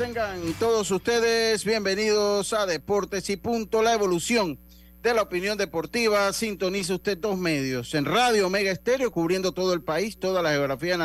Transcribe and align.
Tengan 0.00 0.40
todos 0.54 0.90
ustedes. 0.92 1.62
Bienvenidos 1.62 2.54
a 2.54 2.64
Deportes 2.64 3.28
y 3.28 3.36
Punto, 3.36 3.82
la 3.82 3.92
evolución 3.92 4.58
de 5.02 5.12
la 5.12 5.20
opinión 5.20 5.58
deportiva. 5.58 6.32
Sintoniza 6.32 6.94
usted 6.94 7.18
dos 7.18 7.36
medios. 7.36 7.92
En 7.94 8.06
Radio 8.06 8.46
Omega 8.46 8.70
Estéreo, 8.70 9.10
cubriendo 9.10 9.52
todo 9.52 9.74
el 9.74 9.82
país, 9.82 10.18
toda 10.18 10.40
la 10.40 10.52
geografía 10.52 10.96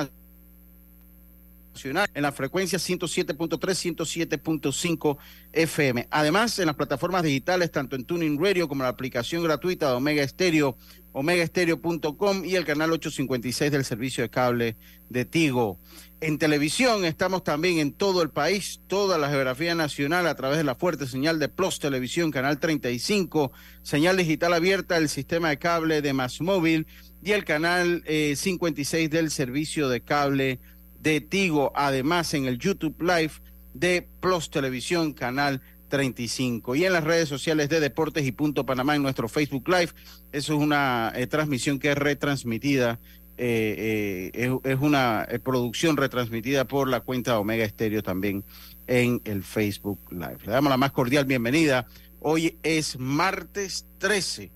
nacional, 1.73 2.09
en 2.13 2.21
la 2.21 2.31
frecuencia 2.31 2.79
107.3, 2.79 3.59
107.5 3.59 5.17
FM. 5.51 6.07
Además, 6.09 6.57
en 6.59 6.67
las 6.67 6.77
plataformas 6.77 7.23
digitales, 7.23 7.71
tanto 7.71 7.97
en 7.97 8.05
Tuning 8.05 8.41
Radio 8.41 8.69
como 8.69 8.83
la 8.83 8.89
aplicación 8.89 9.43
gratuita 9.43 9.89
de 9.89 9.95
Omega 9.95 10.23
Estéreo, 10.23 10.77
omegaestereo.com 11.11 12.45
y 12.45 12.55
el 12.55 12.63
canal 12.63 12.93
856 12.93 13.71
del 13.71 13.83
servicio 13.83 14.23
de 14.23 14.29
cable 14.29 14.77
de 15.09 15.25
Tigo. 15.25 15.79
En 16.21 16.37
televisión 16.37 17.03
estamos 17.03 17.43
también 17.43 17.79
en 17.79 17.91
todo 17.91 18.21
el 18.21 18.29
país, 18.29 18.79
toda 18.87 19.17
la 19.17 19.29
geografía 19.29 19.75
nacional 19.75 20.27
a 20.27 20.35
través 20.35 20.57
de 20.57 20.63
la 20.63 20.75
fuerte 20.75 21.07
señal 21.07 21.39
de 21.39 21.49
Plus 21.49 21.79
Televisión, 21.79 22.31
canal 22.31 22.57
35, 22.57 23.51
señal 23.83 24.15
digital 24.15 24.53
abierta 24.53 24.95
del 24.95 25.09
sistema 25.09 25.49
de 25.49 25.59
cable 25.59 26.01
de 26.01 26.13
Más 26.13 26.39
Móvil 26.39 26.87
y 27.21 27.33
el 27.33 27.43
canal 27.43 28.03
56 28.07 29.05
eh, 29.05 29.09
del 29.09 29.29
servicio 29.29 29.89
de 29.89 30.01
cable 30.01 30.59
de 31.01 31.19
Tigo. 31.19 31.73
Además, 31.75 32.33
en 32.33 32.45
el 32.45 32.59
YouTube 32.59 33.01
Live 33.01 33.33
de 33.73 34.07
Plus 34.21 34.49
Televisión, 34.49 35.13
canal 35.13 35.61
35. 35.89 36.75
Y 36.75 36.85
en 36.85 36.93
las 36.93 37.03
redes 37.03 37.27
sociales 37.27 37.67
de 37.69 37.81
Deportes 37.81 38.25
y 38.25 38.31
Punto 38.31 38.65
Panamá, 38.65 38.95
en 38.95 39.03
nuestro 39.03 39.27
Facebook 39.27 39.67
Live. 39.67 39.91
Eso 40.31 40.53
es 40.53 40.59
una 40.59 41.11
eh, 41.15 41.27
transmisión 41.27 41.77
que 41.77 41.91
es 41.91 41.97
retransmitida 41.97 42.99
eh, 43.37 44.31
eh, 44.33 44.59
es, 44.63 44.79
una 44.79 45.27
eh, 45.29 45.39
producción 45.39 45.97
retransmitida 45.97 46.65
por 46.65 46.87
la 46.87 47.01
cuenta 47.01 47.37
Omega 47.37 47.65
Estéreo 47.65 48.01
también 48.01 48.45
en 48.87 49.21
el 49.25 49.43
Facebook 49.43 49.99
Live. 50.09 50.39
Le 50.45 50.51
damos 50.51 50.69
la 50.69 50.77
más 50.77 50.91
cordial 50.91 51.25
bienvenida. 51.25 51.85
Hoy 52.21 52.57
es 52.63 52.97
martes 52.97 53.87
13. 53.97 54.51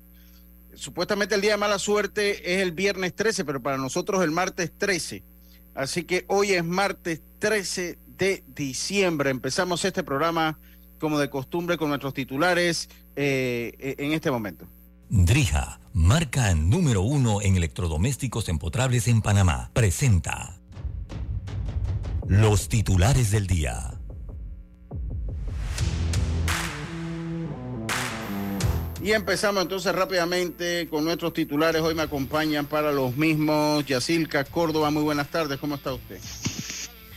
Supuestamente 0.75 1.35
el 1.35 1.41
día 1.41 1.51
de 1.51 1.57
mala 1.57 1.77
suerte 1.77 2.55
es 2.55 2.61
el 2.61 2.71
viernes 2.71 3.13
13, 3.15 3.43
pero 3.43 3.61
para 3.61 3.77
nosotros 3.77 4.23
el 4.23 4.31
martes 4.31 4.71
13. 4.77 5.23
Así 5.75 6.03
que 6.03 6.23
hoy 6.27 6.53
es 6.53 6.63
martes 6.63 7.21
13 7.39 7.99
de 8.17 8.43
diciembre. 8.47 9.29
Empezamos 9.29 9.83
este 9.83 10.03
programa 10.03 10.57
como 10.99 11.19
de 11.19 11.29
costumbre 11.29 11.77
con 11.77 11.89
nuestros 11.89 12.13
titulares 12.13 12.89
en 13.15 14.13
este 14.13 14.31
momento. 14.31 14.67
Drija, 15.09 15.79
marca 15.93 16.53
número 16.55 17.01
uno 17.01 17.41
en 17.41 17.55
electrodomésticos 17.55 18.49
empotrables 18.49 19.07
en 19.07 19.21
Panamá, 19.21 19.71
presenta 19.73 20.59
los 22.27 22.69
titulares 22.69 23.31
del 23.31 23.47
día. 23.47 23.99
Y 29.01 29.13
empezamos 29.13 29.63
entonces 29.63 29.95
rápidamente 29.95 30.89
con 30.89 31.05
nuestros 31.05 31.33
titulares. 31.33 31.81
Hoy 31.81 31.95
me 31.95 32.01
acompañan 32.01 32.65
para 32.65 32.91
los 32.91 33.15
mismos 33.15 33.85
Yacilca 33.85 34.43
Córdoba. 34.43 34.91
Muy 34.91 35.03
buenas 35.03 35.29
tardes, 35.29 35.57
¿cómo 35.57 35.75
está 35.75 35.93
usted? 35.93 36.19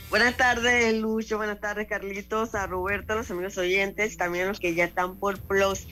Buenas 0.09 0.37
tardes, 0.37 0.93
Lucho. 0.93 1.37
Buenas 1.37 1.59
tardes, 1.59 1.87
Carlitos, 1.87 2.55
a 2.55 2.67
Roberto, 2.67 3.13
a 3.13 3.15
los 3.17 3.31
amigos 3.31 3.57
oyentes, 3.57 4.15
también 4.15 4.45
a 4.45 4.47
los 4.49 4.59
que 4.59 4.75
ya 4.75 4.85
están 4.85 5.17
por 5.17 5.39
Plus 5.39 5.87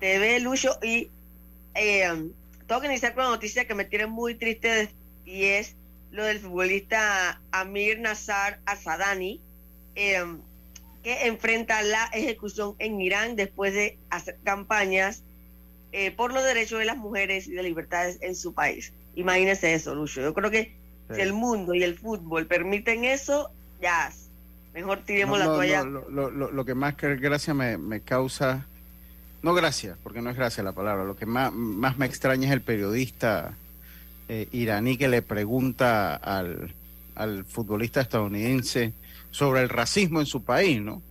TV, 0.00 0.40
Lucho. 0.40 0.76
Y 0.82 1.10
eh, 1.78 2.30
tengo 2.66 2.80
que 2.80 2.88
iniciar 2.88 3.14
con 3.14 3.24
una 3.24 3.34
noticia 3.34 3.66
que 3.66 3.74
me 3.74 3.84
tiene 3.84 4.06
muy 4.06 4.34
triste 4.34 4.90
y 5.24 5.44
es 5.44 5.76
lo 6.10 6.24
del 6.24 6.38
futbolista 6.38 7.40
Amir 7.52 8.00
Nazar 8.00 8.60
Asadani, 8.66 9.40
eh, 9.94 10.24
que 11.02 11.26
enfrenta 11.26 11.82
la 11.82 12.06
ejecución 12.12 12.74
en 12.78 13.00
Irán 13.00 13.36
después 13.36 13.72
de 13.74 13.98
hacer 14.10 14.38
campañas 14.42 15.22
eh, 15.92 16.10
por 16.10 16.32
los 16.32 16.44
derechos 16.44 16.78
de 16.78 16.84
las 16.84 16.96
mujeres 16.96 17.46
y 17.46 17.52
de 17.52 17.62
libertades 17.62 18.18
en 18.20 18.34
su 18.34 18.52
país. 18.52 18.92
Imagínese 19.14 19.74
eso, 19.74 19.94
Lucho. 19.94 20.20
Yo 20.20 20.34
creo 20.34 20.50
que 20.50 20.74
si 21.14 21.20
el 21.20 21.32
mundo 21.32 21.74
y 21.74 21.82
el 21.82 21.96
fútbol 21.98 22.46
permiten 22.46 23.04
eso, 23.04 23.50
ya, 23.80 24.12
mejor 24.74 24.98
tiremos 25.04 25.38
la 25.38 25.46
toalla. 25.46 25.84
lo, 25.84 26.64
que 26.64 26.74
más 26.74 26.96
que 26.96 27.16
gracia 27.16 27.54
me, 27.54 27.78
me 27.78 28.00
causa 28.00 28.66
no 29.42 29.54
gracias, 29.54 29.96
porque 30.02 30.20
no 30.20 30.30
es 30.30 30.36
gracia 30.36 30.64
la 30.64 30.72
palabra. 30.72 31.04
Lo 31.04 31.16
que 31.16 31.26
más, 31.26 31.52
me 31.52 32.06
extraña 32.06 32.48
es 32.48 32.52
el 32.52 32.60
periodista 32.60 33.54
eh, 34.28 34.48
iraní 34.52 34.96
que 34.96 35.08
le 35.08 35.22
pregunta 35.22 36.14
al, 36.14 36.74
futbolista 37.48 38.00
estadounidense 38.00 38.92
sobre 39.30 39.62
el 39.62 39.68
racismo 39.68 40.20
en 40.20 40.26
su 40.26 40.44
país, 40.44 40.80
¿no? 40.80 41.02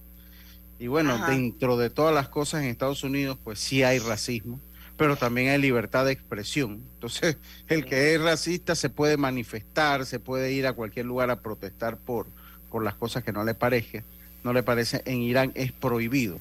Y 0.80 0.88
bueno, 0.88 1.26
dentro 1.28 1.76
de 1.76 1.90
todas 1.90 2.14
las 2.14 2.30
cosas 2.30 2.62
en 2.62 2.70
Estados 2.70 3.04
Unidos, 3.04 3.38
pues 3.44 3.60
sí 3.60 3.84
hay 3.84 4.00
racismo, 4.00 4.60
pero 4.96 5.16
también 5.16 5.50
hay 5.50 5.58
libertad 5.60 6.06
de 6.06 6.12
expresión. 6.12 6.82
Entonces, 6.94 7.38
el 7.68 7.84
que 7.84 8.14
es 8.14 8.22
racista 8.22 8.76
se 8.76 8.90
puede 8.90 9.18
manifestar, 9.18 10.06
se 10.06 10.20
puede 10.20 10.52
ir 10.52 10.68
a 10.68 10.74
cualquier 10.74 11.06
lugar 11.06 11.32
a 11.32 11.40
protestar 11.40 11.98
por, 11.98 12.28
por 12.70 12.84
las 12.84 12.96
cosas 12.96 13.24
que 13.24 13.34
no 13.34 13.44
le 13.44 13.56
parezca, 13.56 14.04
no 14.44 14.54
le 14.54 14.64
parece. 14.64 15.02
En 15.06 15.22
Irán 15.22 15.52
es 15.56 15.72
prohibido 15.72 16.40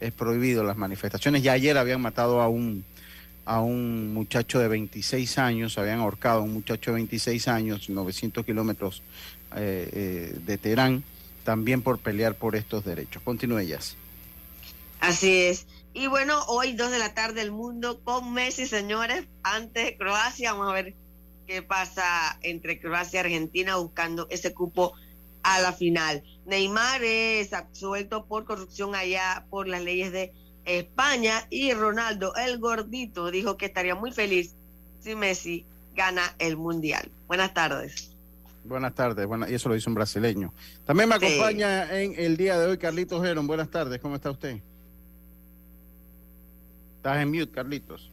es 0.00 0.12
prohibido 0.12 0.64
las 0.64 0.76
manifestaciones. 0.76 1.42
Ya 1.42 1.52
ayer 1.52 1.76
habían 1.78 2.00
matado 2.00 2.40
a 2.40 2.48
un, 2.48 2.84
a 3.44 3.60
un 3.60 4.12
muchacho 4.12 4.58
de 4.58 4.68
26 4.68 5.38
años, 5.38 5.78
habían 5.78 6.00
ahorcado 6.00 6.40
a 6.40 6.42
un 6.42 6.52
muchacho 6.52 6.90
de 6.90 6.96
26 6.96 7.48
años, 7.48 7.88
900 7.88 8.44
kilómetros 8.44 9.02
eh, 9.56 9.88
eh, 9.92 10.38
de 10.44 10.58
Teherán, 10.58 11.04
también 11.44 11.82
por 11.82 11.98
pelear 11.98 12.34
por 12.34 12.56
estos 12.56 12.84
derechos. 12.84 13.22
Continúe, 13.22 13.58
ellas. 13.58 13.96
Así 15.00 15.42
es. 15.42 15.66
Y 15.92 16.06
bueno, 16.06 16.40
hoy 16.46 16.74
dos 16.74 16.90
de 16.90 16.98
la 16.98 17.14
tarde 17.14 17.42
el 17.42 17.50
mundo 17.50 18.00
con 18.04 18.32
Messi, 18.32 18.66
señores, 18.66 19.26
ante 19.42 19.96
Croacia. 19.96 20.52
Vamos 20.52 20.70
a 20.70 20.74
ver 20.74 20.94
qué 21.46 21.62
pasa 21.62 22.38
entre 22.42 22.78
Croacia 22.78 23.18
y 23.18 23.20
Argentina 23.24 23.76
buscando 23.76 24.28
ese 24.30 24.54
cupo 24.54 24.92
a 25.54 25.60
la 25.60 25.72
final. 25.72 26.22
Neymar 26.46 27.02
es 27.02 27.52
absuelto 27.52 28.24
por 28.26 28.44
corrupción 28.44 28.94
allá 28.94 29.46
por 29.50 29.66
las 29.66 29.82
leyes 29.82 30.12
de 30.12 30.32
España 30.64 31.46
y 31.50 31.72
Ronaldo, 31.72 32.34
el 32.36 32.58
gordito, 32.58 33.30
dijo 33.30 33.56
que 33.56 33.66
estaría 33.66 33.94
muy 33.94 34.12
feliz 34.12 34.54
si 35.00 35.16
Messi 35.16 35.64
gana 35.94 36.22
el 36.38 36.56
Mundial. 36.56 37.10
Buenas 37.26 37.52
tardes. 37.52 38.12
Buenas 38.62 38.94
tardes, 38.94 39.26
bueno, 39.26 39.48
y 39.48 39.54
eso 39.54 39.68
lo 39.68 39.74
dice 39.74 39.88
un 39.88 39.94
brasileño. 39.94 40.52
También 40.84 41.08
me 41.08 41.14
acompaña 41.16 42.00
en 42.00 42.14
el 42.16 42.36
día 42.36 42.58
de 42.58 42.66
hoy 42.66 42.78
Carlitos 42.78 43.22
Geron. 43.22 43.46
Buenas 43.46 43.70
tardes, 43.70 44.00
¿cómo 44.00 44.16
está 44.16 44.30
usted? 44.30 44.60
Estás 46.96 47.22
en 47.22 47.30
mute, 47.30 47.50
Carlitos. 47.50 48.10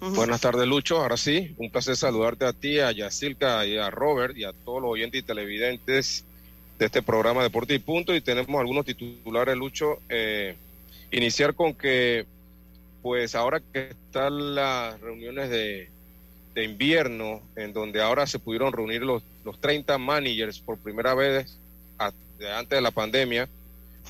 Buenas 0.00 0.40
tardes, 0.40 0.66
Lucho. 0.66 0.96
Ahora 0.96 1.18
sí, 1.18 1.54
un 1.58 1.70
placer 1.70 1.94
saludarte 1.94 2.46
a 2.46 2.54
ti, 2.54 2.78
a 2.78 2.90
Yacilca 2.90 3.66
y 3.66 3.76
a 3.76 3.90
Robert 3.90 4.34
y 4.34 4.44
a 4.44 4.52
todos 4.52 4.80
los 4.80 4.90
oyentes 4.90 5.20
y 5.20 5.22
televidentes 5.22 6.24
de 6.78 6.86
este 6.86 7.02
programa 7.02 7.42
Deporte 7.42 7.74
y 7.74 7.78
Punto. 7.80 8.14
Y 8.14 8.22
tenemos 8.22 8.58
algunos 8.58 8.86
titulares, 8.86 9.56
Lucho. 9.56 9.98
Eh, 10.08 10.56
iniciar 11.10 11.54
con 11.54 11.74
que, 11.74 12.24
pues 13.02 13.34
ahora 13.34 13.60
que 13.60 13.90
están 13.90 14.54
las 14.54 14.98
reuniones 15.00 15.50
de, 15.50 15.90
invierno, 16.56 17.40
en 17.56 17.72
donde 17.72 18.02
ahora 18.02 18.26
se 18.26 18.38
pudieron 18.38 18.72
reunir 18.72 19.02
los, 19.02 19.22
los 19.46 19.58
30 19.60 19.96
managers 19.96 20.58
por 20.58 20.76
primera 20.76 21.14
vez 21.14 21.56
antes 21.98 22.68
de 22.68 22.80
la 22.82 22.90
pandemia, 22.90 23.48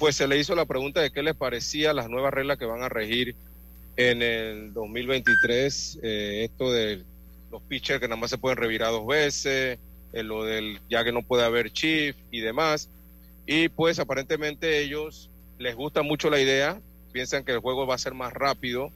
pues 0.00 0.16
se 0.16 0.26
le 0.26 0.38
hizo 0.38 0.56
la 0.56 0.64
pregunta 0.64 1.00
de 1.00 1.12
qué 1.12 1.22
les 1.22 1.36
parecía 1.36 1.92
las 1.92 2.08
nuevas 2.08 2.34
reglas 2.34 2.58
que 2.58 2.64
van 2.64 2.82
a 2.82 2.88
regir 2.88 3.36
en 4.08 4.22
el 4.22 4.72
2023 4.72 5.98
eh, 6.02 6.48
esto 6.50 6.72
de 6.72 7.02
los 7.50 7.60
pitchers 7.62 8.00
que 8.00 8.08
nada 8.08 8.18
más 8.18 8.30
se 8.30 8.38
pueden 8.38 8.56
revirar 8.56 8.92
dos 8.92 9.06
veces, 9.06 9.78
en 10.12 10.28
lo 10.28 10.44
del 10.44 10.80
ya 10.88 11.04
que 11.04 11.12
no 11.12 11.22
puede 11.22 11.44
haber 11.44 11.70
chief 11.70 12.16
y 12.30 12.40
demás. 12.40 12.88
Y 13.46 13.68
pues 13.68 13.98
aparentemente 13.98 14.80
ellos 14.80 15.28
les 15.58 15.74
gusta 15.74 16.02
mucho 16.02 16.30
la 16.30 16.40
idea, 16.40 16.80
piensan 17.12 17.44
que 17.44 17.52
el 17.52 17.58
juego 17.58 17.86
va 17.86 17.96
a 17.96 17.98
ser 17.98 18.14
más 18.14 18.32
rápido, 18.32 18.90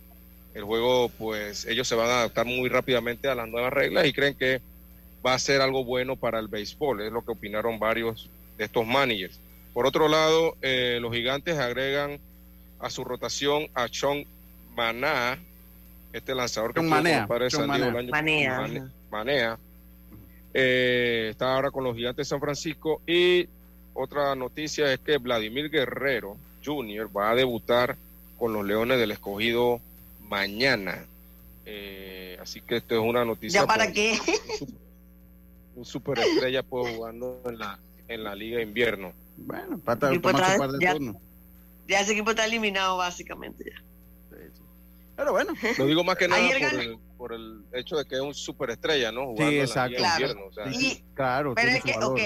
el 0.55 0.65
juego 0.65 1.11
pues 1.11 1.67
ellos 1.67 1.87
se 1.87 1.97
van 1.97 2.09
a 2.09 2.19
adaptar 2.21 2.47
muy 2.47 2.71
rápidamente 2.71 3.29
a 3.29 3.35
las 3.35 3.49
nuevas 3.49 3.73
reglas 3.73 4.07
y 4.07 4.13
creen 4.13 4.35
que 4.35 4.63
va 5.27 5.35
a 5.35 5.39
ser 5.39 5.61
algo 5.61 5.85
bueno 5.85 6.17
para 6.17 6.39
el 6.39 6.49
béisbol, 6.49 7.03
es 7.03 7.13
lo 7.13 7.23
que 7.23 7.33
opinaron 7.33 7.79
varios 7.79 8.31
de 8.57 8.65
estos 8.65 8.87
managers. 8.87 9.39
Por 9.75 9.87
otro 9.87 10.09
lado, 10.09 10.57
eh, 10.63 10.99
los 11.01 11.13
gigantes 11.13 11.59
agregan 11.59 12.21
a 12.79 12.89
su 12.89 13.05
rotación 13.05 13.67
a 13.75 13.89
Sean 13.89 14.25
Maná, 14.75 15.39
este 16.13 16.35
lanzador 16.35 16.75
que 16.75 16.81
Manea, 16.81 17.27
San 17.51 17.71
Diego 17.73 17.91
el 17.91 17.97
año 17.97 18.11
Manea. 18.11 18.89
Manea. 19.11 19.59
Eh, 20.53 21.29
está 21.31 21.55
ahora 21.55 21.71
con 21.71 21.85
los 21.85 21.97
gigantes 21.97 22.27
de 22.27 22.31
San 22.31 22.41
Francisco 22.41 23.01
y 23.07 23.49
otra 23.93 24.35
noticia 24.35 24.93
es 24.93 25.01
que 25.01 25.19
Vladimir 25.19 25.71
Guerrero 25.71 26.37
Jr. 26.65 27.11
va 27.17 27.31
a 27.31 27.35
debutar 27.35 27.97
con 28.39 28.53
los 28.53 28.65
Leones 28.65 28.99
del 28.99 29.11
Escogido 29.13 29.81
mañana. 30.29 31.05
Eh, 31.67 32.39
así 32.41 32.61
que 32.61 32.77
esto 32.77 32.95
es 32.95 33.01
una 33.01 33.25
noticia. 33.25 33.61
¿Ya 33.63 33.67
para 33.67 33.91
qué? 33.93 34.19
Un 35.77 35.85
superestrella 35.85 36.63
pues 36.63 36.95
jugando 36.95 37.41
en 37.47 37.59
la 37.59 37.79
en 38.07 38.23
la 38.23 38.35
liga 38.35 38.59
de 38.59 38.63
invierno. 38.65 39.13
Bueno, 39.37 39.79
para 39.79 39.99
tomar 39.99 40.53
su 40.53 40.59
par 40.59 40.71
de 40.71 40.79
ya- 40.85 40.93
turnos. 40.93 41.17
Ya 41.89 42.01
ese 42.01 42.13
equipo 42.13 42.31
está 42.31 42.45
eliminado 42.45 42.97
básicamente. 42.97 43.65
ya. 43.65 43.83
Sí, 45.15 45.17
sí. 45.17 45.17
Pero 45.17 45.33
bueno, 45.33 45.53
Lo 45.79 45.87
digo 45.87 46.05
más 46.05 46.17
que 46.17 46.29
nada 46.29 46.43
por 46.49 46.81
el, 46.81 46.99
por 47.17 47.33
el 47.33 47.63
hecho 47.73 47.97
de 47.97 48.05
que 48.05 48.17
es 48.17 48.21
un 48.21 48.35
superestrella, 48.35 49.13
¿no? 49.13 49.27
Jugando 49.27 49.57
la 49.57 49.63
exacto. 49.65 49.97
Claro. 49.99 50.21
invierno. 50.27 50.47
o 50.47 50.53
sea, 50.53 50.73
sí, 50.73 50.87
Y- 50.87 51.15
claro. 51.15 51.55
Pero 51.55 51.71
es 51.71 51.83
que, 51.85 51.93
valor. 51.95 52.13
ok, 52.13 52.21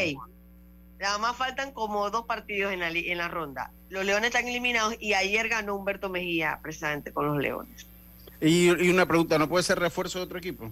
nada 1.00 1.18
más 1.18 1.36
faltan 1.36 1.72
como 1.72 2.10
dos 2.10 2.26
partidos 2.26 2.72
en 2.72 2.80
la, 2.80 2.88
en 2.90 3.18
la 3.18 3.28
ronda. 3.28 3.70
Los 3.90 4.04
Leones 4.04 4.28
están 4.28 4.48
eliminados 4.48 4.94
y 5.00 5.14
ayer 5.14 5.48
ganó 5.48 5.76
Humberto 5.76 6.08
Mejía 6.08 6.58
precisamente 6.62 7.12
con 7.12 7.26
los 7.26 7.38
Leones. 7.38 7.86
Y, 8.40 8.66
y 8.66 8.90
una 8.90 9.06
pregunta, 9.06 9.38
¿no 9.38 9.48
puede 9.48 9.64
ser 9.64 9.78
refuerzo 9.78 10.18
de 10.18 10.24
otro 10.24 10.38
equipo? 10.38 10.70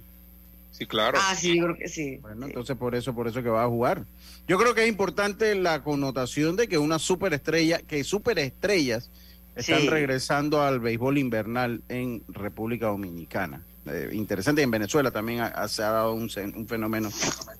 sí, 0.72 0.84
claro. 0.86 1.18
Ah, 1.22 1.34
sí, 1.34 1.56
yo 1.56 1.64
creo 1.64 1.76
que 1.78 1.88
sí. 1.88 2.18
Bueno, 2.18 2.44
sí. 2.46 2.50
entonces 2.52 2.76
por 2.76 2.94
eso, 2.94 3.14
por 3.14 3.26
eso 3.28 3.42
que 3.42 3.48
va 3.48 3.64
a 3.64 3.68
jugar. 3.68 4.04
Yo 4.46 4.58
creo 4.58 4.74
que 4.74 4.82
es 4.82 4.88
importante 4.88 5.54
la 5.54 5.82
connotación 5.82 6.54
de 6.54 6.68
que 6.68 6.76
una 6.76 6.98
superestrella, 6.98 7.78
que 7.78 8.04
superestrellas 8.04 9.08
están 9.56 9.80
Sí. 9.80 9.88
regresando 9.88 10.62
al 10.62 10.78
béisbol 10.80 11.18
invernal 11.18 11.80
en 11.88 12.22
República 12.28 12.86
Dominicana. 12.86 13.62
Eh, 13.86 14.10
interesante, 14.12 14.60
y 14.60 14.64
en 14.64 14.70
Venezuela 14.70 15.10
también 15.10 15.40
ha- 15.40 15.46
ha- 15.46 15.68
se 15.68 15.82
ha 15.82 15.90
dado 15.90 16.12
un, 16.12 16.28
fenómeno 16.28 17.10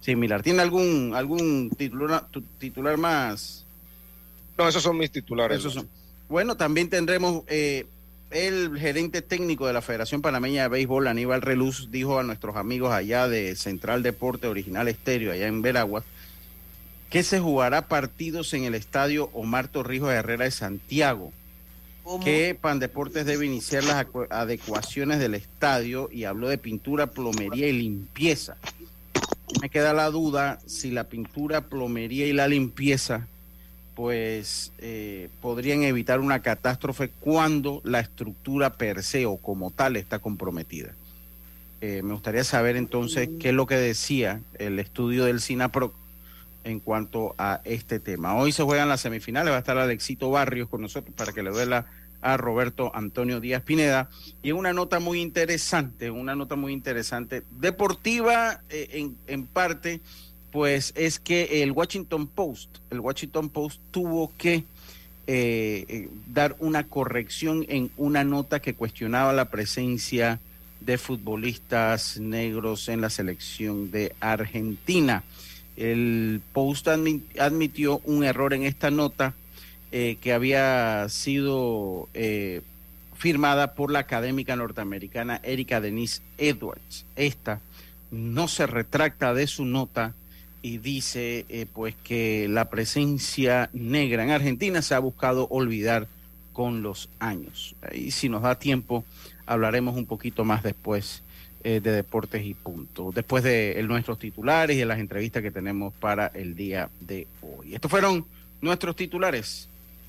similar. 0.01 0.43
¿Tiene 0.43 0.61
algún 0.63 1.13
algún 1.15 1.71
titular, 1.71 2.27
tu- 2.31 2.43
titular 2.43 2.97
más? 2.97 3.65
No, 4.59 4.69
esos 4.69 4.83
son 4.83 4.99
mis 4.99 5.11
titulares. 5.11 5.59
Esos 5.59 5.75
son- 5.75 5.89
Bueno, 6.29 6.57
también 6.57 6.91
tendremos 6.91 7.45
eh, 7.47 7.87
el 8.33 8.77
gerente 8.77 9.23
técnico 9.23 9.69
de 9.69 9.73
la 9.73 9.83
Federación 9.83 10.21
Panameña 10.21 10.63
de 10.65 10.69
Béisbol, 10.69 11.07
Aníbal 11.07 11.43
Reluz, 11.43 11.91
dijo 11.93 12.19
a 12.19 12.25
nuestros 12.25 12.57
amigos 12.57 12.93
allá 12.93 13.29
de 13.29 13.55
Central 13.55 14.03
Deporte 14.03 14.49
Original 14.49 14.89
Estéreo, 14.89 15.31
allá 15.33 15.47
en 15.47 15.63
Veraguas, 15.63 16.03
que 17.09 17.23
se 17.23 17.39
jugará 17.39 17.87
partidos 17.87 18.53
en 18.55 18.65
el 18.65 18.75
estadio 18.75 19.31
Omar 19.33 19.69
Torrijos 19.69 20.11
Herrera 20.11 20.45
de 20.47 20.51
Santiago, 20.51 21.33
Que 22.23 22.55
Pandeportes 22.55 23.27
debe 23.27 23.47
iniciar 23.47 23.85
las 23.85 24.07
adecuaciones 24.31 25.19
del 25.19 25.35
estadio 25.35 26.09
y 26.13 26.25
habló 26.25 26.49
de 26.49 26.59
pintura, 26.59 27.09
plomería 27.09 27.69
y 27.69 27.73
limpieza. 27.73 28.57
Me 29.61 29.71
queda 29.71 29.93
la 29.93 30.11
duda 30.11 30.61
si 30.67 30.91
la 30.91 31.05
pintura, 31.05 31.63
plomería 31.63 32.27
y 32.27 32.33
la 32.33 32.49
limpieza 32.49 33.27
pues 33.97 34.73
eh, 34.79 35.31
podrían 35.41 35.83
evitar 35.83 36.21
una 36.21 36.43
catástrofe 36.43 37.09
cuando 37.09 37.81
la 37.83 38.01
estructura 38.01 38.75
per 38.75 39.03
se 39.03 39.25
o 39.25 39.39
como 39.39 39.71
tal 39.71 39.97
está 39.97 40.19
comprometida. 40.19 40.93
Eh, 41.81 42.03
me 42.03 42.13
gustaría 42.13 42.45
saber 42.45 42.77
entonces 42.77 43.29
qué 43.41 43.49
es 43.49 43.55
lo 43.55 43.67
que 43.67 43.77
decía 43.77 44.43
el 44.59 44.79
estudio 44.79 45.25
del 45.25 45.41
SINAPROC 45.41 45.95
en 46.67 46.81
cuanto 46.81 47.35
a 47.39 47.61
este 47.65 48.01
tema. 48.01 48.35
Hoy 48.35 48.53
se 48.53 48.65
juegan 48.65 48.89
las 48.89 49.01
semifinales, 49.01 49.53
va 49.53 49.57
a 49.57 49.61
estar 49.61 49.79
Alexito 49.79 50.31
Barrios 50.31 50.69
con 50.69 50.83
nosotros 50.83 51.15
para 51.17 51.33
que 51.33 51.43
le 51.43 51.51
duela 51.51 51.87
a 52.21 52.37
Roberto 52.37 52.91
Antonio 52.95 53.41
Díaz 53.41 53.63
Pineda. 53.63 54.11
Y 54.43 54.51
una 54.51 54.73
nota 54.73 54.99
muy 54.99 55.21
interesante, 55.21 56.11
una 56.11 56.35
nota 56.35 56.57
muy 56.57 56.73
interesante, 56.73 57.45
deportiva 57.53 58.63
eh, 58.69 58.89
en, 58.93 59.17
en 59.29 59.47
parte, 59.47 60.01
pues 60.51 60.93
es 60.97 61.21
que 61.21 61.63
el 61.63 61.71
Washington 61.71 62.27
Post, 62.27 62.79
el 62.91 62.99
Washington 62.99 63.49
Post 63.49 63.81
tuvo 63.93 64.33
que 64.37 64.65
eh, 65.29 65.85
eh, 65.89 66.09
dar 66.27 66.57
una 66.59 66.85
corrección 66.85 67.65
en 67.69 67.91
una 67.97 68.25
nota 68.25 68.61
que 68.61 68.75
cuestionaba 68.75 69.33
la 69.33 69.51
presencia 69.51 70.41
de 70.81 70.99
futbolistas 70.99 72.19
negros 72.19 72.89
en 72.89 73.01
la 73.01 73.11
selección 73.11 73.91
de 73.91 74.15
Argentina. 74.21 75.25
El 75.77 76.41
Post 76.53 76.87
admi- 76.89 77.23
admitió 77.39 78.01
un 78.05 78.25
error 78.25 78.55
en 78.55 78.63
esta 78.63 78.91
nota 78.91 79.35
eh, 79.93 80.17
que 80.21 80.33
había 80.33 81.09
sido 81.09 82.09
eh, 82.15 82.63
firmada 83.15 83.75
por 83.75 83.91
la 83.93 84.01
académica 84.01 84.57
norteamericana 84.57 85.41
Erika 85.43 85.81
Denise 85.81 86.23
Edwards. 86.39 87.05
Esta 87.17 87.61
no 88.11 88.49
se 88.49 88.67
retracta 88.67 89.35
de 89.35 89.47
su 89.47 89.65
nota 89.65 90.15
y 90.63 90.79
dice 90.79 91.45
eh, 91.49 91.67
pues 91.73 91.95
que 92.03 92.49
la 92.49 92.71
presencia 92.71 93.71
negra 93.73 94.25
en 94.25 94.31
Argentina 94.31 94.83
se 94.83 94.95
ha 94.95 94.99
buscado 94.99 95.47
olvidar 95.51 96.09
con 96.53 96.83
los 96.83 97.09
años. 97.19 97.77
Y 97.95 98.13
si 98.13 98.29
nos 98.29 98.43
da 98.43 98.59
tiempo, 98.59 99.05
hablaremos 99.45 99.97
un 99.97 100.07
poquito 100.07 100.45
más 100.45 100.63
después 100.63 101.23
de 101.67 101.81
deportes 101.81 102.45
y 102.45 102.55
punto, 102.55 103.11
después 103.13 103.43
de 103.43 103.83
nuestros 103.87 104.19
titulares 104.19 104.77
y 104.77 104.81
de 104.81 104.87
las 104.87 105.01
entrevistas 105.01 105.43
que 105.43 105.51
tenemos 105.51 105.93
para 105.95 106.29
el 106.29 106.55
día 106.55 106.89
de 107.01 107.27
hoy. 107.43 107.75
Estos 107.75 107.91
fueron 107.91 108.25
nuestros 108.61 108.95
titulares. 108.95 109.69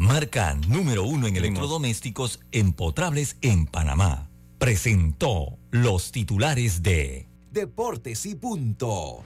marca 0.00 0.56
número 0.66 1.04
uno 1.04 1.26
en 1.26 1.36
electrodomésticos 1.36 2.40
empotrables 2.52 3.36
en 3.42 3.66
Panamá. 3.66 4.30
Presentó 4.58 5.58
los 5.70 6.10
titulares 6.10 6.82
de 6.82 7.28
Deportes 7.50 8.24
y 8.24 8.34
punto. 8.34 9.22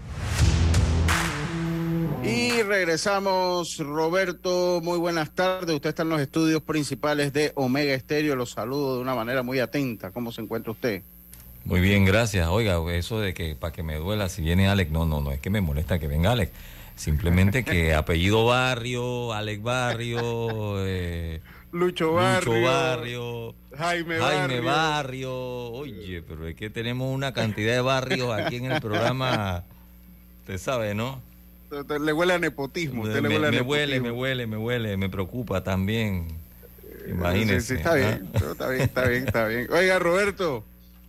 Y 2.24 2.60
regresamos, 2.62 3.78
Roberto, 3.78 4.80
muy 4.82 4.98
buenas 4.98 5.32
tardes. 5.32 5.76
Usted 5.76 5.90
está 5.90 6.02
en 6.02 6.08
los 6.08 6.20
estudios 6.20 6.60
principales 6.60 7.32
de 7.32 7.52
Omega 7.54 7.94
Estéreo. 7.94 8.34
Los 8.34 8.50
saludo 8.50 8.96
de 8.96 9.02
una 9.02 9.14
manera 9.14 9.44
muy 9.44 9.60
atenta. 9.60 10.10
¿Cómo 10.10 10.32
se 10.32 10.40
encuentra 10.40 10.72
usted? 10.72 11.02
Muy 11.64 11.80
bien, 11.80 12.04
gracias. 12.04 12.48
Oiga, 12.48 12.80
eso 12.92 13.20
de 13.20 13.32
que 13.32 13.54
para 13.54 13.72
que 13.72 13.84
me 13.84 13.94
duela 13.94 14.28
si 14.28 14.42
viene 14.42 14.66
Alex, 14.66 14.90
no, 14.90 15.06
no, 15.06 15.20
no 15.20 15.30
es 15.30 15.40
que 15.40 15.50
me 15.50 15.60
molesta 15.60 16.00
que 16.00 16.08
venga 16.08 16.32
Alex. 16.32 16.50
Simplemente 16.96 17.64
que 17.64 17.92
apellido 17.94 18.46
Barrio, 18.46 19.32
Alex 19.32 19.62
Barrio, 19.62 20.76
eh, 20.86 21.40
Lucho 21.72 22.12
Barrio. 22.12 22.52
Lucho 22.54 22.64
Barrio, 22.66 23.54
Jaime, 23.76 24.18
Jaime 24.18 24.60
Barrio. 24.60 24.64
Barrio. 24.64 25.32
Oye, 25.72 26.22
pero 26.26 26.46
es 26.46 26.54
que 26.54 26.70
tenemos 26.70 27.12
una 27.12 27.32
cantidad 27.32 27.72
de 27.74 27.80
barrios 27.80 28.32
aquí 28.32 28.56
en 28.56 28.70
el 28.70 28.80
programa. 28.80 29.64
Usted 30.42 30.58
sabe, 30.58 30.94
¿no? 30.94 31.20
Le 32.00 32.12
huele 32.12 32.34
a 32.34 32.38
nepotismo. 32.38 33.02
Me, 33.02 33.08
usted 33.08 33.22
le 33.22 33.28
me- 33.28 33.34
huele 33.34 33.48
a 33.48 33.50
me 33.50 33.56
nepotismo. 33.56 33.70
huele, 33.72 34.00
me 34.00 34.10
huele, 34.12 34.46
me 34.46 34.56
huele, 34.56 34.96
me 34.96 35.08
preocupa 35.08 35.64
también. 35.64 36.28
Imagínese. 37.08 37.60
Sí, 37.60 37.66
sí, 37.66 37.74
está 37.74 37.92
¿ah? 37.92 37.94
bien, 37.96 38.28
pero 38.32 38.52
está 38.52 38.68
bien, 38.68 38.82
está 38.82 39.08
bien, 39.08 39.26
está 39.26 39.46
bien. 39.48 39.66
Oiga, 39.72 39.98
Roberto, 39.98 40.64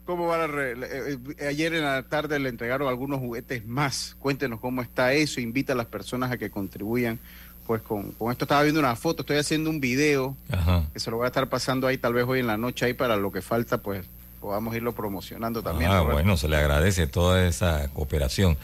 ¿cómo 0.05 0.27
va 0.27 0.37
la 0.37 0.47
re- 0.47 0.71
eh, 0.73 1.17
eh, 1.39 1.47
Ayer 1.47 1.73
en 1.73 1.83
la 1.83 2.03
tarde 2.03 2.39
le 2.39 2.49
entregaron 2.49 2.87
algunos 2.87 3.19
juguetes 3.19 3.65
más. 3.65 4.15
Cuéntenos 4.19 4.59
cómo 4.59 4.81
está 4.81 5.13
eso. 5.13 5.41
Invita 5.41 5.73
a 5.73 5.75
las 5.75 5.87
personas 5.87 6.31
a 6.31 6.37
que 6.37 6.49
contribuyan. 6.49 7.19
Pues 7.67 7.81
con, 7.81 8.11
con 8.11 8.31
esto 8.31 8.45
estaba 8.45 8.61
viendo 8.61 8.79
una 8.79 8.95
foto, 8.95 9.23
estoy 9.23 9.37
haciendo 9.37 9.71
un 9.71 9.79
video 9.79 10.37
Ajá. 10.51 10.83
que 10.93 10.99
se 10.99 11.09
lo 11.09 11.17
voy 11.17 11.23
a 11.25 11.27
estar 11.29 11.49
pasando 11.49 11.87
ahí 11.87 11.97
tal 11.97 12.13
vez 12.13 12.23
hoy 12.27 12.39
en 12.39 12.45
la 12.45 12.57
noche 12.57 12.85
ahí 12.85 12.93
para 12.93 13.17
lo 13.17 13.31
que 13.31 13.41
falta, 13.41 13.79
pues 13.79 14.05
podamos 14.39 14.75
irlo 14.75 14.93
promocionando 14.93 15.63
también. 15.63 15.89
Ah, 15.89 16.01
bueno, 16.01 16.37
se 16.37 16.47
le 16.47 16.57
agradece 16.57 17.07
toda 17.07 17.47
esa 17.47 17.87
cooperación. 17.91 18.55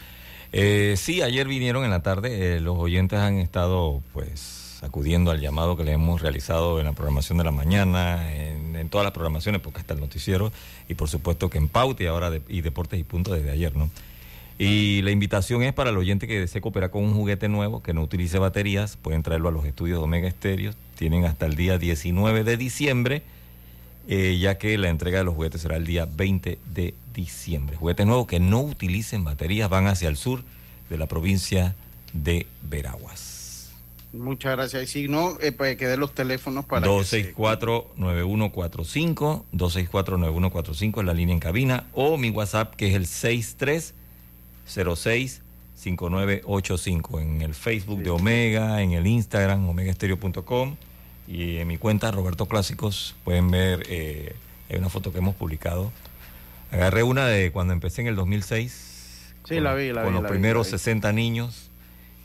Eh, 0.52 0.94
sí, 0.96 1.20
ayer 1.20 1.48
vinieron 1.48 1.82
en 1.82 1.90
la 1.90 2.00
tarde. 2.02 2.56
Eh, 2.56 2.60
los 2.60 2.78
oyentes 2.78 3.18
han 3.18 3.38
estado, 3.38 4.00
pues, 4.12 4.61
acudiendo 4.82 5.30
al 5.30 5.40
llamado 5.40 5.76
que 5.76 5.84
le 5.84 5.92
hemos 5.92 6.20
realizado 6.20 6.80
en 6.80 6.86
la 6.86 6.92
programación 6.92 7.38
de 7.38 7.44
la 7.44 7.52
mañana, 7.52 8.32
en, 8.34 8.62
todas 8.90 9.04
las 9.04 9.12
programaciones, 9.12 9.60
porque 9.60 9.80
hasta 9.80 9.94
el 9.94 10.00
noticiero, 10.00 10.52
y 10.88 10.94
por 10.94 11.08
supuesto 11.08 11.48
que 11.48 11.56
en 11.56 11.68
Pauta 11.68 12.02
y 12.02 12.06
ahora 12.06 12.32
y 12.48 12.60
Deportes 12.60 12.98
y 12.98 13.04
Punto 13.04 13.32
desde 13.32 13.50
ayer, 13.50 13.74
¿no? 13.76 13.88
Y 14.58 15.02
la 15.02 15.12
invitación 15.12 15.62
es 15.62 15.72
para 15.72 15.90
el 15.90 15.96
oyente 15.96 16.26
que 16.26 16.38
desee 16.38 16.60
cooperar 16.60 16.90
con 16.90 17.04
un 17.04 17.14
juguete 17.14 17.48
nuevo, 17.48 17.82
que 17.82 17.94
no 17.94 18.02
utilice 18.02 18.38
baterías, 18.38 18.96
pueden 18.96 19.22
traerlo 19.22 19.48
a 19.48 19.52
los 19.52 19.64
estudios 19.64 19.98
de 19.98 20.04
Omega 20.04 20.28
Estéreo. 20.28 20.72
Tienen 20.96 21.24
hasta 21.24 21.46
el 21.46 21.56
día 21.56 21.78
19 21.78 22.44
de 22.44 22.56
diciembre, 22.56 23.22
eh, 24.08 24.36
ya 24.40 24.58
que 24.58 24.76
la 24.78 24.88
entrega 24.88 25.18
de 25.18 25.24
los 25.24 25.34
juguetes 25.34 25.62
será 25.62 25.76
el 25.76 25.86
día 25.86 26.06
20 26.06 26.58
de 26.74 26.94
diciembre. 27.14 27.76
Juguetes 27.76 28.06
nuevos 28.06 28.26
que 28.26 28.40
no 28.40 28.60
utilicen 28.60 29.24
baterías 29.24 29.70
van 29.70 29.86
hacia 29.86 30.08
el 30.08 30.16
sur 30.16 30.42
de 30.90 30.98
la 30.98 31.06
provincia 31.06 31.74
de 32.12 32.46
Veraguas. 32.62 33.31
Muchas 34.12 34.56
gracias. 34.56 34.82
Y 34.82 34.86
si 34.86 35.08
no, 35.08 35.38
eh, 35.40 35.52
pues 35.52 35.76
que 35.76 35.86
dé 35.86 35.96
los 35.96 36.12
teléfonos 36.14 36.66
para. 36.66 36.86
264-9145, 36.86 39.44
264-9145 39.52 41.00
es 41.00 41.06
la 41.06 41.14
línea 41.14 41.32
en 41.34 41.40
cabina, 41.40 41.86
o 41.92 42.18
mi 42.18 42.30
WhatsApp 42.30 42.74
que 42.74 42.88
es 42.88 42.94
el 42.94 43.06
6306-5985 44.66 47.22
en 47.22 47.42
el 47.42 47.54
Facebook 47.54 48.02
de 48.02 48.10
Omega, 48.10 48.82
en 48.82 48.92
el 48.92 49.06
Instagram, 49.06 49.68
omegaestereo.com 49.68 50.76
y 51.26 51.58
en 51.58 51.68
mi 51.68 51.78
cuenta 51.78 52.10
Roberto 52.10 52.46
Clásicos 52.46 53.14
pueden 53.24 53.48
ver, 53.50 53.84
eh, 53.88 54.34
hay 54.68 54.76
una 54.76 54.88
foto 54.88 55.12
que 55.12 55.18
hemos 55.18 55.36
publicado 55.36 55.92
Agarré 56.72 57.02
una 57.02 57.26
de 57.26 57.52
cuando 57.52 57.74
empecé 57.74 58.00
en 58.00 58.08
el 58.08 58.16
2006. 58.16 59.34
Sí, 59.44 59.60
la 59.60 59.74
vi, 59.74 59.92
la 59.92 60.04
Con 60.04 60.14
los 60.14 60.24
primeros 60.24 60.68
60 60.68 61.12
niños. 61.12 61.70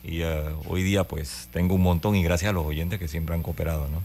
Y 0.04 0.22
uh, 0.22 0.60
hoy 0.66 0.82
día 0.82 1.04
pues 1.04 1.48
tengo 1.52 1.74
un 1.74 1.82
montón 1.82 2.16
y 2.16 2.22
gracias 2.22 2.50
a 2.50 2.52
los 2.52 2.64
oyentes 2.64 2.98
que 2.98 3.08
siempre 3.08 3.34
han 3.34 3.42
cooperado, 3.42 3.88
¿no? 3.88 4.02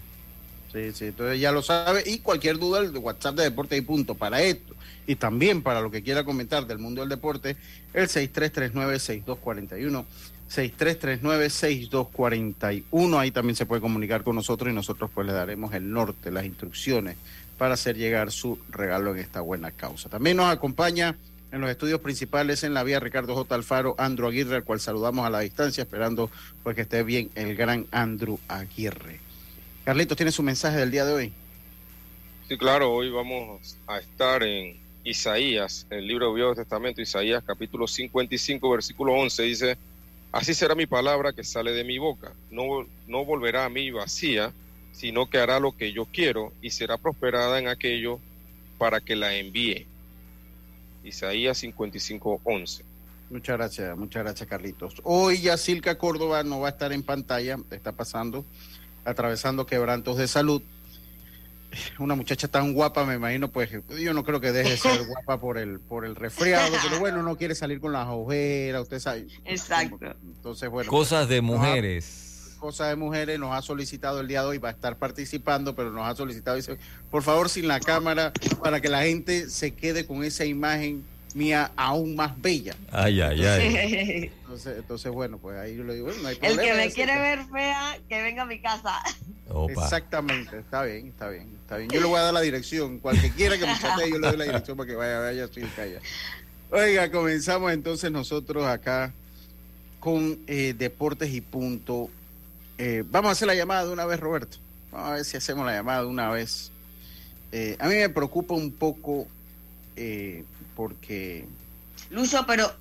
Sí, 0.73 0.91
sí, 0.93 1.05
entonces 1.05 1.39
ya 1.39 1.51
lo 1.51 1.61
sabe. 1.61 2.03
Y 2.05 2.17
cualquier 2.19 2.57
duda, 2.57 2.79
el 2.79 2.97
WhatsApp 2.97 3.35
de 3.35 3.43
Deporte 3.43 3.77
y 3.77 3.81
Punto 3.81 4.15
para 4.15 4.41
esto. 4.41 4.73
Y 5.05 5.15
también 5.15 5.61
para 5.61 5.81
lo 5.81 5.91
que 5.91 6.01
quiera 6.01 6.23
comentar 6.23 6.65
del 6.65 6.79
mundo 6.79 7.01
del 7.01 7.09
deporte, 7.09 7.57
el 7.93 8.07
6339-6241. 8.07 10.05
6339-6241. 10.49 13.19
Ahí 13.19 13.29
también 13.31 13.55
se 13.55 13.67
puede 13.67 13.81
comunicar 13.81 14.23
con 14.23 14.35
nosotros 14.35 14.71
y 14.71 14.75
nosotros 14.75 15.11
pues 15.13 15.27
le 15.27 15.33
daremos 15.33 15.73
el 15.73 15.91
norte, 15.91 16.31
las 16.31 16.45
instrucciones 16.45 17.17
para 17.57 17.73
hacer 17.75 17.97
llegar 17.97 18.31
su 18.31 18.57
regalo 18.69 19.11
en 19.11 19.19
esta 19.19 19.41
buena 19.41 19.71
causa. 19.71 20.09
También 20.09 20.37
nos 20.37 20.51
acompaña 20.51 21.15
en 21.53 21.61
los 21.61 21.69
estudios 21.69 22.01
principales 22.01 22.63
en 22.63 22.73
la 22.73 22.83
vía 22.83 22.99
Ricardo 22.99 23.35
J. 23.35 23.53
Alfaro, 23.53 23.93
Andrew 23.99 24.27
Aguirre, 24.27 24.55
al 24.55 24.63
cual 24.63 24.79
saludamos 24.79 25.23
a 25.23 25.29
la 25.29 25.41
distancia, 25.41 25.83
esperando 25.83 26.31
pues 26.63 26.75
que 26.75 26.81
esté 26.81 27.03
bien 27.03 27.29
el 27.35 27.55
gran 27.55 27.85
Andrew 27.91 28.39
Aguirre. 28.47 29.19
Carlitos, 29.85 30.17
¿tiene 30.17 30.31
su 30.31 30.41
mensaje 30.41 30.77
del 30.77 30.89
día 30.89 31.05
de 31.05 31.13
hoy? 31.13 31.33
Sí, 32.49 32.57
claro, 32.57 32.91
hoy 32.91 33.11
vamos 33.11 33.77
a 33.85 33.99
estar 33.99 34.41
en 34.41 34.77
Isaías, 35.03 35.85
el 35.91 36.07
libro 36.07 36.29
de 36.29 36.35
Viejo 36.35 36.55
Testamento, 36.55 37.01
Isaías 37.01 37.43
capítulo 37.45 37.87
55, 37.87 38.71
versículo 38.71 39.13
11, 39.13 39.43
dice, 39.43 39.77
así 40.31 40.55
será 40.55 40.73
mi 40.73 40.87
palabra 40.87 41.33
que 41.33 41.43
sale 41.43 41.71
de 41.73 41.83
mi 41.83 41.99
boca, 41.99 42.33
no, 42.49 42.87
no 43.05 43.25
volverá 43.25 43.65
a 43.65 43.69
mí 43.69 43.91
vacía, 43.91 44.51
sino 44.91 45.29
que 45.29 45.37
hará 45.37 45.59
lo 45.59 45.77
que 45.77 45.93
yo 45.93 46.05
quiero 46.05 46.51
y 46.63 46.71
será 46.71 46.97
prosperada 46.97 47.59
en 47.59 47.67
aquello 47.67 48.19
para 48.79 49.01
que 49.01 49.15
la 49.15 49.35
envíe. 49.35 49.85
Isaías 51.03 51.57
55, 51.57 52.41
11. 52.43 52.83
Muchas 53.29 53.57
gracias, 53.57 53.97
muchas 53.97 54.23
gracias 54.23 54.47
Carlitos. 54.47 54.95
Hoy 55.03 55.41
ya 55.41 55.57
Silca 55.57 55.97
Córdoba 55.97 56.43
no 56.43 56.59
va 56.59 56.67
a 56.67 56.71
estar 56.71 56.93
en 56.93 57.03
pantalla, 57.03 57.57
está 57.71 57.91
pasando, 57.91 58.45
atravesando 59.05 59.65
quebrantos 59.65 60.17
de 60.17 60.27
salud. 60.27 60.61
Una 61.97 62.13
muchacha 62.13 62.47
tan 62.47 62.73
guapa, 62.73 63.03
me 63.03 63.15
imagino, 63.15 63.49
pues 63.49 63.71
yo 63.71 64.13
no 64.13 64.23
creo 64.23 64.39
que 64.39 64.51
deje 64.51 64.71
de 64.71 64.77
ser 64.77 65.07
guapa 65.07 65.39
por 65.39 65.57
el, 65.57 65.79
por 65.79 66.05
el 66.05 66.15
resfriado, 66.15 66.75
pero 66.83 66.99
bueno, 66.99 67.23
no 67.23 67.35
quiere 67.35 67.55
salir 67.55 67.79
con 67.79 67.91
las 67.91 68.07
ojeras, 68.07 68.83
usted 68.83 68.99
sabe. 68.99 69.25
Exacto. 69.45 69.97
Entonces, 70.21 70.69
bueno. 70.69 70.89
Cosas 70.91 71.27
de 71.27 71.41
mujeres. 71.41 72.22
Cosa 72.63 72.87
de 72.87 72.95
Mujeres 72.95 73.37
nos 73.37 73.51
ha 73.51 73.61
solicitado 73.61 74.21
el 74.21 74.27
día 74.29 74.39
de 74.39 74.47
hoy, 74.47 74.57
va 74.57 74.69
a 74.69 74.71
estar 74.71 74.95
participando, 74.95 75.75
pero 75.75 75.91
nos 75.91 76.07
ha 76.07 76.15
solicitado, 76.15 76.55
dice, 76.55 76.77
por 77.11 77.21
favor, 77.21 77.49
sin 77.49 77.67
la 77.67 77.81
cámara, 77.81 78.31
para 78.61 78.79
que 78.79 78.87
la 78.87 79.03
gente 79.03 79.49
se 79.49 79.71
quede 79.71 80.07
con 80.07 80.23
esa 80.23 80.45
imagen 80.45 81.03
mía 81.35 81.73
aún 81.75 82.15
más 82.15 82.41
bella. 82.41 82.73
Ay, 82.89 83.19
ay, 83.19 83.45
ay. 83.45 84.31
Entonces, 84.43 84.77
entonces 84.77 85.11
bueno, 85.11 85.39
pues 85.39 85.57
ahí 85.57 85.75
yo 85.75 85.83
le 85.83 85.95
digo, 85.95 86.07
no 86.21 86.25
hay 86.25 86.35
problema. 86.35 86.63
El 86.63 86.69
que 86.69 86.73
me 86.77 86.91
quiere 86.93 87.19
ver 87.19 87.45
fea, 87.51 87.99
que 88.07 88.21
venga 88.21 88.43
a 88.43 88.45
mi 88.45 88.61
casa. 88.61 88.97
Exactamente, 89.67 90.59
está 90.59 90.83
bien, 90.83 91.07
está 91.07 91.27
bien, 91.27 91.49
está 91.63 91.75
bien. 91.75 91.89
Yo 91.89 91.99
le 91.99 92.05
voy 92.05 92.17
a 92.17 92.21
dar 92.21 92.33
la 92.33 92.39
dirección, 92.39 92.99
cualquiera 92.99 93.35
quiera 93.35 93.57
que 93.57 93.65
me 93.65 93.77
chate, 93.77 94.09
yo 94.09 94.19
le 94.19 94.27
doy 94.29 94.37
la 94.37 94.45
dirección 94.45 94.77
para 94.77 94.89
que 94.89 94.95
vaya, 94.95 95.19
vaya, 95.19 95.43
estoy 95.43 95.63
calla. 95.63 95.99
Oiga, 96.71 97.11
comenzamos 97.11 97.73
entonces 97.73 98.09
nosotros 98.09 98.65
acá 98.65 99.11
con 99.99 100.39
eh, 100.47 100.73
Deportes 100.77 101.33
y 101.33 101.41
Punto 101.41 102.09
eh, 102.77 103.03
vamos 103.09 103.29
a 103.29 103.31
hacer 103.33 103.47
la 103.47 103.55
llamada 103.55 103.85
de 103.85 103.91
una 103.91 104.05
vez, 104.05 104.19
Roberto. 104.19 104.57
Vamos 104.91 105.09
a 105.09 105.13
ver 105.13 105.25
si 105.25 105.37
hacemos 105.37 105.65
la 105.65 105.73
llamada 105.73 106.01
de 106.01 106.07
una 106.07 106.29
vez. 106.29 106.71
Eh, 107.51 107.77
a 107.79 107.87
mí 107.87 107.95
me 107.95 108.09
preocupa 108.09 108.53
un 108.53 108.71
poco 108.71 109.27
eh, 109.95 110.43
porque... 110.75 111.45
Lucho, 112.09 112.45
pero 112.45 112.71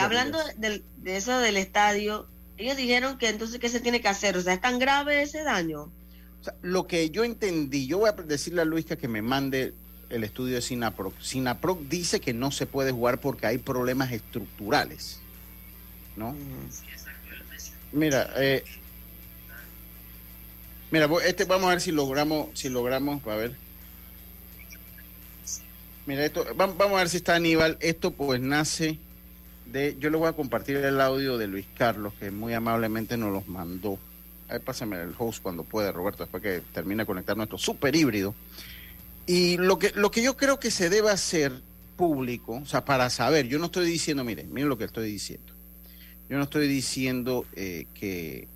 hablando 0.00 0.38
de, 0.56 0.82
eso 1.04 1.38
del 1.38 1.56
estadio, 1.56 2.26
ellos 2.56 2.76
dijeron 2.76 3.18
que 3.18 3.28
entonces, 3.28 3.60
¿qué 3.60 3.68
se 3.68 3.80
tiene 3.80 4.00
que 4.00 4.08
hacer? 4.08 4.36
O 4.36 4.42
sea, 4.42 4.54
¿es 4.54 4.60
tan 4.60 4.78
grave 4.78 5.22
ese 5.22 5.42
daño? 5.42 5.90
lo 6.62 6.86
que 6.86 7.10
yo 7.10 7.24
entendí, 7.24 7.86
yo 7.86 7.98
voy 7.98 8.08
a 8.08 8.12
decirle 8.12 8.62
a 8.62 8.64
Luisca 8.64 8.96
que 8.96 9.08
me 9.08 9.20
mande 9.20 9.74
el 10.08 10.24
estudio 10.24 10.54
de 10.54 10.62
Sinaproc. 10.62 11.18
Sinaproc 11.20 11.80
dice 11.82 12.20
que 12.20 12.32
no 12.32 12.50
se 12.50 12.66
puede 12.66 12.92
jugar 12.92 13.20
porque 13.20 13.46
hay 13.46 13.58
problemas 13.58 14.12
estructurales. 14.12 15.20
¿No? 16.16 16.32
Mm. 16.32 16.68
Mira, 17.92 18.30
eh, 18.36 18.64
Mira, 20.90 21.08
este 21.26 21.44
vamos 21.44 21.66
a 21.66 21.70
ver 21.70 21.80
si 21.80 21.92
logramos, 21.92 22.48
si 22.54 22.68
logramos, 22.68 23.26
a 23.26 23.36
ver. 23.36 23.54
Mira, 26.06 26.24
esto, 26.24 26.46
vamos 26.56 26.80
a 26.80 26.96
ver 26.96 27.08
si 27.10 27.18
está 27.18 27.34
Aníbal. 27.34 27.76
Esto 27.80 28.12
pues 28.12 28.40
nace 28.40 28.98
de, 29.66 29.96
yo 30.00 30.08
le 30.08 30.16
voy 30.16 30.28
a 30.28 30.32
compartir 30.32 30.76
el 30.76 31.00
audio 31.00 31.36
de 31.36 31.46
Luis 31.46 31.66
Carlos, 31.76 32.14
que 32.18 32.30
muy 32.30 32.54
amablemente 32.54 33.18
nos 33.18 33.32
los 33.32 33.46
mandó. 33.48 33.98
A 34.48 34.52
ver, 34.52 34.62
pásame 34.62 35.00
el 35.02 35.14
host 35.18 35.42
cuando 35.42 35.64
puede, 35.64 35.92
Roberto, 35.92 36.24
después 36.24 36.42
que 36.42 36.62
termine 36.72 37.04
conectar 37.04 37.36
nuestro 37.36 37.58
super 37.58 37.94
híbrido. 37.94 38.34
Y 39.26 39.58
lo 39.58 39.78
que, 39.78 39.92
lo 39.94 40.10
que 40.10 40.22
yo 40.22 40.38
creo 40.38 40.58
que 40.58 40.70
se 40.70 40.88
debe 40.88 41.10
hacer 41.10 41.52
público, 41.98 42.54
o 42.62 42.66
sea, 42.66 42.86
para 42.86 43.10
saber, 43.10 43.46
yo 43.46 43.58
no 43.58 43.66
estoy 43.66 43.86
diciendo, 43.86 44.24
miren, 44.24 44.50
miren 44.54 44.70
lo 44.70 44.78
que 44.78 44.84
estoy 44.84 45.10
diciendo. 45.10 45.52
Yo 46.30 46.38
no 46.38 46.44
estoy 46.44 46.66
diciendo 46.66 47.44
eh, 47.54 47.86
que 47.92 48.48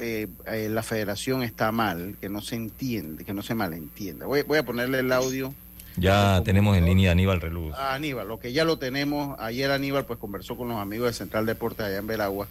eh, 0.00 0.28
eh, 0.46 0.68
la 0.70 0.82
federación 0.82 1.42
está 1.42 1.72
mal, 1.72 2.16
que 2.20 2.28
no 2.28 2.40
se 2.40 2.56
entiende, 2.56 3.24
que 3.24 3.34
no 3.34 3.42
se 3.42 3.54
malentienda. 3.54 4.26
Voy, 4.26 4.42
voy 4.42 4.58
a 4.58 4.64
ponerle 4.64 5.00
el 5.00 5.12
audio. 5.12 5.54
Ya 5.96 6.40
tenemos 6.44 6.76
en 6.76 6.86
línea 6.86 7.10
a 7.10 7.12
Aníbal 7.12 7.40
Reluz. 7.40 7.74
A 7.74 7.94
Aníbal, 7.94 8.26
lo 8.26 8.38
que 8.38 8.52
ya 8.52 8.64
lo 8.64 8.78
tenemos. 8.78 9.38
Ayer 9.38 9.70
Aníbal 9.70 10.06
pues 10.06 10.18
conversó 10.18 10.56
con 10.56 10.68
los 10.68 10.78
amigos 10.78 11.08
de 11.08 11.12
Central 11.12 11.46
Deportes 11.46 11.84
allá 11.84 11.98
en 11.98 12.06
Veragua 12.06 12.48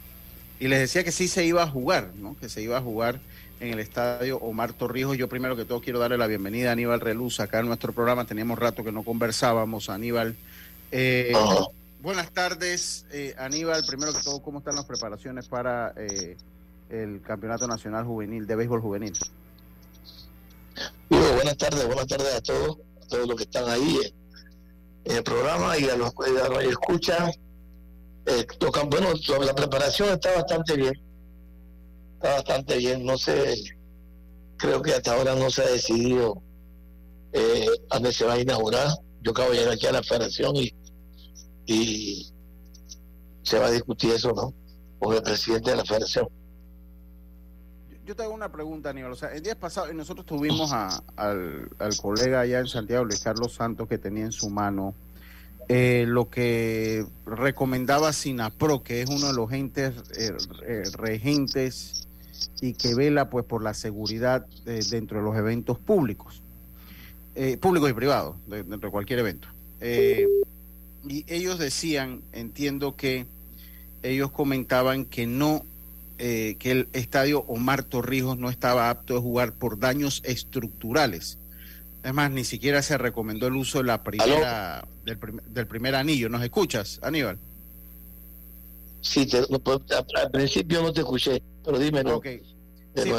y 0.60 0.68
les 0.68 0.80
decía 0.80 1.04
que 1.04 1.12
sí 1.12 1.28
se 1.28 1.46
iba 1.46 1.64
a 1.64 1.68
jugar, 1.68 2.12
¿no? 2.18 2.36
Que 2.40 2.50
se 2.50 2.62
iba 2.62 2.78
a 2.78 2.82
jugar 2.82 3.20
en 3.60 3.74
el 3.74 3.80
estadio 3.80 4.38
Omar 4.38 4.74
Torrijos. 4.74 5.18
Yo 5.18 5.28
primero 5.28 5.56
que 5.56 5.66
todo 5.66 5.82
quiero 5.82 6.00
darle 6.00 6.18
la 6.18 6.28
bienvenida 6.28 6.70
a 6.70 6.74
Aníbal 6.74 7.00
Reluz 7.00 7.40
acá 7.40 7.60
en 7.60 7.68
nuestro 7.68 7.94
programa. 7.94 8.26
Teníamos 8.26 8.60
rato 8.60 8.84
que 8.84 8.92
no 8.92 9.04
conversábamos, 9.04 9.90
Aníbal. 9.90 10.36
Eh, 10.92 11.34
buenas 12.02 12.32
tardes, 12.32 13.06
Aníbal. 13.38 13.84
Primero 13.88 14.14
que 14.14 14.22
todo, 14.22 14.42
¿cómo 14.42 14.60
están 14.60 14.76
las 14.76 14.86
preparaciones 14.86 15.48
para 15.48 15.94
el 16.90 17.22
Campeonato 17.22 17.68
Nacional 17.68 18.06
Juvenil 18.06 18.48
de 18.48 18.56
Béisbol 18.56 18.82
Juvenil. 18.82 19.14
buenas 21.10 21.58
tardes, 21.58 21.86
buenas 21.86 22.08
tardes 22.08 22.36
a 22.36 22.42
todos, 22.42 22.78
a 23.02 23.08
todos 23.08 23.28
los 23.28 23.36
que 23.38 23.44
están 23.44 23.70
ahí 23.70 24.00
en, 25.06 25.16
el 25.18 25.24
programa 25.24 25.78
y 25.78 25.86
a 25.86 25.96
los 25.96 26.14
que 26.14 26.70
escuchan. 26.70 27.32
Eh, 28.26 28.46
tocan, 28.60 28.90
bueno, 28.90 29.10
la 29.44 29.56
preparación 29.56 30.10
está 30.10 30.34
bastante 30.36 30.76
bien, 30.76 30.94
está 32.16 32.34
bastante 32.36 32.78
bien, 32.78 33.06
no 33.06 33.18
sé, 33.18 33.56
creo 34.58 34.82
que 34.82 34.94
hasta 34.94 35.14
ahora 35.14 35.36
no 35.36 35.50
se 35.50 35.64
ha 35.64 35.68
decidido 35.68 36.42
eh, 37.34 37.68
a 37.90 37.96
dónde 37.96 38.14
se 38.14 38.26
va 38.26 38.34
a 38.34 38.40
inaugurar. 38.40 38.88
Yo 39.22 39.32
acabo 39.32 39.52
de 39.52 39.58
llegar 39.58 39.74
aquí 39.74 39.86
a 39.88 39.92
la 39.92 40.04
federación 40.04 40.56
y, 40.56 40.74
y 41.66 42.32
se 43.44 43.60
va 43.60 43.68
a 43.68 43.72
discutir 43.72 44.12
eso, 44.12 44.32
¿no? 44.34 44.54
Con 45.00 45.16
el 45.16 45.24
presidente 45.24 45.72
de 45.72 45.78
la 45.78 45.86
federación 45.86 46.28
yo 48.10 48.16
te 48.16 48.24
hago 48.24 48.34
una 48.34 48.52
pregunta, 48.52 48.90
Aníbal. 48.90 49.12
O 49.12 49.16
sea, 49.16 49.32
el 49.36 49.44
día 49.44 49.54
pasado 49.54 49.94
nosotros 49.94 50.26
tuvimos 50.26 50.74
al, 50.74 51.70
colega 52.02 52.40
allá 52.40 52.58
en 52.58 52.66
Santiago, 52.66 53.06
Luis 53.06 53.20
Carlos 53.20 53.54
Santos, 53.54 53.88
que 53.88 54.00
tenía 54.00 54.26
en 54.26 54.32
su 54.32 54.50
mano 54.50 54.96
eh, 55.68 56.06
lo 56.08 56.28
que 56.28 57.06
recomendaba 57.28 58.12
SINAPRO, 58.12 58.82
que 58.82 59.04
es 59.04 59.10
uno 59.12 59.28
de 59.28 59.34
los 59.34 59.52
entes 59.52 59.94
eh, 60.18 60.36
eh, 60.66 60.84
regentes 60.94 62.08
y 62.62 62.74
que 62.74 62.96
vela 62.96 63.30
pues 63.30 63.46
por 63.46 63.62
la 63.62 63.76
seguridad 63.76 64.48
dentro 64.66 65.20
de 65.20 65.24
los 65.24 65.38
eventos 65.38 65.78
públicos, 65.78 66.42
públicos 67.62 67.92
y 67.92 67.94
privados, 67.94 68.38
dentro 68.48 68.80
de 68.80 68.90
cualquier 68.90 69.20
evento. 69.20 69.50
y 69.80 71.26
ellos 71.28 71.60
decían, 71.60 72.24
entiendo 72.32 72.96
que 72.96 73.28
ellos 74.02 74.32
comentaban 74.32 75.06
que 75.06 75.28
no, 75.28 75.64
que 76.20 76.72
el 76.72 76.90
estadio 76.94 77.46
Omar 77.48 77.84
Torrijos 77.84 78.38
no 78.38 78.50
estaba 78.50 78.90
apto 78.90 79.14
de 79.16 79.22
jugar 79.22 79.54
por 79.54 79.80
daños 79.80 80.22
estructurales 80.26 81.40
es 82.04 82.14
más, 82.14 82.32
ni 82.32 82.44
siquiera 82.44 82.82
se 82.82 82.98
recomendó 82.98 83.48
el 83.48 83.56
uso 83.56 83.80
de 83.80 83.84
la 83.86 84.04
primera, 84.04 84.88
del, 85.04 85.68
primer 85.68 85.96
anillo. 85.96 86.30
¿Nos 86.30 86.44
escuchas, 86.44 87.00
Aníbal? 87.04 87.38
Sí, 89.02 89.28
pues, 89.64 89.80
al 90.16 90.32
principio 90.32 90.82
no 90.82 90.94
te 90.94 91.02
escuché, 91.02 91.42
pero 91.64 91.78
dímelo. 91.78 92.18
Ok, 92.18 92.28
sí, 92.96 93.12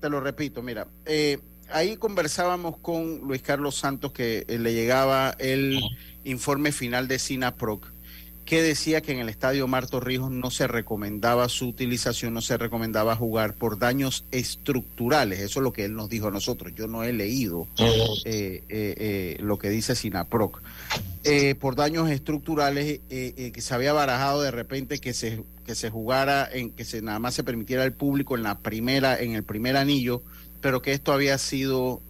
te, 0.00 0.08
lo 0.08 0.20
repito, 0.20 0.62
mira. 0.62 0.86
Eh, 1.04 1.38
ahí 1.70 1.96
conversábamos 1.96 2.78
con 2.78 3.20
Luis 3.20 3.42
Carlos 3.42 3.76
Santos 3.76 4.12
que 4.12 4.44
eh, 4.48 4.58
le 4.58 4.72
llegaba 4.72 5.34
el 5.38 5.80
informe 6.24 6.72
final 6.72 7.08
de 7.08 7.18
SINAPROC 7.18 7.91
que 8.44 8.62
decía 8.62 9.00
que 9.00 9.12
en 9.12 9.20
el 9.20 9.28
estadio 9.28 9.68
Marto 9.68 10.00
Rijos 10.00 10.30
no 10.30 10.50
se 10.50 10.66
recomendaba 10.66 11.48
su 11.48 11.68
utilización, 11.68 12.34
no 12.34 12.42
se 12.42 12.56
recomendaba 12.56 13.14
jugar 13.14 13.54
por 13.54 13.78
daños 13.78 14.24
estructurales. 14.30 15.40
Eso 15.40 15.60
es 15.60 15.64
lo 15.64 15.72
que 15.72 15.84
él 15.84 15.94
nos 15.94 16.08
dijo 16.08 16.28
a 16.28 16.30
nosotros. 16.30 16.72
Yo 16.74 16.88
no 16.88 17.04
he 17.04 17.12
leído 17.12 17.68
eh, 17.78 18.08
eh, 18.24 18.64
eh, 18.68 19.36
lo 19.40 19.58
que 19.58 19.70
dice 19.70 19.94
Sinaproc. 19.94 20.60
por 21.60 21.76
daños 21.76 22.10
estructurales 22.10 23.00
que 23.08 23.60
se 23.60 23.74
había 23.74 23.92
barajado 23.92 24.42
de 24.42 24.50
repente 24.50 24.98
que 24.98 25.14
se, 25.14 25.44
que 25.64 25.74
se 25.76 25.90
jugara, 25.90 26.48
en 26.52 26.70
que 26.70 26.84
se 26.84 27.00
nada 27.00 27.20
más 27.20 27.34
se 27.34 27.44
permitiera 27.44 27.84
al 27.84 27.92
público 27.92 28.36
en 28.36 28.42
la 28.42 28.58
primera, 28.58 29.18
en 29.20 29.32
el 29.32 29.44
primer 29.44 29.76
anillo, 29.76 30.22
pero 30.60 30.82
que 30.82 30.92
esto 30.92 31.12
había 31.12 31.38
sido 31.38 32.02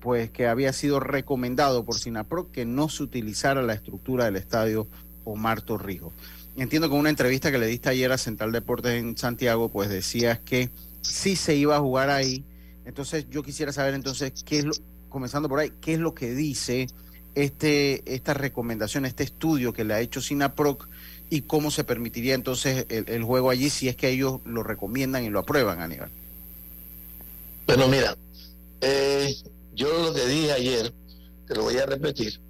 pues 0.00 0.30
que 0.30 0.46
había 0.46 0.72
sido 0.72 1.00
recomendado 1.00 1.84
por 1.84 1.96
Sinaproc 1.96 2.52
que 2.52 2.64
no 2.64 2.88
se 2.88 3.02
utilizara 3.02 3.60
la 3.62 3.72
estructura 3.72 4.26
del 4.26 4.36
estadio 4.36 4.86
Omar 5.26 5.60
Torrijos. 5.60 6.14
Entiendo 6.56 6.88
que 6.88 6.94
en 6.94 7.00
una 7.00 7.10
entrevista 7.10 7.52
que 7.52 7.58
le 7.58 7.66
diste 7.66 7.90
ayer 7.90 8.10
a 8.12 8.18
Central 8.18 8.52
Deportes 8.52 8.92
en 8.92 9.18
Santiago, 9.18 9.68
pues 9.68 9.90
decías 9.90 10.38
que 10.40 10.70
sí 11.02 11.36
se 11.36 11.54
iba 11.54 11.76
a 11.76 11.80
jugar 11.80 12.08
ahí. 12.08 12.44
Entonces 12.86 13.26
yo 13.28 13.42
quisiera 13.42 13.72
saber 13.72 13.94
entonces 13.94 14.32
qué 14.44 14.60
es 14.60 14.64
lo, 14.64 14.72
comenzando 15.10 15.48
por 15.48 15.58
ahí, 15.58 15.72
qué 15.80 15.94
es 15.94 15.98
lo 15.98 16.14
que 16.14 16.34
dice 16.34 16.86
este, 17.34 18.02
esta 18.14 18.32
recomendación, 18.32 19.04
este 19.04 19.24
estudio 19.24 19.72
que 19.72 19.84
le 19.84 19.94
ha 19.94 20.00
hecho 20.00 20.22
Sinaproc 20.22 20.88
y 21.28 21.42
cómo 21.42 21.70
se 21.70 21.84
permitiría 21.84 22.34
entonces 22.34 22.86
el, 22.88 23.24
juego 23.24 23.50
allí 23.50 23.68
si 23.68 23.88
es 23.88 23.96
que 23.96 24.08
ellos 24.08 24.40
lo 24.44 24.62
recomiendan 24.62 25.24
y 25.24 25.30
lo 25.30 25.40
aprueban, 25.40 25.80
Aníbal. 25.80 26.10
Bueno, 27.66 27.88
mira, 27.88 28.16
eh, 28.80 29.34
yo 29.74 30.04
lo 30.04 30.14
que 30.14 30.24
dije 30.26 30.52
ayer, 30.52 30.94
te 31.46 31.54
lo 31.54 31.64
voy 31.64 31.76
a 31.76 31.86
repetir, 31.86 32.40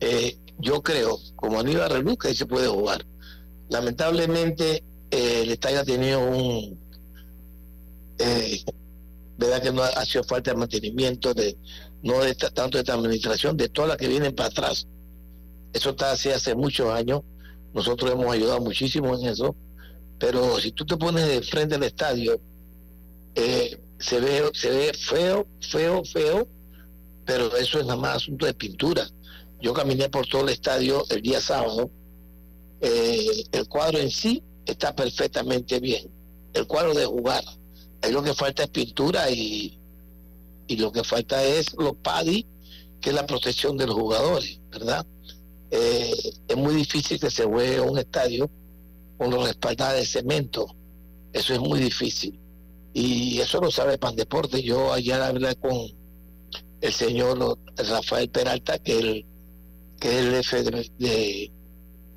eh, 0.00 0.36
yo 0.58 0.82
creo, 0.82 1.18
como 1.34 1.60
Aníbal 1.60 1.90
Reluca, 1.90 2.28
ahí 2.28 2.34
se 2.34 2.46
puede 2.46 2.68
jugar. 2.68 3.04
Lamentablemente, 3.68 4.84
eh, 5.10 5.42
el 5.42 5.50
estadio 5.50 5.80
ha 5.80 5.84
tenido 5.84 6.20
un. 6.20 6.78
Eh, 8.18 8.64
verdad 9.36 9.62
que 9.62 9.72
no 9.72 9.82
ha, 9.82 10.04
sido 10.04 10.24
falta 10.24 10.52
de 10.52 10.56
mantenimiento, 10.56 11.34
de 11.34 11.56
no 12.02 12.22
de 12.22 12.34
tanto 12.34 12.78
de 12.78 12.80
esta 12.80 12.94
administración, 12.94 13.56
de 13.56 13.68
todas 13.68 13.88
las 13.88 13.98
que 13.98 14.08
vienen 14.08 14.34
para 14.34 14.48
atrás. 14.48 14.86
Eso 15.72 15.90
está 15.90 16.12
así 16.12 16.30
hace 16.30 16.54
muchos 16.54 16.88
años. 16.90 17.20
Nosotros 17.74 18.10
hemos 18.10 18.32
ayudado 18.32 18.60
muchísimo 18.60 19.14
en 19.14 19.26
eso. 19.26 19.54
Pero 20.18 20.58
si 20.60 20.72
tú 20.72 20.86
te 20.86 20.96
pones 20.96 21.28
de 21.28 21.42
frente 21.42 21.74
al 21.74 21.82
estadio, 21.82 22.40
eh, 23.34 23.78
se 23.98 24.20
ve 24.20 24.50
se 24.54 24.70
ve 24.70 24.92
feo, 24.94 25.46
feo, 25.60 26.02
feo, 26.04 26.48
pero 27.26 27.54
eso 27.56 27.78
es 27.80 27.86
nada 27.86 28.00
más 28.00 28.16
asunto 28.16 28.46
de 28.46 28.54
pintura. 28.54 29.06
Yo 29.60 29.72
caminé 29.72 30.08
por 30.08 30.26
todo 30.26 30.42
el 30.42 30.50
estadio 30.50 31.04
el 31.10 31.22
día 31.22 31.40
sábado. 31.40 31.90
Eh, 32.80 33.44
el 33.52 33.68
cuadro 33.68 33.98
en 33.98 34.10
sí 34.10 34.42
está 34.64 34.94
perfectamente 34.94 35.80
bien. 35.80 36.10
El 36.52 36.66
cuadro 36.66 36.94
de 36.94 37.06
jugar. 37.06 37.44
Ahí 38.02 38.12
lo 38.12 38.22
que 38.22 38.34
falta 38.34 38.64
es 38.64 38.68
pintura 38.68 39.30
y, 39.30 39.78
y 40.66 40.76
lo 40.76 40.92
que 40.92 41.02
falta 41.02 41.42
es 41.42 41.74
los 41.74 41.96
paddy, 41.96 42.46
que 43.00 43.10
es 43.10 43.16
la 43.16 43.26
protección 43.26 43.76
de 43.76 43.86
los 43.86 43.96
jugadores, 43.96 44.60
¿verdad? 44.70 45.06
Eh, 45.70 46.14
es 46.48 46.56
muy 46.56 46.74
difícil 46.74 47.18
que 47.18 47.30
se 47.30 47.44
juegue 47.44 47.80
un 47.80 47.98
estadio 47.98 48.50
con 49.18 49.30
los 49.30 49.44
respaldados 49.44 50.00
de 50.00 50.06
cemento. 50.06 50.66
Eso 51.32 51.54
es 51.54 51.60
muy 51.60 51.80
difícil. 51.80 52.38
Y 52.92 53.40
eso 53.40 53.60
lo 53.60 53.70
sabe 53.70 53.98
Pan 53.98 54.16
Deporte. 54.16 54.62
Yo 54.62 54.92
ayer 54.92 55.20
hablé 55.20 55.54
con 55.56 55.88
el 56.80 56.92
señor 56.92 57.58
Rafael 57.76 58.28
Peralta, 58.30 58.78
que 58.78 58.98
él 58.98 59.26
que 59.98 60.08
es 60.18 60.24
el 60.24 60.44
jefe 60.44 60.70
de, 60.98 61.52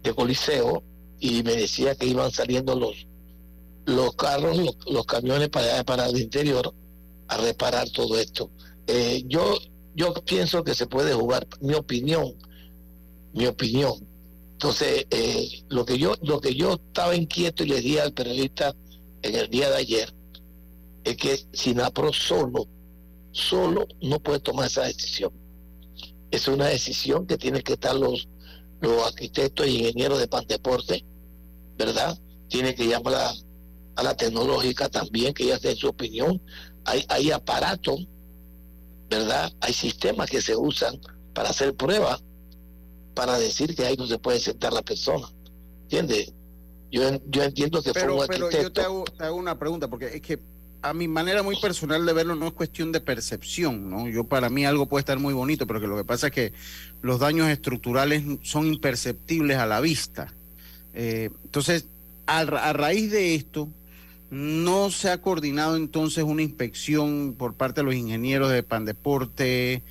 de, 0.04 0.14
Coliseo, 0.14 0.84
y 1.20 1.44
me 1.44 1.56
decía 1.56 1.96
que 1.96 2.06
iban 2.06 2.32
saliendo 2.32 2.76
los, 2.76 3.08
los 3.86 4.16
carros, 4.16 4.58
los, 4.88 5.06
camiones 5.06 5.50
para, 5.50 5.84
para 5.84 6.08
el 6.08 6.18
interior 6.18 6.74
a 7.28 7.38
reparar 7.38 7.90
todo 7.90 8.18
esto. 8.18 8.50
Eh, 8.88 9.24
yo, 9.28 9.58
yo 9.96 10.14
pienso 10.26 10.64
que 10.64 10.74
se 10.74 10.88
puede 10.88 11.14
jugar, 11.14 11.48
mi 11.62 11.74
opinión, 11.74 12.34
mi 13.34 13.46
opinión. 13.46 13.94
Entonces, 14.54 15.06
eh, 15.10 15.64
lo 15.70 15.86
que 15.86 15.98
yo, 15.98 16.16
lo 16.22 16.42
que 16.42 16.56
yo 16.56 16.74
estaba 16.74 17.16
inquieto 17.16 17.64
y 17.64 17.68
le 17.68 17.82
di 17.82 17.98
al 17.98 18.14
periodista 18.14 18.76
en 19.22 19.36
el 19.36 19.50
día 19.50 19.70
de 19.70 19.78
ayer, 19.78 20.14
es 21.04 21.16
que 21.16 21.40
Sinapro 21.54 22.12
solo, 22.12 22.68
solo 23.32 23.88
no 24.02 24.20
puede 24.20 24.40
tomar 24.40 24.68
esa 24.68 24.84
decisión 24.84 25.39
es 26.32 26.48
una 26.48 26.68
decisión 26.68 27.26
que 27.26 27.38
tienen 27.38 27.62
que 27.62 27.74
estar 27.74 27.96
los, 27.96 28.28
los 28.82 29.06
arquitectos 29.06 29.68
y 29.68 29.80
ingenieros 29.80 30.20
de 30.20 30.28
Pandeporte, 30.28 31.06
¿verdad? 31.78 32.18
Tienen 32.48 32.76
que 32.76 32.88
llamar 32.88 33.16
a, 33.16 33.34
a 33.96 34.04
la 34.04 34.16
tecnológica 34.16 34.90
también, 34.90 35.34
que 35.34 35.46
ya 35.46 35.58
den 35.60 35.76
su 35.76 35.88
opinión. 35.88 36.42
Hay, 36.86 37.06
hay 37.10 37.32
aparatos, 37.32 38.08
¿verdad? 39.10 39.52
Hay 39.62 39.74
sistemas 39.74 40.30
que 40.30 40.42
se 40.42 40.56
usan 40.56 41.00
para 41.34 41.50
hacer 41.50 41.76
pruebas, 41.76 42.24
para 43.14 43.38
decir 43.38 43.76
que 43.76 43.86
ahí 43.86 43.96
no 43.98 44.08
se 44.08 44.20
puede 44.20 44.40
sentar 44.40 44.74
la 44.74 44.82
persona. 44.82 45.28
¿Entiendes? 45.84 46.34
Yo, 46.92 47.04
yo 47.28 47.44
entiendo 47.44 47.82
que 47.82 47.94
fue 47.94 48.12
un 48.12 48.22
arquitecto. 48.22 48.50
Pero 48.50 48.64
yo 48.64 48.72
te 48.72 48.82
hago, 48.82 49.04
te 49.04 49.24
hago 49.24 49.36
una 49.36 49.58
pregunta, 49.58 49.88
porque 49.88 50.08
es 50.08 50.22
que 50.22 50.40
a 50.82 50.94
mi 50.94 51.08
manera 51.08 51.44
muy 51.44 51.60
personal 51.60 52.06
de 52.06 52.14
verlo 52.14 52.36
no 52.36 52.48
es 52.48 52.54
cuestión 52.54 52.92
de 52.92 53.02
percepción, 53.02 53.90
¿no? 53.90 54.08
Yo 54.08 54.24
para 54.24 54.50
mí 54.50 54.66
algo 54.66 54.86
puede 54.86 55.02
estar 55.02 55.20
muy 55.20 55.34
bonito, 55.34 55.68
pero 55.68 55.82
que 55.82 55.88
lo 55.88 55.98
que 55.98 56.06
pasa 56.06 56.28
es 56.28 56.34
que 56.34 56.54
los 57.02 57.20
daños 57.20 57.50
estructurales 57.50 58.24
son 58.44 58.68
imperceptibles 58.68 59.58
a 59.58 59.66
la 59.66 59.82
vista. 59.82 60.34
Eh, 60.94 61.30
entonces, 61.44 61.88
a, 62.28 62.44
raíz 62.46 63.12
de 63.12 63.36
esto, 63.36 63.68
no 64.30 64.90
se 64.92 65.10
ha 65.10 65.22
coordinado 65.22 65.76
entonces 65.76 66.24
una 66.24 66.44
inspección 66.44 67.36
por 67.38 67.56
parte 67.56 67.82
de 67.82 67.86
los 67.86 67.96
ingenieros 67.96 68.52
de 68.52 68.64
Pandeporte, 68.64 69.82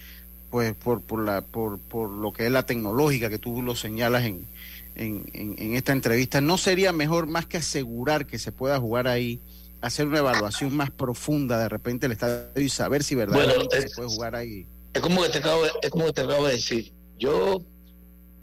pues 0.51 0.75
por, 0.75 1.03
por, 1.03 1.23
la, 1.23 1.43
por, 1.43 1.79
por 1.79 2.09
lo 2.11 2.33
que 2.33 2.47
es 2.47 2.53
la 2.53 2.65
tecnológica 2.65 3.29
que 3.29 3.39
tú 3.39 3.61
lo 3.61 3.77
señalas 3.77 4.25
en, 4.25 4.47
en, 4.95 5.27
en 5.35 5.75
esta 5.75 5.93
entrevista. 5.93 6.41
¿No 6.41 6.57
sería 6.57 6.93
mejor 6.93 7.27
más 7.27 7.45
que 7.45 7.59
asegurar 7.59 8.27
que 8.27 8.39
se 8.39 8.53
pueda 8.53 8.79
jugar 8.79 9.07
ahí? 9.07 9.41
Hacer 9.81 10.07
una 10.07 10.19
evaluación 10.19 10.77
más 10.77 10.91
profunda 10.91 11.59
de 11.59 11.69
repente 11.69 12.07
el 12.07 12.13
estadio 12.13 12.49
y 12.57 12.69
saber 12.69 13.05
si 13.05 13.15
verdaderamente 13.15 13.83
se 13.83 13.95
puede 13.95 14.09
jugar 14.09 14.35
ahí. 14.35 14.67
Es 14.93 15.01
como 15.01 15.23
que 15.23 15.29
te 15.29 15.39
acabo, 15.39 15.63
es 15.83 15.91
como 15.91 16.07
que 16.07 16.13
te 16.13 16.21
acabo 16.23 16.47
de 16.47 16.55
decir. 16.55 16.93
Yo, 17.19 17.63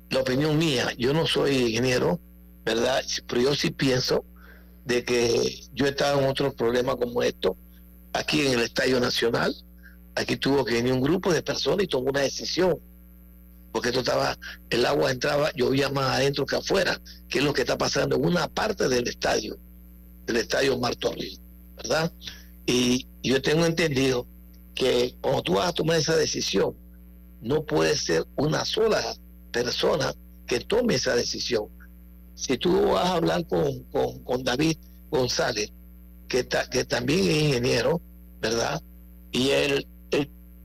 la 0.10 0.22
opinión 0.22 0.58
mía, 0.58 0.92
yo 0.98 1.14
no 1.14 1.26
soy 1.26 1.58
ingeniero, 1.58 2.20
¿verdad? 2.64 3.04
Pero 3.28 3.42
yo 3.42 3.56
sí 3.56 3.72
pienso 3.72 4.26
de 4.86 5.04
que 5.04 5.62
yo 5.74 5.88
estaba 5.88 6.22
en 6.22 6.30
otro 6.30 6.54
problema 6.54 6.96
como 6.96 7.24
esto, 7.24 7.58
aquí 8.14 8.46
en 8.46 8.54
el 8.54 8.62
Estadio 8.62 9.00
Nacional, 9.00 9.56
aquí 10.16 10.38
tuvo 10.38 10.64
que 10.64 10.76
venir 10.76 10.94
un 10.94 11.02
grupo 11.02 11.34
de 11.34 11.42
personas 11.42 11.84
y 11.84 11.88
tomó 11.88 12.10
una 12.10 12.22
decisión, 12.22 12.78
porque 13.72 13.90
esto 13.90 14.02
estaba, 14.02 14.38
el 14.70 14.86
agua 14.86 15.12
entraba, 15.12 15.52
llovía 15.54 15.90
más 15.90 16.12
adentro 16.12 16.46
que 16.46 16.56
afuera, 16.56 17.02
que 17.28 17.40
es 17.40 17.44
lo 17.44 17.54
que 17.54 17.62
está 17.62 17.78
pasando 17.78 18.16
en 18.16 18.26
una 18.26 18.48
parte 18.48 18.88
del 18.88 19.08
estadio 19.08 19.58
del 20.26 20.38
estadio 20.38 20.78
Martorell, 20.78 21.40
¿verdad? 21.78 22.12
Y 22.66 23.08
yo 23.24 23.42
tengo 23.42 23.66
entendido 23.66 24.28
que 24.74 25.16
cuando 25.22 25.42
tú 25.44 25.54
vas 25.54 25.70
a 25.70 25.74
tomar 25.74 25.98
esa 25.98 26.16
decisión, 26.16 26.76
no 27.42 27.64
puede 27.64 27.96
ser 27.96 28.26
una 28.36 28.66
sola 28.66 29.02
persona 29.52 30.14
que 30.48 30.60
tome 30.60 30.96
esa 30.96 31.16
decisión. 31.16 31.68
Si 32.36 32.58
tú 32.58 32.90
vas 32.90 33.06
a 33.06 33.14
hablar 33.16 33.48
con, 33.48 33.84
con, 34.24 34.44
David 34.44 34.78
González, 35.10 35.72
que, 36.28 36.48
que 36.72 36.84
también 36.86 37.20
es 37.20 37.44
ingeniero, 37.44 38.02
¿verdad? 38.42 38.82
Y 39.32 39.50
él, 39.50 39.88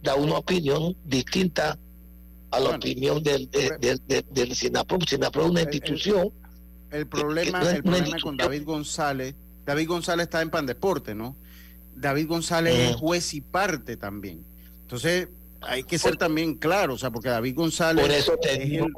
da 0.02 0.14
una 0.14 0.38
opinión 0.38 0.96
distinta 1.04 1.78
a 2.50 2.60
la 2.60 2.70
opinión 2.70 3.22
del, 3.22 3.50
del, 3.50 4.00
del, 4.06 4.24
del 4.30 4.54
SINAPRO. 4.54 4.98
SINAPRO 5.06 5.44
es 5.44 5.50
una 5.50 5.62
institución. 5.62 6.32
El, 6.90 7.06
problema, 7.06 7.60
el 7.70 7.82
problema 7.82 8.16
con 8.20 8.36
David 8.36 8.64
González, 8.64 9.34
David 9.70 9.86
González 9.86 10.24
está 10.24 10.42
en 10.42 10.50
Pandeporte, 10.50 11.14
¿no? 11.14 11.36
David 11.94 12.26
González 12.26 12.74
es 12.74 12.96
juez 12.96 13.34
y 13.34 13.40
parte 13.40 13.96
también. 13.96 14.44
Entonces, 14.82 15.28
hay 15.60 15.84
que 15.84 15.96
ser 15.96 16.16
también 16.16 16.56
claro, 16.56 16.94
o 16.94 16.98
sea, 16.98 17.12
porque 17.12 17.28
David 17.28 17.54
González 17.54 18.04
es 18.10 18.28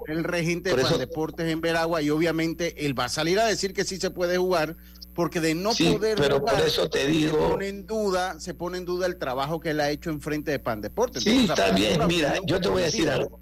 el, 0.08 0.24
regente 0.24 0.74
de 0.74 0.82
Pandeportes 0.82 1.46
en 1.46 1.60
Veragua 1.60 2.00
y 2.00 2.08
obviamente 2.08 2.86
él 2.86 2.98
va 2.98 3.04
a 3.04 3.08
salir 3.10 3.38
a 3.38 3.44
decir 3.44 3.74
que 3.74 3.84
sí 3.84 3.98
se 3.98 4.08
puede 4.10 4.38
jugar, 4.38 4.74
porque 5.12 5.40
de 5.40 5.54
no 5.54 5.72
poder 5.74 6.16
pero 6.16 6.42
por 6.42 6.58
eso 6.60 6.88
te 6.88 7.06
digo 7.06 7.36
se 7.36 7.48
pone 7.50 7.68
en 7.68 7.86
duda 7.86 8.40
se 8.40 8.54
pone 8.54 8.78
en 8.78 8.86
duda 8.86 9.04
el 9.04 9.18
trabajo 9.18 9.60
que 9.60 9.70
él 9.70 9.80
ha 9.80 9.90
hecho 9.90 10.08
en 10.08 10.22
frente 10.22 10.52
de 10.52 10.58
Pan 10.58 10.80
Deporte 10.80 11.20
sí 11.20 11.44
está 11.50 11.70
bien. 11.72 12.00
mira 12.06 12.36
yo 12.46 12.58
te 12.62 12.70
voy 12.70 12.80
a 12.80 12.86
decir 12.86 13.10
algo. 13.10 13.38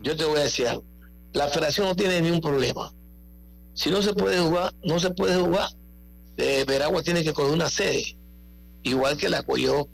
Yo 0.00 0.16
te 0.16 0.24
voy 0.24 0.38
a 0.38 0.44
decir 0.44 0.68
algo. 0.68 0.84
La 1.32 1.48
federación 1.48 1.88
no 1.88 1.96
tiene 1.96 2.20
ningún 2.20 2.40
problema. 2.40 2.92
Si 3.72 3.90
no 3.90 4.00
se 4.00 4.14
puede 4.14 4.38
jugar 4.38 4.72
no 4.84 5.00
se 5.00 5.10
puede 5.10 5.34
jugar 5.34 5.70
Veragua 6.36 7.02
tiene 7.02 7.22
que 7.22 7.32
coger 7.32 7.52
una 7.52 7.70
sede 7.70 8.16
igual 8.82 9.16
que 9.16 9.28
la 9.28 9.42
cogió 9.42 9.88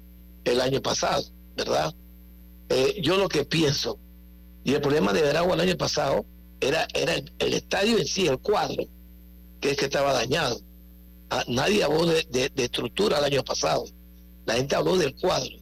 el 0.44 0.61
año 0.61 0.81
pasado 0.81 1.22
verdad 1.57 1.94
eh, 2.68 3.00
yo 3.03 3.16
lo 3.16 3.29
que 3.29 3.44
pienso 3.44 3.98
y 4.64 4.74
el 4.74 4.81
problema 4.81 5.12
de 5.12 5.22
Veragua 5.22 5.55
el 5.55 5.61
año 5.61 5.76
pasado 5.76 6.24
era 6.61 6.87
era 6.94 7.14
el 7.14 7.55
estadio 7.55 7.98
en 7.98 8.07
sí 8.07 8.26
el 8.26 8.38
cuadro 8.38 8.85
que 9.61 9.70
es 9.70 9.76
que 9.76 9.85
estaba 9.85 10.12
dañado. 10.12 10.61
Ah, 11.29 11.44
nadie 11.46 11.85
habló 11.85 12.07
de, 12.07 12.50
estructura 12.57 13.18
el 13.18 13.24
año 13.24 13.44
pasado. 13.44 13.85
La 14.46 14.55
gente 14.55 14.74
habló 14.74 14.96
del 14.96 15.14
cuadro, 15.14 15.57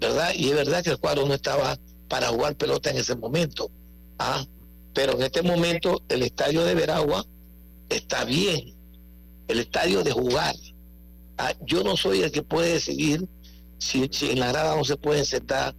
¿verdad? 0.00 0.32
Y 0.34 0.50
es 0.50 0.54
verdad 0.54 0.82
que 0.82 0.90
el 0.90 0.98
cuadro 0.98 1.24
no 1.26 1.34
estaba 1.34 1.78
para 2.08 2.28
jugar 2.28 2.56
pelota 2.56 2.90
en 2.90 2.98
ese 2.98 3.14
momento. 3.14 3.70
Ah, 4.18 4.44
pero 4.92 5.12
en 5.12 5.22
este 5.22 5.42
momento 5.42 6.02
el 6.08 6.22
estadio 6.22 6.64
de 6.64 6.74
Veragua 6.74 7.24
está 7.88 8.24
bien. 8.24 8.74
El 9.48 9.60
estadio 9.60 10.02
de 10.02 10.12
jugar. 10.12 10.54
Ah, 11.38 11.52
yo 11.64 11.82
no 11.84 11.96
soy 11.96 12.22
el 12.22 12.30
que 12.30 12.42
puede 12.42 12.74
decidir 12.74 13.26
si, 13.78 14.08
en 14.22 14.40
la 14.40 14.48
grada 14.48 14.74
no 14.74 14.84
se 14.84 14.96
puede 14.96 15.24
sentar 15.24 15.74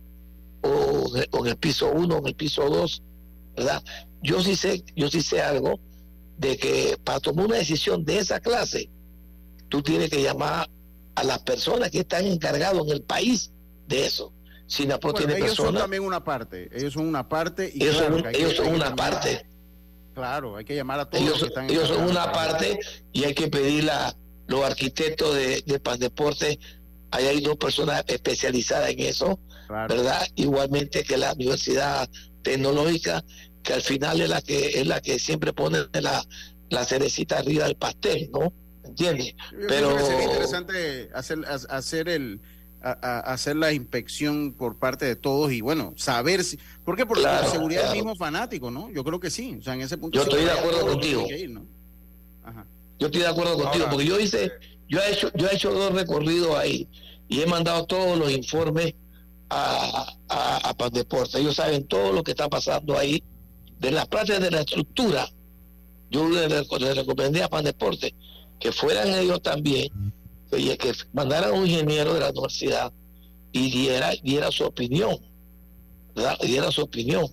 o, 0.61 1.09
o 1.31 1.45
en 1.45 1.51
el 1.51 1.57
piso 1.57 1.91
1 1.91 2.15
o 2.15 2.19
en 2.19 2.27
el 2.27 2.35
piso 2.35 2.69
2, 2.69 3.01
¿verdad? 3.55 3.83
Yo 4.21 4.41
sí 4.41 4.55
sé, 4.55 4.83
yo 4.95 5.09
sí 5.09 5.21
sé 5.21 5.41
algo 5.41 5.79
de 6.37 6.57
que 6.57 6.97
para 7.03 7.19
tomar 7.19 7.45
una 7.45 7.57
decisión 7.57 8.05
de 8.05 8.19
esa 8.19 8.39
clase, 8.39 8.89
tú 9.69 9.81
tienes 9.81 10.09
que 10.09 10.21
llamar 10.21 10.69
a 11.15 11.23
las 11.23 11.39
personas 11.39 11.89
que 11.89 11.99
están 11.99 12.25
encargados 12.25 12.85
en 12.87 12.93
el 12.93 13.01
país 13.01 13.51
de 13.87 14.05
eso. 14.05 14.31
Si 14.67 14.87
tiene 15.15 15.37
ellos 15.37 15.55
son 15.55 15.75
también 15.75 16.03
una 16.03 16.23
parte, 16.23 16.69
ellos 16.73 16.93
son 16.93 17.07
una 17.07 17.27
parte 17.27 17.71
y 17.73 17.83
ellos 17.83 17.97
son, 17.97 18.73
una 18.73 18.95
parte. 18.95 19.45
Claro, 20.17 20.57
hay 20.57 20.65
que 20.65 20.75
llamar 20.75 20.99
a 20.99 21.05
todos 21.07 21.23
ellos, 21.23 21.33
los 21.33 21.41
que 21.41 21.47
están 21.49 21.69
Ellos 21.69 21.89
son 21.89 22.09
una 22.09 22.31
parte 22.31 22.79
y 23.13 23.23
hay 23.23 23.35
que 23.35 23.49
pedir 23.49 23.87
a 23.91 24.15
los 24.47 24.65
arquitectos 24.65 25.35
de, 25.35 25.61
de 25.63 25.79
Pandeporte, 25.79 26.57
ahí 27.11 27.27
hay 27.27 27.39
dos 27.39 27.55
personas 27.57 28.03
especializadas 28.07 28.89
en 28.89 28.99
eso, 29.01 29.39
¿verdad? 29.69 30.25
Igualmente 30.33 31.03
que 31.03 31.17
la 31.17 31.33
Universidad 31.33 32.09
Tecnológica 32.41 33.23
que 33.61 33.73
al 33.73 33.83
final 33.83 34.19
es 34.19 34.29
la 34.29 34.41
que 34.41 34.79
es 34.79 34.87
la 34.87 35.01
que 35.01 35.19
siempre 35.19 35.53
pone 35.53 35.85
la, 35.93 36.25
la 36.71 36.83
cerecita 36.83 37.37
arriba 37.37 37.65
del 37.65 37.75
pastel, 37.75 38.31
¿no? 38.31 38.51
¿Entiendes? 38.83 39.35
Pero 39.67 40.03
sería 40.03 40.23
interesante 40.23 41.09
hacer 41.13 41.45
hacer 41.69 42.09
el 42.09 42.41
hacer 42.91 43.55
la 43.55 43.73
inspección 43.73 44.53
por 44.53 44.77
parte 44.77 45.05
de 45.05 45.15
todos 45.15 45.51
y 45.51 45.61
bueno, 45.61 45.93
saber 45.97 46.43
si 46.43 46.57
¿por 46.85 46.95
qué? 46.95 47.05
Porque 47.05 47.23
la 47.23 47.45
seguridad 47.45 47.83
del 47.85 47.93
mismo 47.93 48.15
fanático, 48.15 48.71
¿no? 48.71 48.89
Yo 48.91 49.03
creo 49.03 49.19
que 49.19 49.29
sí, 49.29 49.57
o 49.59 49.63
sea, 49.63 49.73
en 49.73 49.81
ese 49.81 49.97
punto 49.97 50.15
Yo 50.15 50.23
estoy 50.23 50.45
de 50.45 50.51
acuerdo 50.51 50.87
contigo. 50.87 51.25
Yo 52.99 53.07
estoy 53.07 53.21
de 53.21 53.27
acuerdo 53.27 53.57
contigo 53.57 53.85
porque 53.89 54.05
yo 54.05 54.19
hice 54.19 54.51
yo 54.89 54.99
he 54.99 55.11
hecho 55.11 55.31
yo 55.35 55.47
he 55.49 55.55
hecho 55.55 55.71
dos 55.71 55.93
recorridos 55.93 56.55
ahí 56.55 56.87
y 57.27 57.41
he 57.41 57.45
mandado 57.45 57.85
todos 57.85 58.17
los 58.17 58.31
informes 58.31 58.95
a, 59.49 60.15
a, 60.29 60.69
a 60.69 60.73
Pan 60.73 60.91
Deporte. 60.91 61.39
Ellos 61.39 61.55
saben 61.55 61.87
todo 61.87 62.11
lo 62.13 62.23
que 62.23 62.31
está 62.31 62.49
pasando 62.49 62.97
ahí 62.97 63.21
de 63.79 63.91
las 63.91 64.07
partes 64.07 64.39
de 64.39 64.51
la 64.51 64.61
estructura, 64.61 65.29
yo 66.09 66.27
le, 66.29 66.47
recomendé 66.93 67.43
a 67.43 67.49
Pan 67.49 67.65
Deporte 67.65 68.15
que 68.59 68.71
fueran 68.71 69.09
ellos 69.13 69.41
también, 69.41 69.89
y 70.51 70.75
que 70.77 70.93
mandaran 71.13 71.51
a 71.51 71.53
un 71.53 71.67
ingeniero 71.67 72.13
de 72.13 72.19
la 72.21 72.29
universidad 72.29 72.91
y 73.51 73.71
diera, 73.71 74.11
diera 74.23 74.51
su 74.51 74.63
opinión, 74.63 75.17
diera 76.41 76.71
su 76.71 76.81
opinión, 76.83 77.27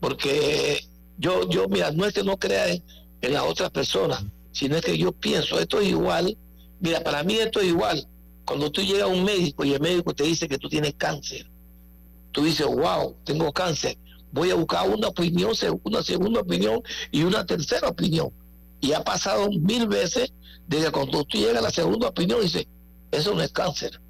porque 0.00 0.84
yo, 1.18 1.48
yo, 1.48 1.68
mira, 1.68 1.90
no 1.90 2.04
es 2.06 2.14
que 2.14 2.22
no 2.22 2.36
crea 2.36 2.68
en, 2.70 2.82
en 3.20 3.32
las 3.32 3.42
otras 3.42 3.70
personas, 3.70 4.24
sino 4.52 4.76
es 4.76 4.82
que 4.82 4.96
yo 4.96 5.12
pienso, 5.12 5.58
esto 5.58 5.80
es 5.80 5.88
igual, 5.88 6.36
mira, 6.80 7.00
para 7.00 7.22
mí 7.22 7.34
esto 7.34 7.60
es 7.60 7.66
igual, 7.66 8.06
cuando 8.44 8.70
tú 8.70 8.82
llegas 8.82 9.04
a 9.04 9.06
un 9.08 9.24
médico 9.24 9.64
y 9.64 9.72
el 9.72 9.80
médico 9.80 10.14
te 10.14 10.24
dice 10.24 10.48
que 10.48 10.58
tú 10.58 10.68
tienes 10.68 10.94
cáncer, 10.94 11.46
tú 12.32 12.44
dices, 12.44 12.66
wow, 12.66 13.16
tengo 13.24 13.52
cáncer, 13.52 13.96
voy 14.32 14.50
a 14.50 14.54
buscar 14.56 14.88
una 14.88 15.08
opinión, 15.08 15.52
una 15.84 16.02
segunda 16.02 16.40
opinión 16.40 16.82
y 17.12 17.22
una 17.22 17.46
tercera 17.46 17.88
opinión. 17.88 18.30
Y 18.80 18.92
ha 18.92 19.02
pasado 19.02 19.48
mil 19.48 19.86
veces 19.86 20.32
desde 20.66 20.90
cuando 20.90 21.24
tú 21.24 21.38
llegas 21.38 21.58
a 21.58 21.62
la 21.62 21.70
segunda 21.70 22.08
opinión 22.08 22.40
y 22.40 22.44
dices, 22.44 22.66
eso 23.10 23.34
no 23.34 23.42
es 23.42 23.52
cáncer. 23.52 24.00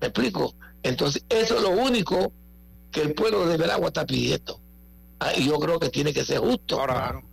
¿Me 0.00 0.08
explico? 0.08 0.54
Entonces, 0.82 1.24
eso 1.28 1.56
es 1.56 1.62
lo 1.62 1.70
único 1.70 2.32
que 2.90 3.02
el 3.02 3.14
pueblo 3.14 3.46
de 3.46 3.56
Veragua 3.56 3.88
está 3.88 4.06
pidiendo. 4.06 4.60
Ah, 5.18 5.32
y 5.36 5.46
yo 5.46 5.58
creo 5.58 5.78
que 5.78 5.88
tiene 5.88 6.12
que 6.12 6.24
ser 6.24 6.38
justo. 6.38 6.78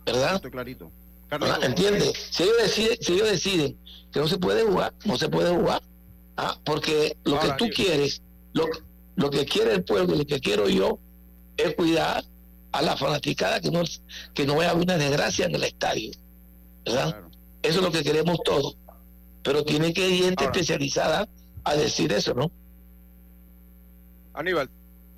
¿Verdad? 0.04 0.40
clarito. 0.50 0.90
Ah, 1.30 1.58
¿Entiendes? 1.62 2.12
Si 2.30 2.42
ellos, 2.42 2.56
deciden, 2.58 2.98
si 3.00 3.12
ellos 3.14 3.30
deciden 3.30 3.78
que 4.12 4.20
no 4.20 4.28
se 4.28 4.38
puede 4.38 4.62
jugar, 4.64 4.94
no 5.04 5.16
se 5.16 5.28
puede 5.28 5.54
jugar. 5.54 5.82
Ah, 6.36 6.58
porque 6.64 7.16
lo 7.24 7.38
que 7.40 7.52
tú 7.58 7.68
quieres, 7.74 8.22
lo, 8.52 8.68
lo 9.16 9.30
que 9.30 9.44
quiere 9.44 9.72
el 9.72 9.84
pueblo 9.84 10.14
y 10.14 10.18
lo 10.18 10.26
que 10.26 10.40
quiero 10.40 10.68
yo 10.68 10.98
es 11.56 11.74
cuidar 11.74 12.24
a 12.72 12.82
la 12.82 12.96
fanaticada 12.96 13.60
que 13.60 13.70
no, 13.70 13.82
que 14.34 14.46
no 14.46 14.56
vaya 14.56 14.74
una 14.74 14.96
desgracia 14.96 15.46
en 15.46 15.54
el 15.54 15.64
estadio. 15.64 16.12
¿verdad? 16.84 17.22
Eso 17.64 17.78
es 17.78 17.84
lo 17.84 17.90
que 17.90 18.04
queremos 18.04 18.38
todos. 18.44 18.76
Pero 19.42 19.64
tiene 19.64 19.92
que 19.92 20.08
ir 20.08 20.24
gente 20.24 20.44
especializada 20.44 21.26
a 21.64 21.74
decir 21.74 22.12
eso, 22.12 22.34
¿no? 22.34 22.50
Aníbal, 24.34 24.68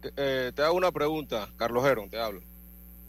te, 0.01 0.13
eh, 0.17 0.53
hago 0.59 0.77
una 0.77 0.93
pregunta, 0.93 1.49
Carlos 1.57 1.85
Heron, 1.85 2.09
te 2.09 2.19
hablo. 2.19 2.41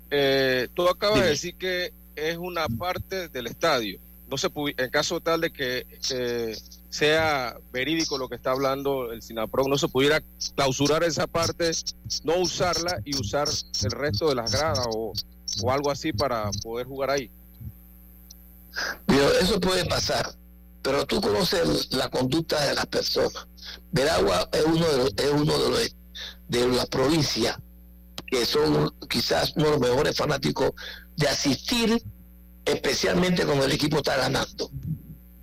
Eh, 0.09 0.67
tú 0.73 0.87
acabas 0.89 1.21
de 1.21 1.29
decir 1.29 1.55
que 1.55 1.93
es 2.15 2.37
una 2.37 2.67
parte 2.67 3.29
del 3.29 3.47
estadio. 3.47 3.99
No 4.29 4.37
se 4.37 4.49
en 4.55 4.89
caso 4.89 5.21
tal 5.21 5.41
de 5.41 5.51
que 5.51 5.85
eh, 6.11 6.57
sea 6.89 7.57
verídico 7.71 8.17
lo 8.17 8.27
que 8.27 8.35
está 8.35 8.51
hablando 8.51 9.11
el 9.11 9.21
SINAPRO, 9.21 9.67
no 9.67 9.77
se 9.77 9.87
pudiera 9.87 10.21
clausurar 10.55 11.03
esa 11.03 11.27
parte, 11.27 11.71
no 12.23 12.37
usarla 12.37 12.99
y 13.05 13.15
usar 13.15 13.47
el 13.83 13.91
resto 13.91 14.29
de 14.29 14.35
las 14.35 14.51
gradas 14.51 14.85
o, 14.89 15.13
algo 15.69 15.91
así 15.91 16.11
para 16.11 16.49
poder 16.63 16.87
jugar 16.87 17.11
ahí. 17.11 17.29
Pero 19.05 19.31
eso 19.39 19.59
puede 19.59 19.85
pasar, 19.85 20.35
pero 20.81 21.05
tú 21.05 21.21
conoces 21.21 21.93
la 21.93 22.09
conducta 22.09 22.63
de 22.65 22.75
las 22.75 22.85
personas. 22.87 23.47
Veragua 23.91 24.49
es 24.51 24.63
uno 24.65 24.87
de 24.87 24.97
los, 24.97 25.13
es 25.17 25.31
uno 25.31 25.57
de 25.57 25.69
los 25.69 25.95
de 26.47 26.67
la 26.67 26.85
provincia 26.85 27.59
que 28.25 28.45
son 28.45 28.93
quizás 29.09 29.53
uno 29.55 29.65
de 29.65 29.71
los 29.71 29.79
mejores 29.79 30.15
fanáticos 30.15 30.71
de 31.15 31.27
asistir, 31.27 32.01
especialmente 32.65 33.45
cuando 33.45 33.65
el 33.65 33.71
equipo 33.71 33.97
está 33.97 34.17
ganando 34.17 34.71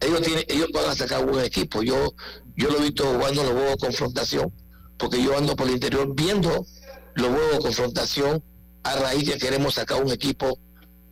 ellos 0.05 0.23
tienen, 0.23 0.45
ellos 0.49 0.69
van 0.73 0.91
a 0.91 0.95
sacar 0.95 1.25
un 1.25 1.41
equipo. 1.41 1.83
Yo, 1.83 2.15
yo 2.57 2.71
lo 2.71 2.79
he 2.79 2.83
visto 2.83 3.05
jugando 3.05 3.43
los 3.43 3.53
huevos 3.53 3.73
de 3.73 3.87
confrontación, 3.87 4.53
porque 4.99 5.23
yo 5.23 5.37
ando 5.37 5.57
por 5.57 5.67
el 5.67 5.75
interior 5.75 6.15
viendo 6.15 6.67
los 7.15 7.29
huevos 7.29 7.53
de 7.53 7.59
confrontación 7.59 8.43
a 8.83 8.97
raíz 8.97 9.27
de 9.27 9.35
que 9.35 9.39
queremos 9.39 9.75
sacar 9.75 10.03
un 10.03 10.13
equipo, 10.13 10.59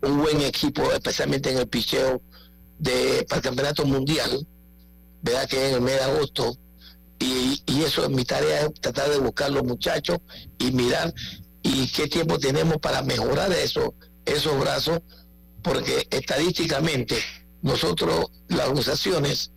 un 0.02 0.18
buen 0.18 0.40
equipo, 0.42 0.92
especialmente 0.92 1.50
en 1.50 1.58
el 1.58 1.68
picheo 1.68 2.20
para 3.28 3.36
el 3.36 3.42
campeonato 3.42 3.84
mundial, 3.84 4.46
vea 5.22 5.46
que 5.46 5.68
en 5.68 5.74
el 5.74 5.80
mes 5.80 5.94
de 5.94 6.02
agosto, 6.02 6.56
y, 7.18 7.62
eso 7.82 8.04
es 8.04 8.10
mi 8.10 8.24
tarea, 8.24 8.62
es 8.62 8.74
tratar 8.80 9.10
de 9.10 9.18
buscar 9.18 9.50
los 9.50 9.62
muchachos 9.64 10.18
y 10.58 10.72
mirar 10.72 11.12
y 11.62 11.86
qué 11.88 12.08
tiempo 12.08 12.38
tenemos 12.38 12.78
para 12.78 13.02
mejorar 13.02 13.52
eso, 13.52 13.94
esos 14.24 14.58
brazos, 14.58 15.00
porque 15.62 16.06
estadísticamente 16.10 17.16
nosotros, 17.62 18.26
las 18.48 18.66
organizaciones 18.66 19.52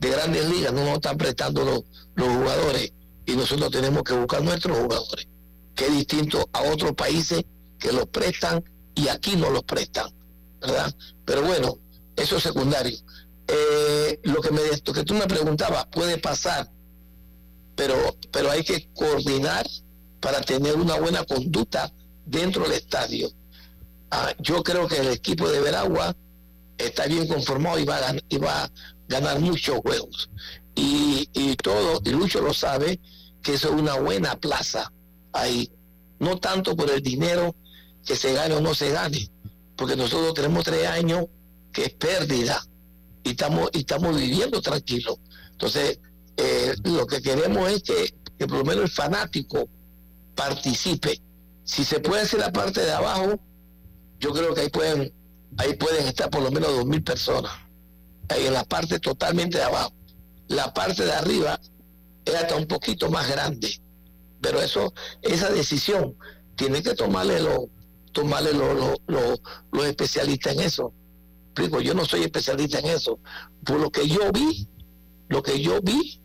de 0.00 0.10
grandes 0.10 0.48
ligas, 0.50 0.72
no 0.74 0.84
nos 0.84 0.94
están 0.94 1.16
prestando 1.16 1.64
los, 1.64 1.82
jugadores 2.16 2.92
y 3.26 3.32
nosotros 3.32 3.70
tenemos 3.70 4.02
que 4.02 4.12
buscar 4.12 4.42
nuestros 4.42 4.78
jugadores, 4.78 5.26
que 5.74 5.86
es 5.86 5.92
distinto 5.92 6.48
a 6.52 6.62
otros 6.62 6.92
países 6.92 7.42
que 7.78 7.92
los 7.92 8.06
prestan 8.06 8.62
y 8.94 9.08
aquí 9.08 9.36
no 9.36 9.50
los 9.50 9.64
prestan, 9.64 10.10
¿verdad? 10.60 10.94
Pero 11.24 11.42
bueno, 11.42 11.78
eso 12.16 12.36
es 12.36 12.42
secundario. 12.42 12.96
Eh, 13.46 14.20
lo 14.22 14.40
que 14.40 14.50
me 14.50 14.62
lo 14.84 14.92
que 14.92 15.04
tú 15.04 15.14
me 15.14 15.26
preguntabas 15.26 15.86
puede 15.86 16.18
pasar, 16.18 16.70
pero 17.76 18.16
pero 18.30 18.50
hay 18.50 18.64
que 18.64 18.88
coordinar 18.94 19.66
para 20.20 20.40
tener 20.40 20.76
una 20.76 20.98
buena 20.98 21.24
conducta 21.24 21.92
dentro 22.24 22.64
del 22.64 22.72
estadio. 22.72 23.30
Ah, 24.10 24.32
yo 24.38 24.62
creo 24.62 24.88
que 24.88 24.98
el 24.98 25.08
equipo 25.08 25.48
de 25.48 25.60
Veragua 25.60 26.16
está 26.78 27.06
bien 27.06 27.28
conformado 27.28 27.78
y 27.78 27.84
va 27.84 27.96
a, 27.96 28.14
y 28.28 28.38
va 28.38 28.64
a 28.64 28.70
ganar 29.08 29.40
muchos 29.40 29.78
juegos. 29.80 30.30
Y, 30.74 31.28
y 31.32 31.56
todo, 31.56 32.00
y 32.04 32.10
Lucho 32.10 32.40
lo 32.40 32.54
sabe, 32.54 33.00
que 33.42 33.54
es 33.54 33.64
una 33.64 33.98
buena 33.98 34.36
plaza 34.36 34.90
ahí. 35.32 35.70
No 36.18 36.38
tanto 36.38 36.74
por 36.74 36.90
el 36.90 37.02
dinero 37.02 37.54
que 38.04 38.16
se 38.16 38.32
gane 38.32 38.54
o 38.54 38.60
no 38.60 38.74
se 38.74 38.90
gane, 38.90 39.30
porque 39.76 39.96
nosotros 39.96 40.34
tenemos 40.34 40.64
tres 40.64 40.86
años 40.86 41.26
que 41.72 41.84
es 41.84 41.94
pérdida 41.94 42.64
y 43.24 43.30
estamos, 43.30 43.70
y 43.72 43.78
estamos 43.78 44.16
viviendo 44.16 44.60
tranquilos. 44.60 45.18
Entonces, 45.52 45.98
eh, 46.36 46.74
lo 46.84 47.06
que 47.06 47.22
queremos 47.22 47.70
es 47.70 47.82
que, 47.82 48.46
por 48.46 48.58
lo 48.58 48.64
menos 48.64 48.84
el 48.84 48.90
fanático 48.90 49.68
participe. 50.34 51.20
Si 51.64 51.84
se 51.84 52.00
puede 52.00 52.22
hacer 52.22 52.40
la 52.40 52.52
parte 52.52 52.80
de 52.82 52.92
abajo, 52.92 53.38
yo 54.18 54.32
creo 54.32 54.54
que 54.54 54.62
ahí 54.62 54.68
pueden, 54.68 55.12
ahí 55.56 55.74
pueden 55.74 56.06
estar 56.06 56.28
por 56.28 56.42
lo 56.42 56.50
menos 56.50 56.70
dos 56.70 56.84
mil 56.84 57.02
personas. 57.02 57.52
Ahí 58.28 58.46
en 58.46 58.52
la 58.52 58.64
parte 58.64 58.98
totalmente 58.98 59.58
de 59.58 59.64
abajo. 59.64 59.92
La 60.48 60.74
parte 60.74 61.04
de 61.04 61.12
arriba 61.12 61.58
es 62.24 62.34
hasta 62.34 62.56
un 62.56 62.66
poquito 62.66 63.10
más 63.10 63.28
grande. 63.28 63.80
Pero 64.40 64.60
eso, 64.60 64.92
esa 65.22 65.50
decisión 65.50 66.14
tiene 66.56 66.82
que 66.82 66.94
tomarle 66.94 67.40
los 67.40 67.68
tomarle 68.14 68.52
los 68.54 69.86
especialistas 69.86 70.54
en 70.54 70.60
eso. 70.60 70.94
Yo 71.82 71.94
no 71.94 72.04
soy 72.04 72.22
especialista 72.22 72.78
en 72.78 72.86
eso. 72.86 73.18
Por 73.64 73.78
lo 73.78 73.90
que 73.90 74.08
yo 74.08 74.32
vi, 74.32 74.66
lo 75.28 75.42
que 75.42 75.60
yo 75.60 75.80
vi 75.82 76.20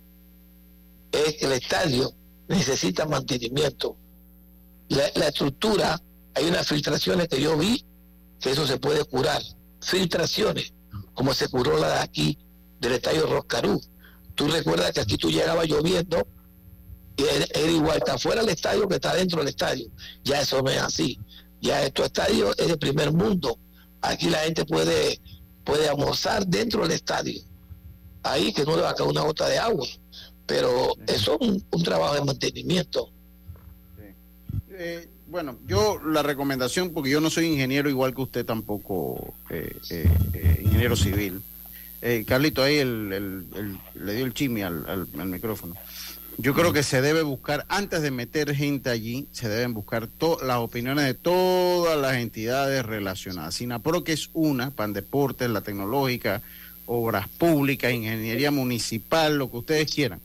es 1.12 1.36
que 1.36 1.45
el 1.45 1.52
estadio 1.54 2.13
necesita 2.47 3.06
mantenimiento. 3.06 3.97
La, 4.88 5.28
estructura, 5.28 6.02
hay 6.34 6.45
unas 6.45 6.67
filtraciones 6.67 7.28
que 7.28 7.41
yo 7.41 7.58
vi 7.58 7.86
que 8.39 8.52
eso 8.52 8.65
se 8.65 8.80
puede 8.80 9.04
curar. 9.04 9.41
Filtraciones, 9.82 10.73
como 11.13 11.34
se 11.34 11.47
curó 11.47 11.78
la 11.78 11.89
de 11.89 11.99
aquí, 11.99 12.38
del 12.80 12.93
estadio 12.93 13.28
Roscarú. 13.28 13.82
Tú 14.36 14.47
recuerdas 14.47 14.93
que 14.93 15.02
aquí 15.02 15.17
tú 15.17 15.30
llegabas 15.30 15.67
lloviendo 15.67 16.25
y 17.17 17.23
era, 17.23 17.71
igual, 17.71 17.97
está 17.97 18.17
fuera 18.17 18.41
del 18.41 18.52
estadio 18.52 18.88
que 18.88 18.95
está 18.95 19.13
dentro 19.13 19.39
del 19.39 19.49
estadio. 19.49 19.91
Ya 20.23 20.41
eso 20.41 20.62
no 20.62 20.69
es 20.69 20.80
así. 20.80 21.19
Ya 21.62 21.84
estos 21.84 22.06
estadios 22.08 22.56
es 22.58 22.67
de 22.67 22.78
primer 22.78 23.12
mundo. 23.12 23.58
Aquí 24.02 24.30
la 24.30 24.39
gente 24.39 24.65
puede, 24.65 25.19
puede 25.63 25.89
almorzar 25.89 26.45
dentro 26.48 26.84
del 26.84 26.91
estadio. 26.91 27.41
Ahí 28.24 28.54
que 28.54 28.63
no 28.65 28.76
le 28.76 28.84
va 28.84 28.91
a 28.91 28.95
caer 28.95 29.10
una 29.10 29.22
gota 29.22 29.48
de 29.48 29.58
agua. 29.58 29.88
Pero 30.45 30.93
eso 31.08 31.38
es 31.39 31.48
un, 31.72 31.84
trabajo 31.84 32.15
de 32.15 32.24
mantenimiento. 32.24 33.12
Eh, 34.72 35.10
bueno, 35.28 35.60
yo 35.67 36.00
la 36.04 36.24
recomendación, 36.24 36.91
porque 36.91 37.12
yo 37.12 37.22
no 37.22 37.30
soy 37.30 37.45
ingeniero 37.45 37.89
igual 37.89 38.15
que 38.15 38.22
usted 38.22 38.45
tampoco, 38.45 39.34
eh, 39.50 39.78
eh, 39.89 40.62
ingeniero 40.63 40.95
civil. 40.95 41.41
Carlito, 42.26 42.63
ahí 42.63 42.78
el, 42.78 43.45
le 43.93 44.13
dio 44.13 44.26
el 44.26 44.34
chimi 44.34 44.62
al 44.62 45.08
micrófono. 45.26 45.76
Yo 46.41 46.54
creo 46.54 46.71
que 46.71 46.84
se 46.84 47.02
debe 47.02 47.21
buscar, 47.21 47.65
antes 47.67 48.02
de 48.02 48.12
meter 48.12 48.56
gente 48.56 48.89
allí, 48.89 49.28
se 49.34 49.49
deben 49.49 49.73
buscar 49.73 50.08
las 50.41 50.58
opiniones 50.60 51.04
de 51.04 51.13
todas 51.13 51.99
las 51.99 52.13
entidades 52.13 52.86
relacionadas. 52.86 53.56
SINAPRO, 53.56 54.06
que 54.06 54.13
es 54.13 54.30
una, 54.32 54.71
PAN 54.71 54.93
Deportes, 54.93 55.49
la 55.49 55.60
tecnológica, 55.60 56.41
obras 56.86 57.28
públicas, 57.28 57.91
ingeniería 57.91 58.52
municipal, 58.52 59.38
lo 59.38 59.52
que 59.52 59.58
ustedes 59.58 59.93
quieran. 59.93 60.21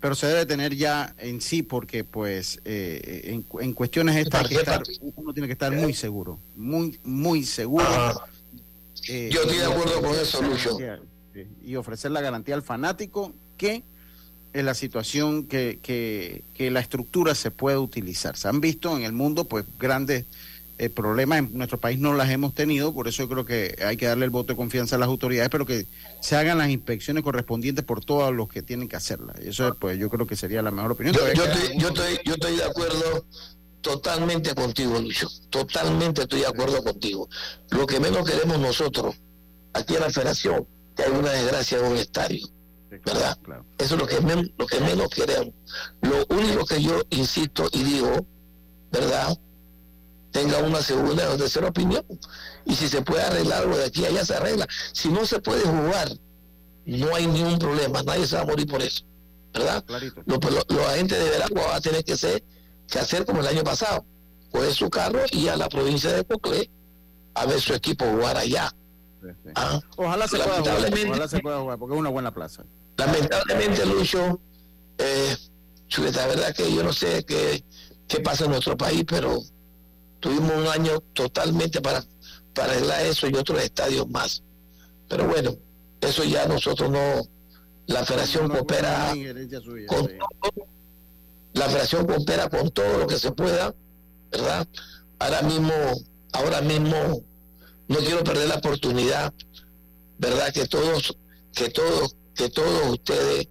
Pero 0.00 0.14
se 0.14 0.28
debe 0.28 0.46
tener 0.46 0.76
ya 0.76 1.16
en 1.18 1.40
sí, 1.40 1.64
porque 1.64 2.04
pues 2.04 2.60
eh, 2.64 3.42
en, 3.60 3.72
cuestiones 3.72 4.14
estas 4.14 4.48
uno 5.16 5.32
tiene 5.32 5.48
que 5.48 5.54
estar 5.54 5.72
muy 5.72 5.94
seguro, 5.94 6.38
muy, 6.54 6.96
muy 7.02 7.42
seguro. 7.42 7.88
Eh, 9.08 9.30
Yo 9.32 9.42
estoy 9.42 9.56
de 9.56 9.64
acuerdo 9.64 10.00
con 10.00 10.14
eso, 10.14 10.42
Lucho. 10.42 10.78
Y 11.64 11.74
ofrecer 11.74 12.12
la 12.12 12.20
garantía 12.20 12.54
al 12.54 12.62
fanático 12.62 13.32
que 13.56 13.82
en 14.56 14.64
la 14.64 14.74
situación 14.74 15.44
que, 15.44 15.78
que, 15.82 16.70
la 16.70 16.80
estructura 16.80 17.34
se 17.34 17.50
puede 17.50 17.76
utilizar. 17.76 18.36
Se 18.38 18.48
han 18.48 18.62
visto 18.62 18.96
en 18.96 19.04
el 19.04 19.12
mundo 19.12 19.44
pues 19.44 19.66
grandes 19.78 20.24
eh, 20.78 20.88
problemas, 20.88 21.40
en 21.40 21.58
nuestro 21.58 21.78
país 21.78 21.98
no 21.98 22.14
las 22.14 22.30
hemos 22.30 22.54
tenido, 22.54 22.94
por 22.94 23.06
eso 23.06 23.22
yo 23.22 23.28
creo 23.28 23.44
que 23.44 23.76
hay 23.84 23.98
que 23.98 24.06
darle 24.06 24.24
el 24.24 24.30
voto 24.30 24.54
de 24.54 24.56
confianza 24.56 24.96
a 24.96 24.98
las 24.98 25.08
autoridades, 25.08 25.50
pero 25.50 25.66
que 25.66 25.86
se 26.20 26.36
hagan 26.36 26.56
las 26.56 26.70
inspecciones 26.70 27.22
correspondientes 27.22 27.84
por 27.84 28.02
todos 28.02 28.34
los 28.34 28.48
que 28.48 28.62
tienen 28.62 28.88
que 28.88 28.96
hacerlas. 28.96 29.38
Eso 29.40 29.74
pues 29.78 29.98
yo 29.98 30.08
creo 30.08 30.26
que 30.26 30.36
sería 30.36 30.62
la 30.62 30.70
mejor 30.70 30.92
opinión. 30.92 31.14
Yo, 31.14 31.26
estoy, 31.26 31.78
yo, 31.78 31.88
estoy, 31.88 32.18
yo 32.24 32.34
estoy 32.34 32.56
de 32.56 32.64
acuerdo 32.64 33.26
totalmente 33.82 34.54
contigo, 34.54 34.98
Lucho, 34.98 35.28
totalmente 35.50 36.22
estoy 36.22 36.40
de 36.40 36.46
acuerdo 36.46 36.82
contigo. 36.82 37.28
Lo 37.70 37.86
que 37.86 38.00
menos 38.00 38.28
queremos 38.28 38.58
nosotros, 38.58 39.14
aquí 39.74 39.94
en 39.94 40.00
la 40.00 40.10
federación, 40.10 40.66
que 40.96 41.02
hay 41.02 41.10
una 41.12 41.30
desgracia 41.30 41.78
en 41.78 41.84
un 41.84 41.96
estadio 41.98 42.55
¿verdad? 42.90 43.38
Eso 43.78 43.94
es 43.94 44.00
lo 44.00 44.06
que, 44.06 44.20
lo 44.56 44.66
que 44.66 44.80
menos 44.80 45.08
queremos. 45.08 45.54
Lo 46.02 46.26
único 46.28 46.64
que 46.64 46.82
yo 46.82 47.02
insisto 47.10 47.68
y 47.72 47.82
digo, 47.82 48.26
¿verdad? 48.90 49.36
Tenga 50.30 50.58
una 50.58 50.82
segunda 50.82 51.30
o 51.30 51.36
tercera 51.36 51.68
opinión. 51.68 52.04
Y 52.64 52.74
si 52.74 52.88
se 52.88 53.02
puede 53.02 53.22
arreglar 53.22 53.62
algo 53.62 53.76
de 53.76 53.86
aquí 53.86 54.04
allá, 54.04 54.24
se 54.24 54.34
arregla. 54.34 54.66
Si 54.92 55.08
no 55.08 55.24
se 55.26 55.38
puede 55.40 55.62
jugar, 55.62 56.10
no 56.84 57.14
hay 57.14 57.26
ningún 57.26 57.58
problema. 57.58 58.02
Nadie 58.02 58.26
se 58.26 58.36
va 58.36 58.42
a 58.42 58.46
morir 58.46 58.66
por 58.66 58.82
eso. 58.82 59.04
¿Verdad? 59.52 59.84
Los 60.26 60.38
lo, 60.68 60.88
agentes 60.88 61.18
de 61.18 61.30
Veragua 61.30 61.66
van 61.66 61.76
a 61.76 61.80
tener 61.80 62.04
que, 62.04 62.16
ser, 62.16 62.44
que 62.88 62.98
hacer 62.98 63.24
como 63.24 63.40
el 63.40 63.46
año 63.46 63.64
pasado. 63.64 64.04
Coger 64.50 64.74
su 64.74 64.90
carro 64.90 65.20
y 65.32 65.48
a 65.48 65.56
la 65.56 65.68
provincia 65.68 66.12
de 66.12 66.24
Coclé 66.24 66.70
a 67.34 67.46
ver 67.46 67.60
su 67.60 67.74
equipo 67.74 68.04
jugar 68.04 68.36
allá. 68.36 68.74
Ah, 69.54 69.80
ojalá, 69.96 70.28
se 70.28 70.36
pueda 70.36 70.58
jugar, 70.58 70.92
ojalá 71.08 71.28
se 71.28 71.40
pueda 71.40 71.60
jugar, 71.60 71.78
porque 71.78 71.94
es 71.94 72.00
una 72.00 72.10
buena 72.10 72.32
plaza. 72.32 72.64
Lamentablemente, 72.96 73.84
Lucho, 73.86 74.40
eh, 74.98 75.36
la 75.98 76.26
verdad 76.26 76.54
que 76.54 76.74
yo 76.74 76.82
no 76.82 76.92
sé 76.92 77.24
qué, 77.24 77.64
qué 78.08 78.20
pasa 78.20 78.44
en 78.44 78.50
nuestro 78.52 78.76
país, 78.76 79.04
pero 79.06 79.40
tuvimos 80.20 80.52
un 80.52 80.66
año 80.68 81.00
totalmente 81.12 81.80
para, 81.80 82.04
para 82.54 82.72
arreglar 82.72 83.04
eso 83.06 83.28
y 83.28 83.34
otros 83.34 83.62
estadios 83.62 84.08
más. 84.08 84.42
Pero 85.08 85.26
bueno, 85.26 85.56
eso 86.00 86.24
ya 86.24 86.46
nosotros 86.46 86.90
no, 86.90 87.28
la 87.86 88.04
federación 88.04 88.48
coopera 88.48 89.14
con 89.86 90.06
todo, 90.06 90.68
la 91.52 91.66
federación 91.66 92.06
coopera 92.06 92.48
con 92.48 92.70
todo 92.70 92.98
lo 92.98 93.06
que 93.06 93.18
se 93.18 93.32
pueda, 93.32 93.74
¿verdad? 94.30 94.66
Ahora 95.18 95.42
mismo, 95.42 95.72
ahora 96.32 96.60
mismo 96.60 97.22
no 97.88 97.98
quiero 97.98 98.24
perder 98.24 98.48
la 98.48 98.56
oportunidad, 98.56 99.32
¿verdad? 100.18 100.52
Que 100.52 100.66
todos, 100.66 101.16
que 101.54 101.70
todos 101.70 102.16
que 102.36 102.50
todos 102.50 102.90
ustedes, 102.90 103.48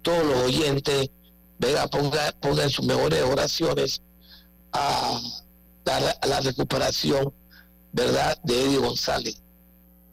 todos 0.00 0.24
los 0.24 0.36
oyentes, 0.44 1.10
venga, 1.58 1.86
pongan, 1.88 2.70
sus 2.70 2.86
mejores 2.86 3.22
oraciones 3.22 4.00
a 4.72 5.20
la, 5.84 6.40
recuperación, 6.40 7.32
¿verdad?, 7.92 8.38
de 8.44 8.64
Eddie 8.64 8.78
González, 8.78 9.42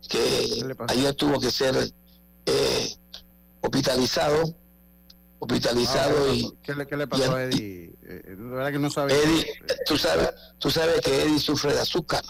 que 0.09 0.75
ayer 0.87 1.13
tuvo 1.13 1.39
que 1.39 1.51
ser 1.51 1.75
eh, 2.45 2.95
hospitalizado, 3.61 4.55
hospitalizado 5.39 6.15
ah, 6.29 6.33
y... 6.33 6.51
¿Qué 6.63 6.73
le, 6.73 6.87
qué 6.87 6.97
le 6.97 7.07
pasó 7.07 7.35
a 7.35 7.43
Eddie? 7.43 7.85
Eh, 7.85 8.21
eh, 8.27 8.35
verdad 8.37 8.71
que 8.71 8.79
no 8.79 8.89
sabe. 8.89 9.13
Eddie, 9.13 9.45
tú 9.85 9.97
sabes, 9.97 10.31
tú 10.57 10.71
sabes 10.71 11.01
que 11.01 11.23
Eddie 11.23 11.39
sufre 11.39 11.73
de 11.73 11.81
azúcar. 11.81 12.23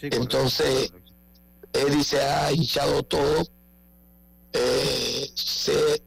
Entonces, 0.00 0.92
Eddie 1.72 2.04
se 2.04 2.20
ha 2.20 2.52
hinchado 2.52 3.02
todo 3.04 3.44
eh, 4.54 5.30
se, 5.34 6.02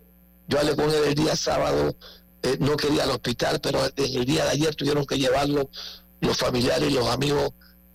yo 0.47 0.59
hablé 0.59 0.75
con 0.75 0.89
él 0.89 1.03
el 1.07 1.15
día 1.15 1.35
sábado, 1.35 1.95
eh, 2.41 2.57
no 2.61 2.77
quería 2.77 3.03
al 3.03 3.11
hospital, 3.11 3.59
pero 3.61 3.81
el 3.93 4.25
día 4.25 4.45
de 4.45 4.51
ayer 4.51 4.73
tuvieron 4.73 5.05
que 5.05 5.17
llevarlo 5.17 5.69
los 6.21 6.37
familiares 6.37 6.89
y 6.89 6.93
los 6.93 7.07
amigos 7.07 7.51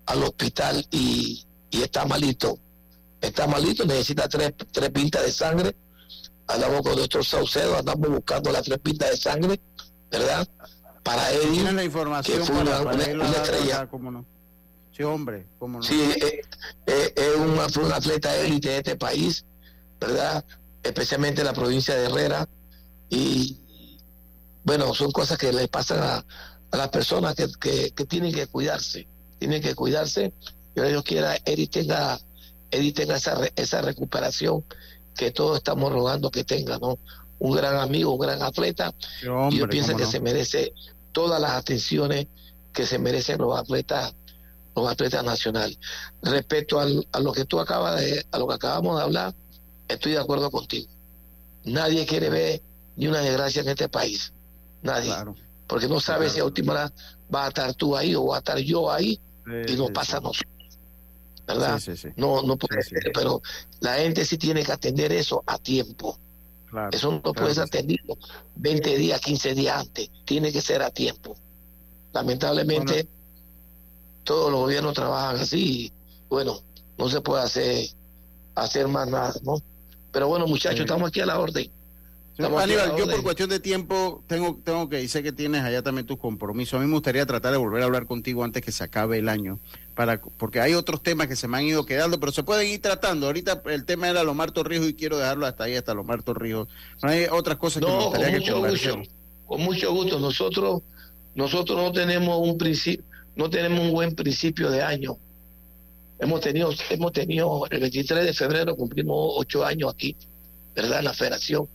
al 0.06 0.22
hospital 0.22 0.86
y, 0.90 1.44
está 1.70 2.04
malito. 2.04 2.58
Está 3.20 3.46
malito, 3.46 3.86
necesita 3.86 4.28
tres, 4.28 4.52
tres 4.70 4.90
pintas 4.90 5.22
de 5.22 5.32
sangre. 5.32 5.74
Andamos 6.46 6.82
con 6.82 6.96
nuestro 6.96 7.24
Saucedo, 7.24 7.78
andamos 7.78 8.10
buscando 8.10 8.52
las 8.52 8.62
tres 8.62 8.78
pintas 8.80 9.10
de 9.10 9.16
sangre, 9.16 9.60
¿verdad? 10.10 10.46
Para 11.02 11.32
él. 11.32 11.74
la 11.74 11.84
información 11.84 12.40
que 12.40 12.44
fue 12.44 12.60
una, 12.60 12.78
estrella. 13.30 13.88
no? 13.90 14.26
Sí, 14.96 15.02
hombre, 15.02 15.46
¿cómo 15.58 15.78
no? 15.78 15.84
Sí, 15.84 16.00
eh, 16.02 16.42
eh, 16.86 17.14
es 17.16 17.36
una, 17.36 17.68
fue 17.68 17.84
un 17.84 17.92
atleta 17.92 18.36
élite 18.36 18.68
de 18.68 18.76
este 18.78 18.96
país 18.96 19.44
¿verdad? 20.02 20.44
Especialmente 20.82 21.40
en 21.40 21.46
la 21.46 21.52
provincia 21.52 21.94
de 21.94 22.06
Herrera. 22.06 22.48
Y 23.08 23.58
bueno, 24.64 24.92
son 24.94 25.12
cosas 25.12 25.38
que 25.38 25.52
le 25.52 25.68
pasan 25.68 26.00
a, 26.02 26.24
las 26.76 26.88
personas 26.88 27.34
que, 27.34 27.92
tienen 28.08 28.32
que 28.32 28.46
cuidarse, 28.46 29.06
tienen 29.38 29.62
que 29.62 29.74
cuidarse. 29.74 30.32
Yo 30.74 30.84
Dios 30.84 31.04
quiera, 31.04 31.36
Eri 31.44 31.66
tenga, 31.66 32.18
tenga 32.70 33.16
esa, 33.16 33.38
esa 33.56 33.82
recuperación 33.82 34.64
que 35.14 35.30
todos 35.30 35.58
estamos 35.58 35.92
rogando 35.92 36.30
que 36.30 36.44
tenga, 36.44 36.78
¿no? 36.78 36.98
Un 37.38 37.56
gran 37.56 37.76
amigo, 37.76 38.12
un 38.12 38.20
gran 38.20 38.42
atleta. 38.42 38.94
y 39.50 39.58
yo 39.58 39.68
pienso 39.68 39.96
que 39.96 40.06
se 40.06 40.20
merece 40.20 40.72
todas 41.12 41.40
las 41.40 41.52
atenciones 41.52 42.26
que 42.72 42.86
se 42.86 42.98
merecen 42.98 43.38
los 43.38 43.58
atletas 43.58 44.14
los 44.74 44.90
atletas 44.90 45.24
nacionales. 45.24 45.78
Respecto 46.22 46.80
al, 46.80 47.06
a 47.12 47.20
lo 47.20 47.32
que 47.32 47.44
tú 47.44 47.60
acabas 47.60 48.00
de, 48.00 48.24
a 48.30 48.38
lo 48.38 48.48
que 48.48 48.54
acabamos 48.54 48.96
de 48.96 49.02
hablar, 49.02 49.34
estoy 49.88 50.12
de 50.12 50.18
acuerdo 50.18 50.50
contigo. 50.50 50.90
Nadie 51.64 52.06
quiere 52.06 52.30
ver 52.30 52.62
ni 52.96 53.06
una 53.06 53.20
desgracia 53.20 53.62
en 53.62 53.68
este 53.68 53.88
país. 53.88 54.32
Nadie. 54.82 55.14
Porque 55.66 55.88
no 55.88 56.00
sabe 56.00 56.28
si 56.28 56.40
a 56.40 56.44
última 56.44 56.72
hora 56.72 56.92
va 57.32 57.46
a 57.46 57.48
estar 57.48 57.74
tú 57.74 57.96
ahí 57.96 58.14
o 58.14 58.26
va 58.26 58.36
a 58.36 58.38
estar 58.38 58.58
yo 58.58 58.90
ahí 58.90 59.20
y 59.66 59.72
no 59.74 59.88
pasa 59.88 60.18
a 60.18 60.20
nosotros. 60.20 60.50
¿Verdad? 61.46 61.80
no, 62.16 62.42
no 62.42 62.56
puede 62.56 62.82
ser, 62.82 63.10
pero 63.12 63.42
la 63.80 63.94
gente 63.94 64.24
sí 64.24 64.38
tiene 64.38 64.62
que 64.62 64.72
atender 64.72 65.12
eso 65.12 65.42
a 65.46 65.58
tiempo. 65.58 66.18
eso 66.92 67.20
no 67.24 67.32
puede 67.32 67.54
ser 67.54 67.64
atendido 67.64 68.16
20 68.56 68.96
días, 68.96 69.20
15 69.20 69.54
días 69.54 69.76
antes. 69.76 70.10
Tiene 70.24 70.52
que 70.52 70.60
ser 70.60 70.82
a 70.82 70.90
tiempo. 70.90 71.36
Lamentablemente 72.12 73.08
todos 74.24 74.50
los 74.50 74.60
gobiernos 74.60 74.94
trabajan 74.94 75.36
así 75.40 75.86
y 75.86 75.92
bueno, 76.28 76.60
no 76.98 77.08
se 77.08 77.20
puede 77.20 77.42
hacer, 77.42 77.86
hacer 78.54 78.88
más 78.88 79.08
nada, 79.08 79.34
¿no? 79.42 79.60
Pero 80.12 80.28
bueno, 80.28 80.46
muchachos, 80.46 80.80
estamos 80.80 81.08
aquí 81.08 81.20
a 81.20 81.26
la 81.26 81.38
orden. 81.38 81.70
Aníbal, 82.38 82.96
yo 82.96 83.06
por 83.06 83.22
cuestión 83.22 83.50
de 83.50 83.60
tiempo 83.60 84.24
tengo, 84.26 84.58
tengo 84.64 84.88
que, 84.88 85.02
y 85.02 85.08
sé 85.08 85.22
que 85.22 85.32
tienes 85.32 85.62
allá 85.62 85.82
también 85.82 86.06
tus 86.06 86.18
compromisos. 86.18 86.78
A 86.78 86.82
mí 86.82 86.86
me 86.86 86.94
gustaría 86.94 87.26
tratar 87.26 87.52
de 87.52 87.58
volver 87.58 87.82
a 87.82 87.84
hablar 87.84 88.06
contigo 88.06 88.42
antes 88.42 88.62
que 88.62 88.72
se 88.72 88.84
acabe 88.84 89.18
el 89.18 89.28
año, 89.28 89.58
para, 89.94 90.20
porque 90.38 90.60
hay 90.60 90.72
otros 90.74 91.02
temas 91.02 91.28
que 91.28 91.36
se 91.36 91.46
me 91.46 91.58
han 91.58 91.64
ido 91.64 91.84
quedando, 91.84 92.18
pero 92.18 92.32
se 92.32 92.42
pueden 92.42 92.68
ir 92.68 92.80
tratando. 92.80 93.26
Ahorita 93.26 93.62
el 93.66 93.84
tema 93.84 94.08
era 94.08 94.24
Lomar 94.24 94.50
Torrijos 94.50 94.88
y 94.88 94.94
quiero 94.94 95.18
dejarlo 95.18 95.46
hasta 95.46 95.64
ahí, 95.64 95.76
hasta 95.76 95.92
Lomar 95.92 96.22
Torrijos. 96.22 96.68
No 97.02 97.10
hay 97.10 97.26
otras 97.30 97.58
cosas 97.58 97.82
que 97.82 97.90
me 97.90 98.04
gustaría 98.04 98.26
con 98.28 98.38
mucho 98.38 98.60
gusto, 98.60 99.02
Con 99.46 99.60
mucho 99.60 99.92
gusto. 99.92 100.18
Nosotros, 100.18 100.82
nosotros 101.34 101.78
no 101.78 101.92
tenemos 101.92 102.38
un 102.40 102.56
principio, 102.56 103.04
no 103.36 103.48
tenemos 103.50 103.80
un 103.80 103.92
buen 103.92 104.14
principio 104.14 104.70
de 104.70 104.82
año. 104.82 105.16
Hemos 106.18 106.40
tenido, 106.40 106.72
hemos 106.90 107.12
tenido, 107.12 107.66
el 107.70 107.80
23 107.80 108.24
de 108.24 108.32
febrero 108.32 108.76
cumplimos 108.76 109.34
ocho 109.36 109.64
años 109.64 109.92
aquí, 109.92 110.16
¿verdad? 110.74 111.00
En 111.00 111.04
la 111.06 111.14
federación. 111.14 111.68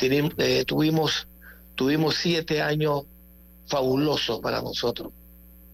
Eh, 0.00 0.64
tuvimos, 0.64 1.26
tuvimos 1.74 2.14
siete 2.14 2.62
años 2.62 3.02
fabulosos 3.66 4.40
para 4.40 4.62
nosotros. 4.62 5.12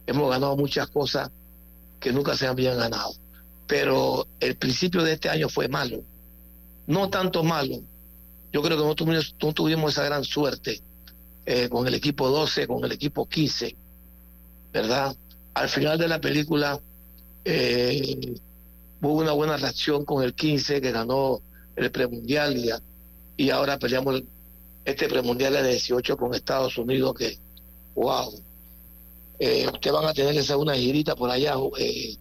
Hemos 0.07 0.31
ganado 0.31 0.57
muchas 0.57 0.89
cosas 0.89 1.31
que 2.01 2.13
nunca 2.13 2.37
se 2.37 2.47
habían 2.47 2.79
ganado. 2.79 3.13
Pero 3.67 4.27
el 4.41 4.57
principio 4.57 5.03
de 5.03 5.15
este 5.15 5.29
año 5.29 5.49
fue 5.49 5.69
malo. 5.69 6.03
No 6.87 7.11
tanto 7.11 7.43
malo. 7.43 7.81
Yo 8.53 8.63
creo 8.63 8.79
que 8.79 8.85
no 8.85 8.95
tuvimos, 8.95 9.35
no 9.43 9.53
tuvimos 9.53 9.93
esa 9.93 10.05
gran 10.05 10.25
suerte 10.25 10.81
eh, 11.47 11.69
con 11.69 11.87
el 11.87 11.95
equipo 11.95 12.29
12, 12.29 12.67
con 12.67 12.85
el 12.85 12.93
equipo 12.93 13.27
15, 13.27 13.77
¿verdad? 14.73 15.15
Al 15.55 15.69
final 15.69 15.99
de 15.99 16.09
la 16.09 16.21
película 16.21 16.79
eh, 17.45 18.35
hubo 19.01 19.21
una 19.21 19.33
buena 19.33 19.57
reacción 19.57 20.05
con 20.05 20.23
el 20.23 20.35
15 20.35 20.81
que 20.81 20.91
ganó 20.91 21.41
el 21.77 21.91
premundial 21.91 22.57
y, 22.57 22.71
y 23.37 23.51
ahora 23.51 23.79
peleamos 23.79 24.23
este 24.85 25.09
premundial 25.09 25.55
de 25.55 25.71
18 25.71 26.17
con 26.17 26.35
Estados 26.35 26.77
Unidos 26.79 27.15
que 27.15 27.39
wow. 27.95 28.43
Eh, 29.39 29.67
ustedes 29.73 29.93
van 29.93 30.07
a 30.07 30.15
tener 30.15 30.33
que 30.33 30.41
hacer 30.41 30.57
una 30.57 30.75
girita 30.75 31.17
por 31.17 31.29
allá 31.29 31.55
eh, 31.79 32.17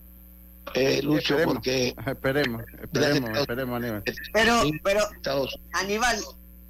eh 0.73 1.01
Lucho 1.03 1.37
porque 1.45 1.93
esperemos 2.07 2.63
esperemos 2.81 3.37
esperemos 3.37 3.75
Aníbal. 3.77 4.03
Pero 4.33 4.61
pero 4.83 5.01
Aníbal 5.73 6.19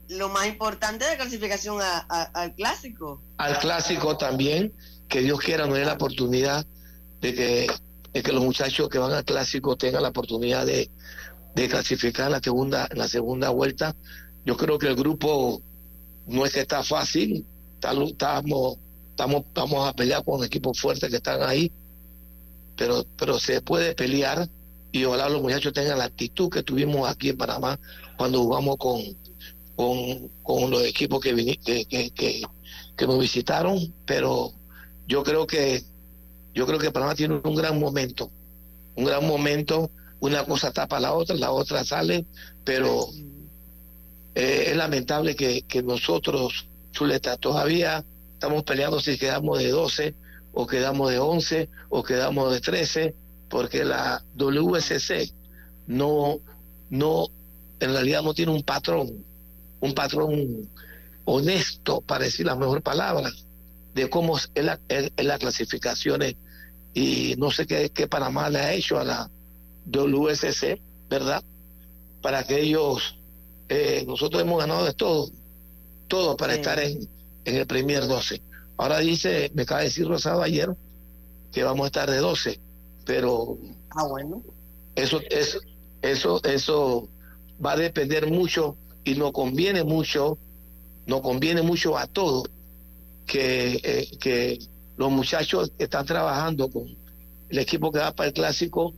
lo 0.10 0.30
más 0.30 0.48
importante 0.48 1.06
de 1.06 1.12
la 1.12 1.18
clasificación 1.18 1.80
al 1.82 2.56
clásico. 2.56 3.22
Al 3.38 3.58
clásico 3.60 4.18
también 4.18 4.74
que 5.08 5.22
Dios 5.22 5.40
quiera 5.40 5.68
nos 5.68 5.78
dé 5.78 5.86
la 5.86 5.94
oportunidad 5.94 6.66
de 7.22 7.34
que, 7.34 7.68
que 8.22 8.32
los 8.32 8.44
muchachos 8.44 8.90
que 8.90 8.98
van 8.98 9.14
al 9.14 9.26
clásico 9.26 9.76
tengan 9.76 10.04
la 10.04 10.10
oportunidad 10.10 10.66
de, 10.66 10.90
clasificar 11.70 12.28
en 12.28 12.32
la 12.34 12.40
segunda, 12.40 12.90
la 12.94 13.08
segunda 13.08 13.50
vuelta. 13.50 13.96
Yo 14.46 14.58
creo 14.58 14.78
que 14.78 14.88
el 14.88 14.96
grupo 14.96 15.62
no 16.28 16.46
es 16.46 16.54
que 16.54 16.62
está 16.62 16.84
fácil, 16.84 17.46
estamos, 17.76 18.12
estamos, 18.12 19.46
estamos 19.46 19.88
a 19.88 19.94
pelear 19.94 20.24
con 20.24 20.44
equipos 20.44 20.80
fuertes 20.80 21.10
que 21.10 21.18
están 21.18 21.44
ahí, 21.44 21.72
pero, 22.76 23.06
pero 23.18 23.40
se 23.40 23.62
puede 23.62 23.96
pelear 23.96 24.50
y 24.92 25.06
ojalá 25.06 25.30
los 25.30 25.42
muchachos 25.42 25.74
tengan 25.74 26.00
la 26.00 26.06
actitud 26.06 26.50
que 26.50 26.64
tuvimos 26.64 27.10
aquí 27.10 27.30
en 27.30 27.38
Panamá 27.38 27.80
cuando 28.18 28.44
jugamos 28.44 28.78
con, 28.78 29.02
con, 29.76 30.72
los 30.72 30.84
equipos 30.84 31.20
que, 31.20 31.58
que, 31.64 31.86
que, 32.12 32.42
que 32.96 33.08
nos 33.08 33.20
visitaron, 33.20 33.94
pero 34.06 34.54
yo 35.08 35.24
creo 35.24 35.48
que 35.48 35.84
yo 36.54 36.68
creo 36.68 36.80
que 36.80 36.92
Panamá 36.92 37.16
tiene 37.16 37.42
un 37.44 37.56
gran 37.56 37.80
momento, 37.80 38.30
un 38.96 39.06
gran 39.06 39.26
momento, 39.26 39.90
una 40.20 40.46
cosa 40.46 40.72
tapa 40.72 41.00
la 41.00 41.14
otra, 41.14 41.36
la 41.36 41.52
otra 41.52 41.84
sale, 41.84 42.26
pero 42.64 43.08
eh, 44.36 44.66
es 44.68 44.78
lamentable 44.78 45.36
que, 45.36 45.64
que 45.64 45.82
nosotros, 45.82 46.68
Chuleta, 46.92 47.38
todavía 47.38 48.04
estamos 48.34 48.64
peleando 48.64 49.00
si 49.00 49.18
quedamos 49.18 49.58
de 49.60 49.70
12 49.70 50.16
o 50.54 50.68
quedamos 50.68 51.12
de 51.12 51.20
11 51.20 51.70
o 51.90 52.04
quedamos 52.04 52.54
de 52.54 52.62
13, 52.62 53.16
porque 53.50 53.84
la 53.84 54.24
WSC 54.36 55.34
no, 55.88 56.40
no, 56.90 57.28
en 57.80 57.94
realidad 57.94 58.22
no 58.22 58.34
tiene 58.34 58.52
un 58.52 58.64
patrón, 58.64 59.26
un 59.80 59.94
patrón 59.94 60.70
honesto, 61.26 62.02
para 62.02 62.26
decir 62.26 62.46
la 62.46 62.56
mejor 62.56 62.82
palabra, 62.82 63.32
de 63.94 64.10
cómo 64.10 64.38
es 64.38 64.50
la, 64.56 64.80
es 64.88 65.12
la 65.18 65.38
clasificaciones 65.38 66.36
y 66.94 67.36
no 67.38 67.52
sé 67.52 67.66
qué, 67.66 67.90
qué 67.90 68.08
Panamá 68.08 68.50
le 68.50 68.60
ha 68.60 68.74
hecho 68.74 69.00
a 69.00 69.04
la 69.04 69.30
WSC, 69.86 70.80
¿verdad? 71.10 71.44
Para 72.22 72.44
que 72.44 72.62
ellos, 72.62 73.18
eh, 73.70 74.04
nosotros 74.08 74.42
hemos 74.42 74.60
ganado 74.60 74.86
de 74.86 74.94
todo, 74.94 75.30
todo 76.08 76.38
para 76.38 76.56
estar 76.56 76.80
en, 76.80 77.08
en 77.46 77.56
el 77.56 77.68
Premier 77.68 78.08
12. 78.08 78.42
Ahora 78.78 79.00
dice, 79.00 79.52
me 79.54 79.64
acaba 79.64 79.82
de 79.82 79.88
decir 79.88 80.08
Rosado 80.08 80.42
ayer, 80.42 80.70
que 81.52 81.64
vamos 81.64 81.84
a 81.86 81.88
estar 81.88 82.10
de 82.10 82.18
12, 82.18 82.60
pero 83.06 83.58
ah, 83.92 84.08
bueno. 84.08 84.44
eso, 84.96 85.20
eso, 85.30 85.60
eso, 86.02 86.44
eso 86.44 87.10
va 87.64 87.74
a 87.74 87.78
depender 87.78 88.30
mucho 88.30 88.78
y 89.04 89.16
nos 89.16 89.32
conviene 89.32 89.84
mucho, 89.84 90.38
nos 91.06 91.22
conviene 91.22 91.62
mucho 91.62 91.98
a 91.98 92.08
todos 92.08 92.50
que, 93.26 93.80
eh, 93.84 94.08
que 94.20 94.60
los 94.98 95.12
muchachos 95.12 95.72
que 95.78 95.86
están 95.86 96.06
trabajando 96.06 96.70
con 96.70 96.96
el 97.50 97.60
equipo 97.60 97.92
que 97.92 98.00
va 98.00 98.12
para 98.14 98.28
el 98.28 98.34
clásico 98.34 98.94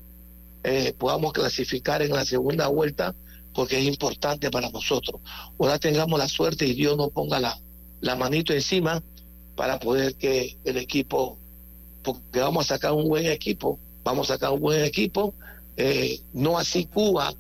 eh, 0.64 0.94
podamos 0.98 1.34
clasificar 1.34 2.02
en 2.02 2.12
la 2.12 2.26
segunda 2.26 2.68
vuelta 2.68 3.14
porque 3.54 3.80
es 3.80 3.86
importante 3.86 4.52
para 4.52 4.70
nosotros. 4.70 5.22
Ahora 5.58 5.80
tengamos 5.80 6.20
la 6.20 6.28
suerte 6.28 6.66
y 6.66 6.74
Dios 6.74 6.98
nos 6.98 7.12
ponga 7.12 7.40
la, 7.40 7.58
la 8.02 8.16
manito 8.16 8.54
encima 8.54 9.02
para 9.56 9.80
poder 9.80 10.16
que 10.16 10.58
el 10.66 10.78
equipo, 10.78 11.38
porque 12.04 12.40
vamos 12.40 12.66
a 12.66 12.76
sacar 12.76 12.92
un 12.92 13.08
buen 13.08 13.28
equipo, 13.28 13.80
vamos 14.04 14.30
a 14.30 14.34
sacar 14.34 14.52
un 14.52 14.60
buen 14.60 14.84
equipo, 14.84 15.34
eh, 15.78 16.20
no 16.34 16.58
así 16.58 16.86
Cuba, 16.86 17.34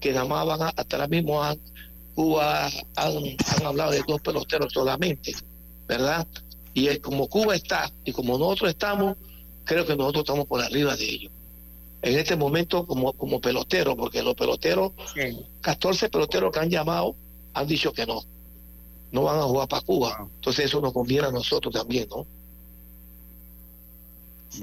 que 0.00 0.12
nada 0.12 0.24
más 0.24 0.46
van 0.46 0.62
a, 0.62 0.68
hasta 0.70 0.96
ahora 0.96 1.08
mismo 1.08 1.40
Cuba 2.14 2.66
han, 2.96 3.12
han 3.56 3.66
hablado 3.66 3.92
de 3.92 4.02
dos 4.08 4.20
peloteros 4.20 4.72
solamente 4.72 5.32
¿verdad? 5.92 6.26
Y 6.74 6.98
como 6.98 7.28
Cuba 7.28 7.54
está 7.54 7.90
y 8.04 8.12
como 8.12 8.38
nosotros 8.38 8.70
estamos, 8.70 9.16
creo 9.64 9.84
que 9.86 9.94
nosotros 9.94 10.22
estamos 10.22 10.46
por 10.46 10.62
arriba 10.62 10.96
de 10.96 11.04
ellos. 11.04 11.32
En 12.00 12.18
este 12.18 12.34
momento, 12.34 12.86
como, 12.86 13.12
como 13.12 13.40
peloteros, 13.40 13.94
porque 13.94 14.22
los 14.22 14.34
peloteros, 14.34 14.92
14 15.60 16.08
peloteros 16.08 16.50
que 16.50 16.58
han 16.58 16.70
llamado, 16.70 17.14
han 17.54 17.66
dicho 17.66 17.92
que 17.92 18.06
no. 18.06 18.22
No 19.12 19.24
van 19.24 19.38
a 19.38 19.42
jugar 19.42 19.68
para 19.68 19.82
Cuba. 19.82 20.28
Entonces 20.34 20.64
eso 20.64 20.80
nos 20.80 20.92
conviene 20.92 21.28
a 21.28 21.30
nosotros 21.30 21.72
también, 21.72 22.08
¿no? 22.08 22.26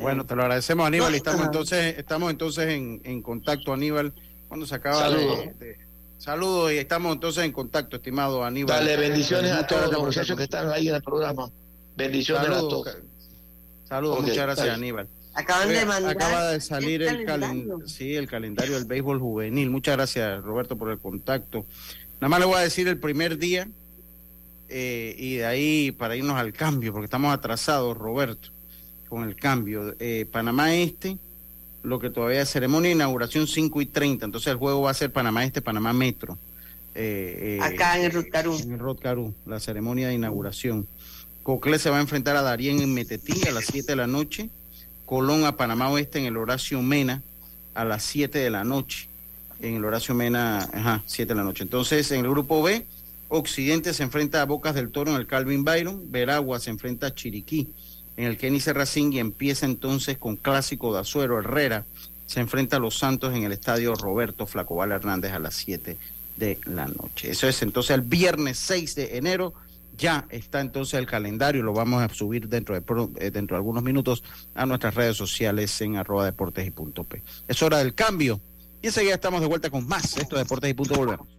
Bueno, 0.02 0.26
te 0.26 0.36
lo 0.36 0.42
agradecemos, 0.42 0.86
Aníbal. 0.86 1.16
estamos 1.16 1.46
entonces, 1.46 1.98
estamos 1.98 2.32
entonces 2.32 2.70
en, 2.70 3.02
en 3.06 3.22
contacto, 3.22 3.72
Aníbal. 3.72 4.14
Cuando 4.48 4.66
se 4.66 4.76
acaba 4.76 5.10
de 5.12 5.78
Saludos 6.20 6.74
y 6.74 6.78
estamos 6.78 7.14
entonces 7.14 7.46
en 7.46 7.54
contacto, 7.54 7.96
estimado 7.96 8.44
Aníbal. 8.44 8.86
Dale, 8.86 8.98
bendiciones 8.98 9.54
a 9.54 9.66
todos 9.66 9.90
los 9.90 10.04
muchachos 10.04 10.36
que 10.36 10.44
están 10.44 10.70
ahí 10.70 10.90
en 10.90 10.96
el 10.96 11.02
programa. 11.02 11.50
Bendiciones 11.96 12.50
a 12.50 12.60
todos. 12.60 12.98
Saludos, 13.88 14.22
muchas 14.22 14.38
gracias 14.38 14.68
Aníbal. 14.68 15.08
Acaban 15.34 15.70
de 15.70 15.86
mandar 15.86 16.12
Acaba 16.12 16.52
de 16.52 16.60
salir 16.60 17.04
el, 17.04 17.24
calendario. 17.24 17.88
sí, 17.88 18.16
el 18.16 18.28
calendario 18.28 18.76
del 18.76 18.84
béisbol 18.84 19.18
juvenil. 19.18 19.70
Muchas 19.70 19.96
gracias, 19.96 20.44
Roberto, 20.44 20.76
por 20.76 20.92
el 20.92 21.00
contacto. 21.00 21.66
Nada 22.16 22.28
más 22.28 22.40
le 22.42 22.46
voy 22.48 22.56
a 22.58 22.60
decir 22.60 22.90
el 22.90 23.00
primer 23.00 23.38
día 23.38 23.70
eh, 24.68 25.16
y 25.18 25.38
de 25.38 25.46
ahí 25.46 25.92
para 25.92 26.18
irnos 26.18 26.36
al 26.36 26.52
cambio, 26.52 26.92
porque 26.92 27.06
estamos 27.06 27.34
atrasados, 27.34 27.98
Roberto, 27.98 28.50
con 29.08 29.24
el 29.24 29.38
cambio. 29.38 29.96
Eh, 30.00 30.28
Panamá 30.30 30.76
Este, 30.76 31.18
lo 31.84 32.00
que 32.00 32.10
todavía 32.10 32.42
es 32.42 32.50
ceremonia 32.50 32.90
de 32.90 32.96
inauguración 32.96 33.48
5 33.48 33.82
y 33.82 33.86
30, 33.86 34.26
entonces 34.26 34.52
el 34.52 34.58
juego 34.58 34.82
va 34.82 34.92
a 34.92 34.94
ser 34.94 35.12
Panamá 35.12 35.46
Este, 35.46 35.62
Panamá 35.62 35.94
Metro. 35.94 36.38
Eh, 36.96 37.60
eh, 37.60 37.64
Acá 37.64 37.98
en 37.98 38.06
el 38.06 38.12
Rotcarú. 38.12 38.58
En 38.58 38.74
el 38.74 38.80
Rotcarú, 38.80 39.34
la 39.46 39.60
ceremonia 39.60 40.08
de 40.10 40.16
inauguración. 40.16 40.88
Coclé 41.44 41.80
se 41.80 41.90
va 41.90 41.98
a 41.98 42.02
enfrentar 42.02 42.36
a 42.36 42.42
Darien 42.42 42.82
en 42.82 42.94
Metetí 42.94 43.48
a 43.48 43.52
las 43.52 43.66
7 43.66 43.92
de 43.92 43.96
la 43.96 44.08
noche. 44.08 44.50
Colón 45.06 45.46
a 45.46 45.56
Panamá 45.56 45.90
Oeste 45.90 46.20
en 46.20 46.26
el 46.26 46.38
Horacio 46.38 46.82
Mena 46.82 47.24
a 47.74 47.86
las 47.86 48.04
7 48.04 48.38
de 48.38 48.50
la 48.50 48.64
noche. 48.64 49.08
En 49.62 49.76
el 49.76 49.86
Horacio 49.86 50.14
Mena, 50.14 50.70
ajá, 50.74 51.04
7 51.06 51.34
de 51.34 51.36
la 51.36 51.44
noche. 51.44 51.64
Entonces, 51.64 52.12
en 52.12 52.20
el 52.26 52.30
grupo 52.30 52.62
B, 52.62 52.86
Occidente 53.30 53.94
se 53.94 54.04
enfrenta 54.04 54.42
a 54.42 54.46
Bocas 54.46 54.76
del 54.76 54.92
Toro 54.92 55.12
en 55.12 55.18
el 55.18 55.28
Calvin 55.28 55.64
Byron. 55.64 56.12
Veragua 56.12 56.60
se 56.60 56.70
enfrenta 56.70 57.08
a 57.08 57.16
Chiriquí 57.16 57.70
en 58.20 58.26
el 58.26 58.38
Kenny 58.38 58.60
Serracín 58.60 59.14
y 59.14 59.20
empieza 59.20 59.66
entonces 59.66 60.18
con 60.18 60.36
Clásico 60.36 60.94
de 60.94 61.00
Azuero 61.00 61.40
Herrera. 61.40 61.86
Se 62.26 62.42
enfrenta 62.42 62.76
a 62.76 62.80
los 62.80 63.00
Santos 63.00 63.34
en 63.34 63.44
el 63.44 63.54
estadio 63.54 63.96
Roberto 63.96 64.46
Flacobal 64.46 64.92
Hernández 64.92 65.32
a 65.32 65.40
las 65.40 65.56
7 65.56 65.98
de 66.36 66.60
la 66.66 66.88
noche. 66.88 67.32
Eso 67.32 67.48
es 67.48 67.62
entonces 67.62 67.92
el 67.92 68.02
viernes 68.02 68.58
6 68.60 68.96
de 68.96 69.18
enero. 69.18 69.54
Ya 69.98 70.26
está 70.32 70.60
entonces 70.60 71.00
el 71.00 71.06
calendario, 71.06 71.64
lo 71.64 71.72
vamos 71.72 72.04
a 72.04 72.14
subir 72.14 72.50
dentro 72.50 72.76
de, 72.76 72.84
eh, 73.26 73.32
dentro 73.32 73.56
de 73.56 73.60
algunos 73.60 73.84
minutos 73.84 74.22
a 74.54 74.66
nuestras 74.66 74.96
redes 74.96 75.16
sociales 75.16 75.80
en 75.80 75.96
arroba 75.96 76.26
deportes 76.26 76.68
y 76.68 76.72
punto 76.72 77.06
P. 77.06 77.24
Es 77.48 77.64
hora 77.64 77.78
del 77.78 77.96
cambio. 77.96 78.42
Y 78.82 78.88
enseguida 78.88 79.14
estamos 79.14 79.40
de 79.40 79.48
vuelta 79.48 79.70
con 79.70 79.88
más. 79.88 80.18
Esto 80.18 80.36
de 80.36 80.44
Deportes 80.44 80.70
y 80.70 80.74
Punto 80.74 80.96
Volvemos. 80.96 81.39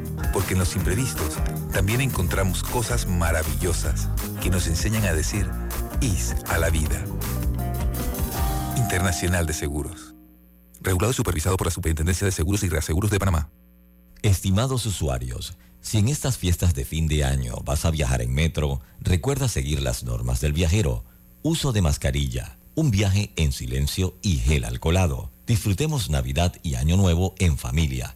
porque 0.33 0.53
en 0.53 0.59
los 0.59 0.75
imprevistos 0.75 1.37
también 1.71 2.01
encontramos 2.01 2.63
cosas 2.63 3.07
maravillosas 3.07 4.09
que 4.41 4.49
nos 4.49 4.67
enseñan 4.67 5.05
a 5.05 5.13
decir 5.13 5.49
IS 6.01 6.35
a 6.47 6.57
la 6.57 6.69
vida. 6.69 7.03
Internacional 8.77 9.45
de 9.45 9.53
Seguros. 9.53 10.15
Regulado 10.81 11.11
y 11.11 11.15
supervisado 11.15 11.57
por 11.57 11.67
la 11.67 11.71
Superintendencia 11.71 12.25
de 12.25 12.31
Seguros 12.31 12.63
y 12.63 12.69
Reaseguros 12.69 13.11
de 13.11 13.19
Panamá. 13.19 13.49
Estimados 14.21 14.85
usuarios, 14.85 15.57
si 15.79 15.97
en 15.97 16.07
estas 16.07 16.37
fiestas 16.37 16.73
de 16.73 16.85
fin 16.85 17.07
de 17.07 17.23
año 17.23 17.55
vas 17.63 17.85
a 17.85 17.91
viajar 17.91 18.21
en 18.21 18.33
metro, 18.33 18.81
recuerda 18.99 19.47
seguir 19.47 19.81
las 19.81 20.03
normas 20.03 20.41
del 20.41 20.53
viajero. 20.53 21.03
Uso 21.43 21.71
de 21.71 21.81
mascarilla, 21.81 22.57
un 22.75 22.91
viaje 22.91 23.31
en 23.35 23.51
silencio 23.51 24.17
y 24.21 24.37
gel 24.37 24.65
alcoholado. 24.65 25.31
Disfrutemos 25.47 26.09
Navidad 26.09 26.55
y 26.63 26.75
Año 26.75 26.97
Nuevo 26.97 27.35
en 27.39 27.57
familia 27.57 28.15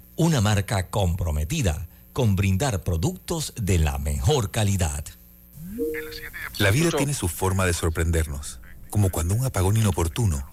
una 0.15 0.41
marca 0.41 0.89
comprometida 0.89 1.87
con 2.13 2.35
brindar 2.35 2.83
productos 2.83 3.53
de 3.55 3.79
la 3.79 3.97
mejor 3.97 4.51
calidad. 4.51 5.05
La 6.57 6.71
vida 6.71 6.91
tiene 6.91 7.13
su 7.13 7.27
forma 7.27 7.65
de 7.65 7.73
sorprendernos, 7.73 8.59
como 8.89 9.09
cuando 9.09 9.33
un 9.33 9.45
apagón 9.45 9.77
inoportuno 9.77 10.45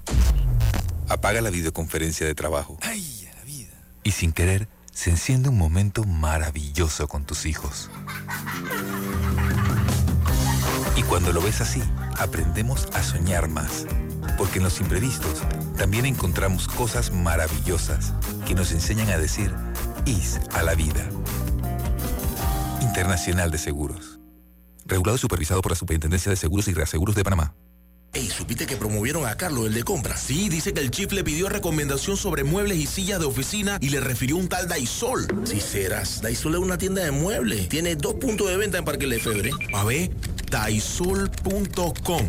apaga 1.09 1.41
la 1.41 1.51
videoconferencia 1.51 2.27
de 2.27 2.35
trabajo. 2.35 2.79
¡Ay, 2.83 3.29
la 3.35 3.45
vida! 3.45 3.73
Y 4.05 4.13
sin 4.13 4.33
querer, 4.33 4.69
se 4.93 5.11
enciende 5.11 5.49
un 5.49 5.59
momento 5.59 6.05
maravilloso 6.05 7.09
con 7.09 7.25
tus 7.25 7.47
hijos. 7.47 7.91
Y 10.97 11.03
cuando 11.03 11.33
lo 11.33 11.41
ves 11.41 11.61
así, 11.61 11.83
aprendemos 12.17 12.89
a 12.93 13.03
soñar 13.03 13.49
más 13.49 13.87
porque 14.37 14.59
en 14.59 14.65
los 14.65 14.81
imprevistos 14.81 15.43
también 15.77 16.07
encontramos 16.07 16.67
cosas 16.69 17.13
maravillosas 17.13 18.13
que 18.47 18.55
nos 18.55 18.73
enseñan 18.73 19.09
a 19.11 19.19
decir 19.19 19.55
IS 20.05 20.41
a 20.53 20.63
la 20.63 20.75
vida. 20.75 21.09
Internacional 22.83 23.51
de 23.51 23.59
Seguros. 23.59 24.19
Regulado 24.85 25.17
y 25.17 25.21
supervisado 25.21 25.63
por 25.63 25.73
la 25.73 25.77
Superintendencia 25.77 26.31
de 26.31 26.37
Seguros 26.37 26.69
y 26.69 26.75
Reaseguros 26.75 27.15
de 27.15 27.25
Panamá. 27.25 27.55
Ey, 28.15 28.29
¿supiste 28.29 28.67
que 28.67 28.77
promovieron 28.77 29.27
a 29.27 29.37
Carlos, 29.37 29.67
el 29.67 29.75
de 29.75 29.83
compra? 29.83 30.17
Sí, 30.17 30.49
dice 30.49 30.73
que 30.73 30.81
el 30.81 30.91
chief 30.91 31.13
le 31.13 31.23
pidió 31.23 31.51
recomendación 31.51 32.17
sobre 32.17 32.43
muebles 32.43 32.79
y 32.79 32.87
sillas 32.87 33.21
de 33.21 33.27
oficina 33.27 33.77
y 33.83 33.91
le 33.91 34.01
refirió 34.01 34.37
un 34.37 34.49
tal 34.49 34.67
Daisol. 34.67 35.27
Si 35.45 35.61
serás, 35.61 36.23
Daisol 36.23 36.55
es 36.55 36.61
una 36.61 36.79
tienda 36.79 37.05
de 37.05 37.11
muebles. 37.11 37.69
Tiene 37.69 37.97
dos 37.97 38.15
puntos 38.15 38.49
de 38.49 38.57
venta 38.57 38.79
en 38.79 38.85
Parque 38.85 39.07
Lefebvre. 39.07 39.51
A 39.75 39.85
ver, 39.85 40.11
daisol.com 40.51 42.29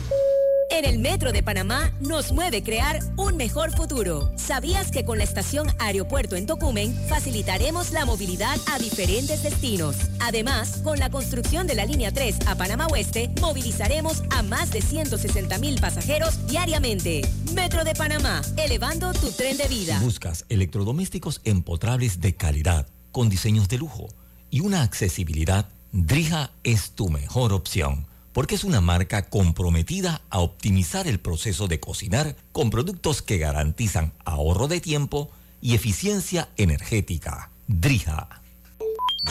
En 0.81 0.87
el 0.87 0.97
Metro 0.97 1.31
de 1.31 1.43
Panamá 1.43 1.91
nos 1.99 2.31
mueve 2.31 2.63
crear 2.63 3.01
un 3.15 3.37
mejor 3.37 3.69
futuro. 3.69 4.31
¿Sabías 4.35 4.89
que 4.89 5.05
con 5.05 5.19
la 5.19 5.23
estación 5.23 5.67
Aeropuerto 5.77 6.35
en 6.35 6.47
Tocumen 6.47 6.91
facilitaremos 7.07 7.91
la 7.91 8.03
movilidad 8.03 8.57
a 8.65 8.79
diferentes 8.79 9.43
destinos? 9.43 9.95
Además, 10.19 10.81
con 10.83 10.97
la 10.97 11.11
construcción 11.11 11.67
de 11.67 11.75
la 11.75 11.85
línea 11.85 12.11
3 12.11 12.47
a 12.47 12.55
Panamá 12.55 12.87
Oeste, 12.87 13.29
movilizaremos 13.41 14.23
a 14.31 14.41
más 14.41 14.71
de 14.71 14.81
160 14.81 15.59
mil 15.59 15.79
pasajeros 15.79 16.47
diariamente. 16.47 17.21
Metro 17.53 17.83
de 17.83 17.93
Panamá, 17.93 18.41
elevando 18.57 19.13
tu 19.13 19.29
tren 19.29 19.57
de 19.57 19.67
vida. 19.67 19.99
buscas 19.99 20.45
electrodomésticos 20.49 21.41
empotrables 21.43 22.21
de 22.21 22.35
calidad, 22.35 22.87
con 23.11 23.29
diseños 23.29 23.69
de 23.69 23.77
lujo 23.77 24.07
y 24.49 24.61
una 24.61 24.81
accesibilidad, 24.81 25.69
Drija 25.91 26.49
es 26.63 26.93
tu 26.93 27.09
mejor 27.09 27.53
opción 27.53 28.07
porque 28.33 28.55
es 28.55 28.63
una 28.63 28.81
marca 28.81 29.29
comprometida 29.29 30.21
a 30.29 30.39
optimizar 30.39 31.07
el 31.07 31.19
proceso 31.19 31.67
de 31.67 31.79
cocinar 31.79 32.35
con 32.51 32.69
productos 32.69 33.21
que 33.21 33.37
garantizan 33.37 34.13
ahorro 34.25 34.67
de 34.67 34.79
tiempo 34.79 35.29
y 35.61 35.75
eficiencia 35.75 36.49
energética. 36.57 37.51
Drija. 37.67 38.41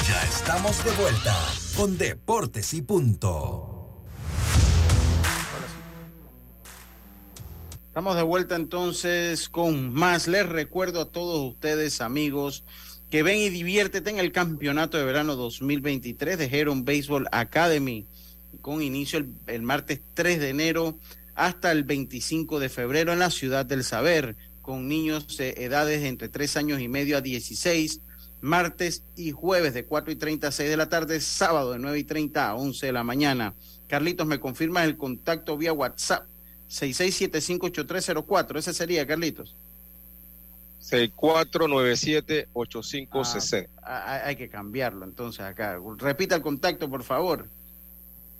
Ya 0.06 0.22
estamos 0.22 0.84
de 0.84 0.92
vuelta 0.92 1.36
con 1.76 1.98
Deportes 1.98 2.74
y 2.74 2.82
Punto. 2.82 3.76
Estamos 7.88 8.14
de 8.14 8.22
vuelta 8.22 8.54
entonces 8.54 9.48
con 9.48 9.92
más. 9.92 10.28
Les 10.28 10.48
recuerdo 10.48 11.00
a 11.00 11.06
todos 11.06 11.40
ustedes, 11.40 12.00
amigos, 12.00 12.62
que 13.10 13.24
ven 13.24 13.38
y 13.38 13.48
diviértete 13.48 14.10
en 14.10 14.20
el 14.20 14.30
campeonato 14.30 14.96
de 14.96 15.04
verano 15.04 15.34
2023 15.34 16.38
de 16.38 16.44
Heron 16.46 16.84
Baseball 16.84 17.26
Academy 17.32 18.06
con 18.60 18.82
inicio 18.82 19.24
el, 19.46 19.62
martes 19.62 20.00
3 20.14 20.40
de 20.40 20.48
enero 20.50 20.98
hasta 21.34 21.72
el 21.72 21.84
25 21.84 22.60
de 22.60 22.68
febrero 22.68 23.12
en 23.12 23.18
la 23.18 23.30
ciudad 23.30 23.66
del 23.66 23.84
saber, 23.84 24.36
con 24.62 24.88
niños 24.88 25.36
de 25.36 25.54
edades 25.58 26.04
entre 26.04 26.28
3 26.28 26.56
años 26.56 26.80
y 26.80 26.88
medio 26.88 27.16
a 27.16 27.20
16, 27.20 28.00
martes 28.40 29.04
y 29.16 29.32
jueves 29.32 29.74
de 29.74 29.84
4 29.84 30.12
y 30.12 30.16
30 30.16 30.48
a 30.48 30.52
6 30.52 30.70
de 30.70 30.76
la 30.76 30.88
tarde, 30.88 31.20
sábado 31.20 31.72
de 31.72 31.78
9 31.78 31.98
y 31.98 32.04
30 32.04 32.48
a 32.48 32.54
11 32.54 32.86
de 32.86 32.92
la 32.92 33.04
mañana. 33.04 33.54
Carlitos, 33.88 34.26
¿me 34.26 34.38
confirmas 34.38 34.84
el 34.84 34.96
contacto 34.96 35.56
vía 35.56 35.72
WhatsApp? 35.72 36.26
66758304, 36.68 38.58
ese 38.58 38.74
sería, 38.74 39.06
Carlitos. 39.06 39.56
6497-8560. 40.80 43.68
Ah, 43.82 44.22
hay 44.24 44.36
que 44.36 44.48
cambiarlo 44.48 45.04
entonces 45.04 45.40
acá. 45.40 45.78
Repita 45.98 46.36
el 46.36 46.42
contacto, 46.42 46.88
por 46.88 47.02
favor. 47.02 47.48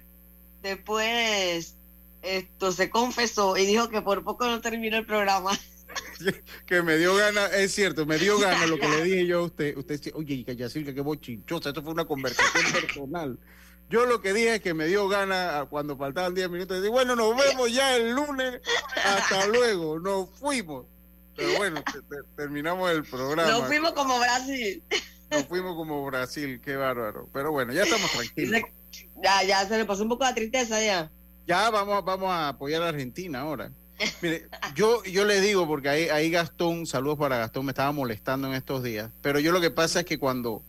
después 0.65 1.75
esto 2.21 2.71
se 2.71 2.89
confesó 2.89 3.55
y 3.55 3.65
dijo 3.65 3.89
que 3.89 4.01
por 4.01 4.23
poco 4.23 4.47
no 4.47 4.59
terminó 4.61 4.97
el 4.97 5.05
programa. 5.05 5.51
que 6.65 6.81
me 6.81 6.97
dio 6.97 7.15
ganas, 7.15 7.53
es 7.53 7.73
cierto, 7.73 8.05
me 8.05 8.17
dio 8.17 8.39
ganas 8.39 8.69
lo 8.69 8.79
que 8.79 8.87
le 8.87 9.03
dije 9.03 9.27
yo 9.27 9.39
a 9.39 9.43
usted. 9.43 9.77
Usted 9.77 9.99
dice, 9.99 10.11
oye, 10.15 10.43
Silvia, 10.69 10.93
qué 10.93 11.01
bochinchosa, 11.01 11.69
esto 11.69 11.83
fue 11.83 11.93
una 11.93 12.05
conversación 12.05 12.71
personal. 12.71 13.39
Yo 13.87 14.07
lo 14.07 14.19
que 14.19 14.33
dije 14.33 14.55
es 14.55 14.61
que 14.61 14.73
me 14.73 14.87
dio 14.87 15.07
ganas 15.07 15.67
cuando 15.69 15.95
faltaban 15.95 16.33
10 16.33 16.49
minutos. 16.49 16.77
Decir, 16.77 16.91
bueno, 16.91 17.15
nos 17.15 17.37
vemos 17.37 17.71
ya 17.71 17.95
el 17.95 18.13
lunes. 18.15 18.59
Hasta 18.95 19.45
luego. 19.45 19.99
Nos 19.99 20.27
fuimos. 20.39 20.87
Pero 21.35 21.57
bueno, 21.57 21.83
terminamos 22.35 22.89
el 22.89 23.03
programa. 23.03 23.51
Nos 23.51 23.67
fuimos 23.67 23.91
como 23.91 24.19
Brasil. 24.19 24.81
Nos 25.29 25.45
fuimos 25.45 25.75
como 25.75 26.03
Brasil, 26.03 26.59
qué 26.63 26.75
bárbaro. 26.75 27.29
Pero 27.31 27.51
bueno, 27.51 27.73
ya 27.73 27.83
estamos 27.83 28.11
tranquilos. 28.11 28.61
Ya, 29.23 29.43
ya 29.43 29.67
se 29.67 29.77
le 29.77 29.85
pasó 29.85 30.03
un 30.03 30.09
poco 30.09 30.23
la 30.23 30.35
tristeza 30.35 30.81
ya. 30.83 31.11
Ya 31.47 31.69
vamos, 31.69 32.03
vamos 32.03 32.29
a 32.29 32.49
apoyar 32.49 32.81
a 32.83 32.89
Argentina 32.89 33.41
ahora. 33.41 33.71
Mire, 34.21 34.47
yo, 34.75 35.03
yo 35.05 35.25
le 35.25 35.39
digo, 35.39 35.67
porque 35.67 35.89
ahí, 35.89 36.09
ahí 36.09 36.29
Gastón, 36.29 36.85
saludos 36.85 37.17
para 37.17 37.37
Gastón, 37.37 37.65
me 37.65 37.71
estaba 37.71 37.91
molestando 37.91 38.47
en 38.47 38.55
estos 38.55 38.83
días, 38.83 39.11
pero 39.21 39.39
yo 39.39 39.51
lo 39.51 39.61
que 39.61 39.71
pasa 39.71 40.01
es 40.01 40.05
que 40.05 40.17
cuando, 40.17 40.63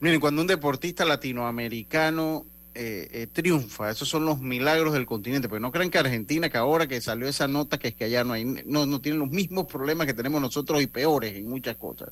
miren, 0.00 0.20
cuando 0.20 0.42
un 0.42 0.46
deportista 0.46 1.04
latinoamericano 1.06 2.44
eh, 2.74 3.08
eh, 3.12 3.26
triunfa, 3.32 3.90
esos 3.90 4.08
son 4.08 4.26
los 4.26 4.40
milagros 4.40 4.92
del 4.92 5.06
continente, 5.06 5.48
porque 5.48 5.62
no 5.62 5.72
crean 5.72 5.90
que 5.90 5.98
Argentina, 5.98 6.50
que 6.50 6.58
ahora 6.58 6.86
que 6.86 7.00
salió 7.00 7.26
esa 7.26 7.48
nota, 7.48 7.78
que 7.78 7.88
es 7.88 7.94
que 7.94 8.04
allá 8.04 8.24
no 8.24 8.34
hay, 8.34 8.44
no, 8.44 8.84
no 8.84 9.00
tienen 9.00 9.20
los 9.20 9.30
mismos 9.30 9.66
problemas 9.66 10.06
que 10.06 10.14
tenemos 10.14 10.40
nosotros 10.40 10.82
y 10.82 10.86
peores 10.86 11.34
en 11.34 11.48
muchas 11.48 11.76
cosas. 11.76 12.10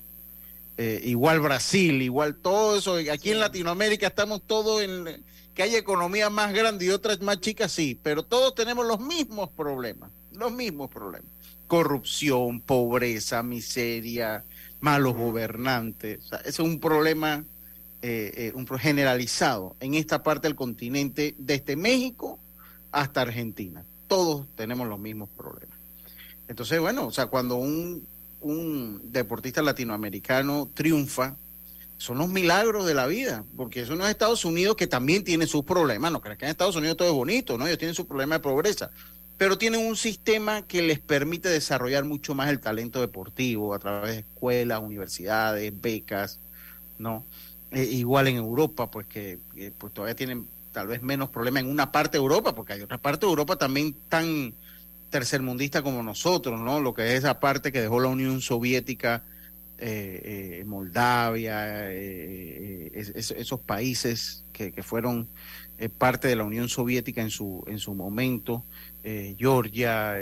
Eh, 0.79 1.01
igual 1.05 1.41
Brasil, 1.41 2.03
igual 2.03 2.37
todo 2.37 2.77
eso. 2.77 2.97
Aquí 3.11 3.31
en 3.31 3.41
Latinoamérica 3.41 4.09
estamos 4.09 4.43
todos 4.47 4.83
en 4.83 5.25
que 5.55 5.63
hay 5.63 5.75
economías 5.75 6.31
más 6.31 6.53
grandes 6.53 6.87
y 6.87 6.91
otras 6.91 7.21
más 7.23 7.41
chicas, 7.41 7.73
sí, 7.73 7.99
pero 8.03 8.23
todos 8.23 8.55
tenemos 8.55 8.87
los 8.87 9.01
mismos 9.01 9.49
problemas, 9.51 10.11
los 10.33 10.53
mismos 10.53 10.91
problemas. 10.91 11.31
Corrupción, 11.67 12.61
pobreza, 12.61 13.43
miseria, 13.43 14.45
malos 14.81 15.17
gobernantes. 15.17 16.21
ese 16.45 16.49
es 16.49 16.59
un 16.59 16.79
problema 16.79 17.43
eh, 18.03 18.33
eh, 18.37 18.53
un 18.55 18.67
generalizado 18.79 19.75
en 19.81 19.95
esta 19.95 20.23
parte 20.23 20.47
del 20.47 20.55
continente, 20.55 21.35
desde 21.39 21.75
México 21.75 22.39
hasta 22.93 23.23
Argentina. 23.23 23.85
Todos 24.07 24.47
tenemos 24.55 24.87
los 24.87 25.01
mismos 25.01 25.29
problemas. 25.31 25.77
Entonces, 26.47 26.79
bueno, 26.79 27.07
o 27.07 27.11
sea, 27.11 27.27
cuando 27.27 27.57
un 27.57 28.07
un 28.41 29.01
deportista 29.13 29.63
latinoamericano 29.63 30.69
triunfa, 30.75 31.37
son 31.99 32.19
los 32.19 32.29
milagros 32.29 32.87
de 32.87 32.95
la 32.95 33.07
vida, 33.07 33.45
porque 33.57 33.81
eso 33.81 33.97
no 33.97 34.05
es 34.05 34.11
Estados 34.11 34.45
Unidos 34.45 34.77
que 34.77 34.87
también 34.87 35.25
tiene 35.25 35.47
sus 35.47 35.65
problemas, 35.65 36.13
no 36.13 36.21
crees 36.21 36.39
que 36.39 36.45
en 36.45 36.51
Estados 36.51 36.77
Unidos 36.77 36.97
todo 36.97 37.09
es 37.09 37.15
bonito, 37.15 37.57
¿no? 37.57 37.67
Ellos 37.67 37.79
tienen 37.79 37.95
su 37.95 38.07
problema 38.07 38.37
de 38.37 38.41
pobreza, 38.41 38.91
pero 39.39 39.57
tienen 39.57 39.87
un 39.87 39.97
sistema 39.97 40.63
que 40.63 40.83
les 40.83 40.99
permite 40.99 41.49
desarrollar 41.49 42.05
mucho 42.05 42.35
más 42.35 42.51
el 42.51 42.61
talento 42.61 43.01
deportivo 43.01 43.75
a 43.75 43.79
través 43.79 44.13
de 44.13 44.19
escuelas, 44.21 44.83
universidades, 44.83 45.73
becas, 45.81 46.39
¿no? 46.99 47.25
Eh, 47.71 47.85
igual 47.85 48.29
en 48.29 48.37
Europa, 48.37 48.91
pues 48.91 49.07
que 49.07 49.39
pues 49.79 49.93
todavía 49.93 50.15
tienen 50.15 50.47
tal 50.73 50.89
vez 50.89 51.03
menos 51.03 51.31
problemas 51.31 51.63
en 51.63 51.71
una 51.71 51.91
parte 51.91 52.19
de 52.19 52.23
Europa, 52.23 52.55
porque 52.55 52.75
hay 52.75 52.83
otra 52.83 52.99
parte 52.99 53.25
de 53.25 53.31
Europa 53.31 53.57
también 53.57 53.97
tan 54.11 54.53
tercermundista 55.11 55.83
como 55.83 56.03
nosotros, 56.03 56.61
¿no? 56.61 56.81
Lo 56.81 56.95
que 56.95 57.13
es 57.13 57.19
esa 57.21 57.41
parte 57.41 57.73
que 57.73 57.81
dejó 57.81 58.01
la 58.01 58.09
Unión 58.09 58.41
Soviética, 58.41 59.23
eh, 59.79 60.61
eh, 60.61 60.65
Moldavia, 60.65 61.93
eh, 61.93 62.91
esos 62.95 63.61
países 63.61 64.45
que, 64.53 64.73
fueron 64.83 65.29
parte 65.99 66.29
de 66.29 66.37
la 66.37 66.45
Unión 66.45 66.71
Soviética 66.71 67.21
en 67.21 67.31
su, 67.31 67.63
en 67.67 67.79
su 67.79 67.95
momento, 67.95 68.65
Georgia, 69.39 70.19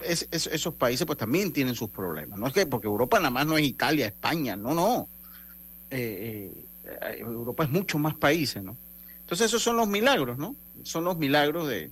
esos 0.00 0.74
países 0.74 1.06
pues 1.06 1.18
también 1.18 1.52
tienen 1.52 1.74
sus 1.74 1.90
problemas, 1.90 2.38
¿no? 2.38 2.46
Es 2.46 2.54
que 2.54 2.66
porque 2.66 2.86
Europa 2.86 3.18
nada 3.18 3.30
más 3.30 3.46
no 3.46 3.58
es 3.58 3.64
Italia, 3.64 4.06
España, 4.06 4.56
no, 4.56 4.74
no. 4.74 5.08
Europa 5.90 7.64
es 7.64 7.70
mucho 7.70 7.98
más 7.98 8.14
países, 8.14 8.62
¿no? 8.62 8.76
Entonces 9.20 9.48
esos 9.48 9.62
son 9.62 9.76
los 9.76 9.86
milagros, 9.86 10.38
¿no? 10.38 10.56
Son 10.82 11.04
los 11.04 11.18
milagros 11.18 11.68
de 11.68 11.90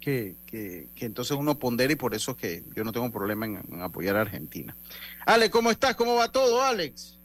que, 0.00 0.36
que, 0.46 0.88
entonces 1.00 1.36
uno 1.36 1.58
pondera 1.58 1.92
y 1.92 1.96
por 1.96 2.14
eso 2.14 2.32
es 2.32 2.36
que 2.36 2.64
yo 2.74 2.84
no 2.84 2.92
tengo 2.92 3.10
problema 3.10 3.46
en, 3.46 3.82
apoyar 3.82 4.16
a 4.16 4.22
Argentina. 4.22 4.76
Alex, 5.26 5.50
¿cómo 5.50 5.70
estás? 5.70 5.94
¿Cómo 5.96 6.14
va 6.14 6.30
todo, 6.30 6.62
Alex? 6.62 7.18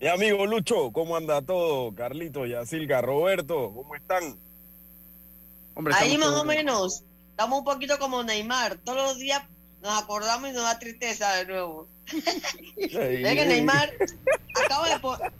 Y 0.00 0.06
amigo 0.06 0.44
Lucho, 0.46 0.90
¿cómo 0.92 1.16
anda 1.16 1.40
todo? 1.42 1.94
Carlito, 1.94 2.46
Yacilca, 2.46 3.00
Roberto, 3.00 3.72
¿cómo 3.74 3.94
están? 3.94 4.36
Hombre, 5.74 5.94
Ahí 5.96 6.18
más 6.18 6.30
o 6.30 6.44
menos. 6.44 7.04
Estamos 7.30 7.60
un 7.60 7.64
poquito 7.64 7.98
como 7.98 8.22
Neymar. 8.22 8.78
Todos 8.84 8.98
los 8.98 9.18
días 9.18 9.42
nos 9.82 10.02
acordamos 10.02 10.50
y 10.50 10.52
nos 10.52 10.62
da 10.62 10.78
tristeza 10.78 11.34
de 11.36 11.46
nuevo. 11.46 11.88
Que 12.76 13.46
Neymar 13.46 13.92
acaba 14.62 14.88
de 14.88 15.32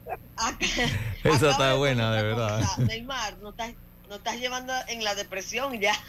Esa 1.24 1.50
está 1.50 1.74
buena, 1.74 2.14
de 2.14 2.22
verdad. 2.22 2.78
Neymar, 2.78 3.38
no 3.38 3.50
estás, 3.50 3.74
no 4.08 4.16
estás 4.16 4.38
llevando 4.38 4.72
en 4.88 5.04
la 5.04 5.14
depresión 5.14 5.80
ya. 5.80 5.94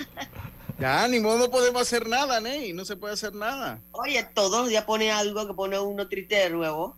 Ya, 0.78 1.08
ni 1.08 1.22
modo 1.22 1.38
no 1.38 1.50
podemos 1.50 1.82
hacer 1.82 2.06
nada, 2.06 2.42
Ney, 2.42 2.74
no 2.74 2.84
se 2.84 2.98
puede 2.98 3.14
hacer 3.14 3.34
nada. 3.34 3.80
Oye, 3.92 4.28
todos 4.34 4.60
los 4.60 4.70
días 4.70 4.84
pone 4.84 5.10
algo 5.10 5.48
que 5.48 5.54
pone 5.54 5.80
uno 5.80 6.10
triste 6.10 6.36
de 6.36 6.50
nuevo. 6.50 6.98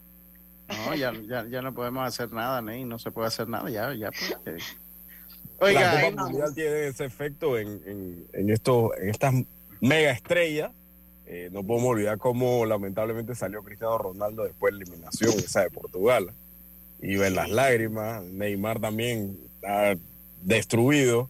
No, 0.68 0.95
ya, 0.95 1.14
ya, 1.30 1.45
ya 1.48 1.62
no 1.62 1.76
podemos 1.76 2.08
hacer 2.08 2.32
nada, 2.32 2.60
Ney, 2.60 2.86
no 2.86 2.98
se 2.98 3.12
puede 3.12 3.28
hacer 3.28 3.48
nada, 3.48 3.70
ya, 3.70 3.93
ya. 3.93 4.10
Pues, 4.43 4.64
Oiga, 5.60 5.93
la 5.93 6.10
Copa 6.10 6.24
Mundial 6.24 6.56
tiene 6.56 6.88
ese 6.88 7.06
efecto 7.06 7.56
en, 7.56 7.68
en, 7.86 8.28
en, 8.34 8.50
esto, 8.50 8.98
en 8.98 9.10
estas 9.10 9.36
mega 9.80 10.10
estrellas 10.10 10.72
eh, 11.30 11.50
no 11.52 11.62
podemos 11.62 11.89
olvidar 11.89 12.18
cómo 12.18 12.66
lamentablemente 12.66 13.36
salió 13.36 13.62
Cristiano 13.62 13.98
Ronaldo 13.98 14.45
después 14.45 14.74
de 14.74 14.78
la 14.78 14.84
eliminación 14.86 15.32
esa 15.38 15.62
de 15.62 15.70
Portugal. 15.70 16.34
Y 17.02 17.18
ver 17.18 17.34
las 17.34 17.50
lágrimas, 17.50 18.24
Neymar 18.24 18.80
también 18.80 19.38
está 19.56 19.98
destruido. 20.41 21.29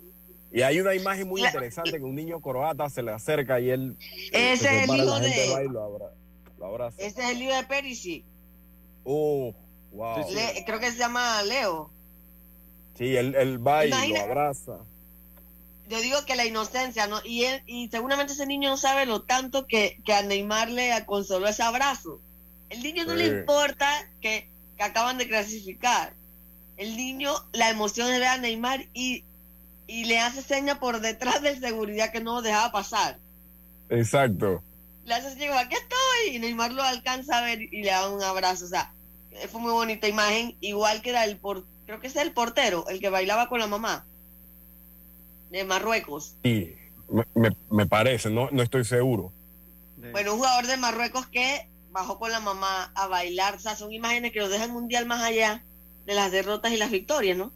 Y 0.51 0.61
hay 0.61 0.79
una 0.79 0.95
imagen 0.95 1.27
muy 1.27 1.43
interesante 1.43 1.91
que 1.91 2.03
un 2.03 2.15
niño 2.15 2.39
croata 2.39 2.89
se 2.89 3.03
le 3.03 3.11
acerca 3.11 3.59
y 3.59 3.69
él... 3.69 3.97
Ese 4.31 4.83
es 4.83 4.89
el 4.89 4.95
hijo 4.95 5.19
de... 5.19 5.29
Ese 6.97 7.21
es 7.21 7.29
el 7.29 7.41
hijo 7.41 7.53
de 7.53 7.63
Perisic. 7.63 8.25
Oh, 9.03 9.53
wow. 9.91 10.25
creo 10.65 10.79
que 10.79 10.91
se 10.91 10.97
llama 10.97 11.41
Leo. 11.43 11.91
Sí, 12.95 13.15
él, 13.15 13.35
él 13.35 13.65
va 13.65 13.85
y 13.85 13.89
lo 13.89 14.19
abraza 14.19 14.79
yo 15.89 16.01
digo 16.01 16.25
que 16.25 16.35
la 16.35 16.45
inocencia, 16.45 17.07
¿no? 17.07 17.21
Y 17.23 17.45
él, 17.45 17.63
y 17.65 17.87
seguramente 17.89 18.33
ese 18.33 18.45
niño 18.45 18.69
no 18.69 18.77
sabe 18.77 19.05
lo 19.05 19.21
tanto 19.21 19.67
que, 19.67 19.99
que 20.05 20.13
a 20.13 20.21
Neymar 20.21 20.69
le 20.69 20.91
consoló 21.05 21.47
ese 21.47 21.63
abrazo. 21.63 22.19
El 22.69 22.83
niño 22.83 23.05
no 23.05 23.15
le 23.15 23.27
importa 23.27 23.87
que, 24.21 24.49
acaban 24.79 25.17
de 25.17 25.27
clasificar. 25.27 26.13
El 26.77 26.95
niño, 26.95 27.33
la 27.53 27.69
emoción 27.69 28.07
de 28.07 28.19
ver 28.19 28.27
a 28.27 28.37
Neymar 28.37 28.87
y, 28.93 29.25
y 29.87 30.05
le 30.05 30.19
hace 30.19 30.41
seña 30.41 30.79
por 30.79 31.01
detrás 31.01 31.41
de 31.41 31.59
seguridad 31.59 32.11
que 32.11 32.21
no 32.21 32.35
lo 32.35 32.41
dejaba 32.41 32.71
pasar. 32.71 33.19
Exacto. 33.89 34.63
Le 35.05 35.15
hace 35.15 35.33
seña, 35.33 35.59
aquí 35.59 35.75
estoy, 35.75 36.35
y 36.35 36.39
Neymar 36.39 36.71
lo 36.71 36.83
alcanza 36.83 37.39
a 37.39 37.41
ver 37.41 37.61
y 37.61 37.81
le 37.81 37.89
da 37.89 38.09
un 38.09 38.21
abrazo. 38.21 38.65
O 38.65 38.67
sea, 38.67 38.93
fue 39.49 39.59
muy 39.59 39.71
bonita 39.71 40.07
imagen, 40.07 40.55
igual 40.61 41.01
que 41.01 41.09
era 41.09 41.25
el 41.25 41.37
por, 41.37 41.65
creo 41.85 41.99
que 41.99 42.07
es 42.07 42.15
el 42.15 42.31
portero, 42.31 42.87
el 42.89 42.99
que 42.99 43.09
bailaba 43.09 43.49
con 43.49 43.59
la 43.59 43.67
mamá 43.67 44.05
de 45.49 45.63
Marruecos. 45.63 46.35
Sí, 46.43 46.75
me, 47.09 47.51
me, 47.69 47.85
parece, 47.85 48.29
no, 48.29 48.49
no 48.51 48.61
estoy 48.61 48.85
seguro. 48.85 49.31
Bueno, 50.11 50.33
un 50.33 50.39
jugador 50.39 50.67
de 50.67 50.77
Marruecos 50.77 51.25
que 51.27 51.69
bajó 51.91 52.19
con 52.19 52.31
la 52.31 52.39
mamá 52.39 52.91
a 52.93 53.07
bailar, 53.07 53.55
o 53.55 53.59
sea, 53.59 53.75
son 53.75 53.91
imágenes 53.91 54.31
que 54.31 54.39
lo 54.39 54.49
dejan 54.49 54.71
mundial 54.71 55.05
más 55.05 55.23
allá 55.23 55.63
de 56.07 56.15
las 56.15 56.31
derrotas 56.31 56.71
y 56.71 56.77
las 56.77 56.89
victorias, 56.89 57.37
¿no? 57.37 57.51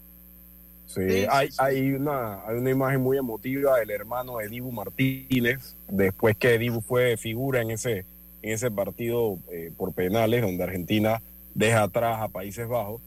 Sí, 0.85 1.25
hay, 1.29 1.49
hay, 1.57 1.93
una, 1.93 2.45
hay 2.45 2.57
una 2.57 2.69
imagen 2.69 2.99
muy 2.99 3.17
emotiva 3.17 3.79
del 3.79 3.91
hermano 3.91 4.37
de 4.37 4.49
Dibu 4.49 4.73
Martínez, 4.73 5.75
después 5.87 6.35
que 6.35 6.57
Dibu 6.59 6.81
fue 6.81 7.15
figura 7.15 7.61
en 7.61 7.71
ese, 7.71 8.05
en 8.41 8.51
ese 8.51 8.69
partido 8.69 9.39
eh, 9.49 9.71
por 9.77 9.93
penales, 9.93 10.41
donde 10.41 10.63
Argentina 10.65 11.21
deja 11.53 11.83
atrás 11.83 12.21
a 12.21 12.27
Países 12.27 12.67
Bajos, 12.67 13.01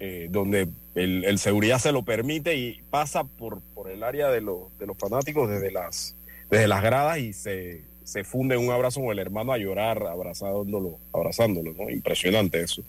eh, 0.00 0.28
donde 0.30 0.68
el, 0.94 1.38
seguridad 1.38 1.78
se 1.78 1.92
lo 1.92 2.02
permite 2.02 2.56
y 2.56 2.80
pasa 2.88 3.24
por, 3.24 3.60
por 3.74 3.90
el 3.90 4.02
área 4.02 4.28
de, 4.28 4.40
de 4.40 4.86
los 4.86 4.96
fanáticos 4.98 5.50
desde 5.50 5.70
las, 5.70 6.16
desde 6.50 6.68
las 6.68 6.82
gradas 6.82 7.18
y 7.18 7.34
se, 7.34 7.82
se 8.02 8.24
funde 8.24 8.56
un 8.56 8.70
abrazo 8.70 9.00
con 9.00 9.10
el 9.10 9.18
hermano 9.18 9.52
a 9.52 9.58
llorar 9.58 10.06
abrazándolo, 10.06 10.98
abrazándolo, 11.12 11.74
¿no? 11.74 11.90
Impresionante 11.90 12.62
eso. 12.62 12.82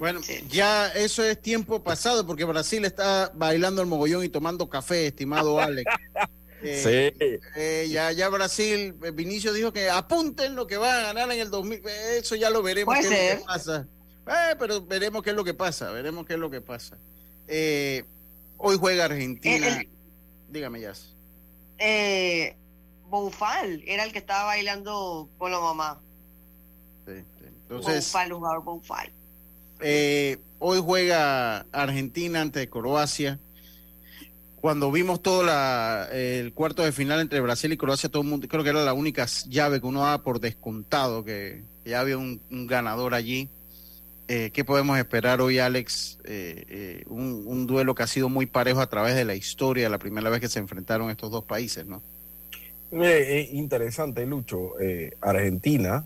Bueno, 0.00 0.22
ya 0.48 0.88
eso 0.92 1.22
es 1.22 1.42
tiempo 1.42 1.84
pasado 1.84 2.26
porque 2.26 2.44
Brasil 2.44 2.86
está 2.86 3.30
bailando 3.34 3.82
el 3.82 3.86
mogollón 3.86 4.24
y 4.24 4.30
tomando 4.30 4.66
café, 4.66 5.08
estimado 5.08 5.60
Alex. 5.60 5.90
Eh, 6.62 7.14
sí. 7.18 7.38
Eh, 7.56 7.88
ya, 7.88 8.12
ya 8.12 8.28
Brasil, 8.28 8.94
eh, 9.02 9.10
Vinicio 9.12 9.54
dijo 9.54 9.72
que 9.72 9.88
apunten 9.88 10.54
lo 10.54 10.66
que 10.66 10.76
va 10.76 10.98
a 10.98 11.02
ganar 11.04 11.32
en 11.32 11.40
el 11.40 11.48
2000. 11.48 11.80
Eso 12.18 12.36
ya 12.36 12.50
lo 12.50 12.62
veremos 12.62 12.94
qué 12.98 13.40
pasa. 13.46 13.88
Eh, 14.26 14.54
pero 14.58 14.84
veremos 14.84 15.22
qué 15.22 15.30
es 15.30 15.36
lo 15.36 15.42
que 15.42 15.54
pasa, 15.54 15.90
veremos 15.90 16.26
qué 16.26 16.34
es 16.34 16.38
lo 16.38 16.50
que 16.50 16.60
pasa. 16.60 16.98
Eh, 17.48 18.04
hoy 18.58 18.76
juega 18.76 19.06
Argentina. 19.06 19.82
Dígame, 20.50 20.82
ya 20.82 20.92
Eh, 21.78 22.54
Boufal 23.08 23.82
era 23.86 24.04
el 24.04 24.12
que 24.12 24.18
estaba 24.18 24.44
bailando 24.44 25.30
con 25.38 25.50
la 25.50 25.60
mamá. 25.60 25.98
Sí, 27.06 27.24
Entonces, 27.46 28.04
Boufal, 28.04 28.32
jugador 28.34 28.64
Boufal. 28.64 29.12
Eh, 29.82 30.38
hoy 30.58 30.80
juega 30.82 31.66
Argentina 31.72 32.40
ante 32.40 32.68
Croacia. 32.68 33.38
Cuando 34.60 34.92
vimos 34.92 35.22
todo 35.22 35.42
la, 35.42 36.08
el 36.12 36.52
cuarto 36.52 36.82
de 36.82 36.92
final 36.92 37.20
entre 37.20 37.40
Brasil 37.40 37.72
y 37.72 37.76
Croacia, 37.78 38.10
todo 38.10 38.22
el 38.22 38.28
mundo, 38.28 38.46
creo 38.46 38.62
que 38.62 38.70
era 38.70 38.84
la 38.84 38.92
única 38.92 39.26
llave 39.48 39.80
que 39.80 39.86
uno 39.86 40.00
daba 40.00 40.22
por 40.22 40.38
descontado, 40.38 41.24
que, 41.24 41.64
ya 41.84 42.00
había 42.00 42.18
un 42.18 42.40
ganador 42.66 43.14
allí. 43.14 43.48
Eh, 44.32 44.52
¿Qué 44.52 44.64
podemos 44.64 44.96
esperar 44.96 45.40
hoy, 45.40 45.58
Alex? 45.58 46.20
Eh, 46.22 46.64
eh, 46.68 47.04
un, 47.08 47.66
duelo 47.66 47.96
que 47.96 48.04
ha 48.04 48.06
sido 48.06 48.28
muy 48.28 48.46
parejo 48.46 48.80
a 48.80 48.88
través 48.88 49.16
de 49.16 49.24
la 49.24 49.34
historia, 49.34 49.88
la 49.88 49.98
primera 49.98 50.30
vez 50.30 50.38
que 50.40 50.48
se 50.48 50.60
enfrentaron 50.60 51.10
estos 51.10 51.32
dos 51.32 51.44
países, 51.44 51.84
¿no? 51.84 52.00
interesante, 52.92 54.24
Lucho. 54.26 54.74
Argentina, 55.20 56.04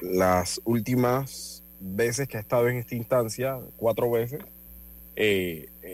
las 0.00 0.60
últimas 0.64 1.53
veces 1.84 2.28
que 2.28 2.36
ha 2.36 2.40
estado 2.40 2.68
en 2.68 2.76
esta 2.76 2.94
instancia, 2.94 3.58
cuatro 3.76 4.10
veces, 4.10 4.40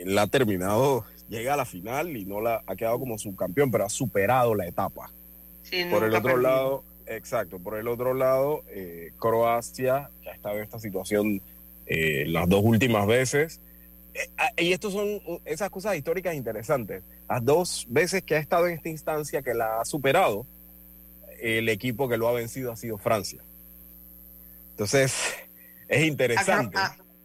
la 0.04 0.22
ha 0.22 0.26
terminado, 0.26 1.04
llega 1.28 1.54
a 1.54 1.56
la 1.56 1.64
final 1.64 2.16
y 2.16 2.24
no 2.24 2.40
la 2.40 2.62
ha 2.66 2.76
quedado 2.76 2.98
como 2.98 3.18
subcampeón, 3.18 3.70
pero 3.70 3.84
ha 3.84 3.90
superado 3.90 4.54
la 4.54 4.66
etapa. 4.66 5.10
Por 5.90 6.04
el 6.04 6.14
otro 6.14 6.36
lado, 6.36 6.84
Exacto, 7.10 7.58
por 7.58 7.76
el 7.76 7.88
otro 7.88 8.14
lado, 8.14 8.62
eh, 8.68 9.10
Croacia, 9.18 10.10
que 10.22 10.30
ha 10.30 10.32
estado 10.32 10.58
en 10.58 10.62
esta 10.62 10.78
situación 10.78 11.42
eh, 11.86 12.24
las 12.28 12.48
dos 12.48 12.62
últimas 12.62 13.04
veces, 13.04 13.60
eh, 14.14 14.30
ah, 14.38 14.52
y 14.56 14.72
estas 14.72 14.92
son 14.92 15.20
esas 15.44 15.70
cosas 15.70 15.96
históricas 15.96 16.36
interesantes. 16.36 17.02
Las 17.28 17.44
dos 17.44 17.84
veces 17.88 18.22
que 18.22 18.36
ha 18.36 18.38
estado 18.38 18.68
en 18.68 18.74
esta 18.74 18.90
instancia, 18.90 19.42
que 19.42 19.54
la 19.54 19.80
ha 19.80 19.84
superado, 19.84 20.46
el 21.40 21.68
equipo 21.68 22.08
que 22.08 22.16
lo 22.16 22.28
ha 22.28 22.32
vencido 22.32 22.70
ha 22.70 22.76
sido 22.76 22.96
Francia. 22.96 23.42
Entonces, 24.70 25.12
es 25.90 26.06
interesante. 26.06 26.78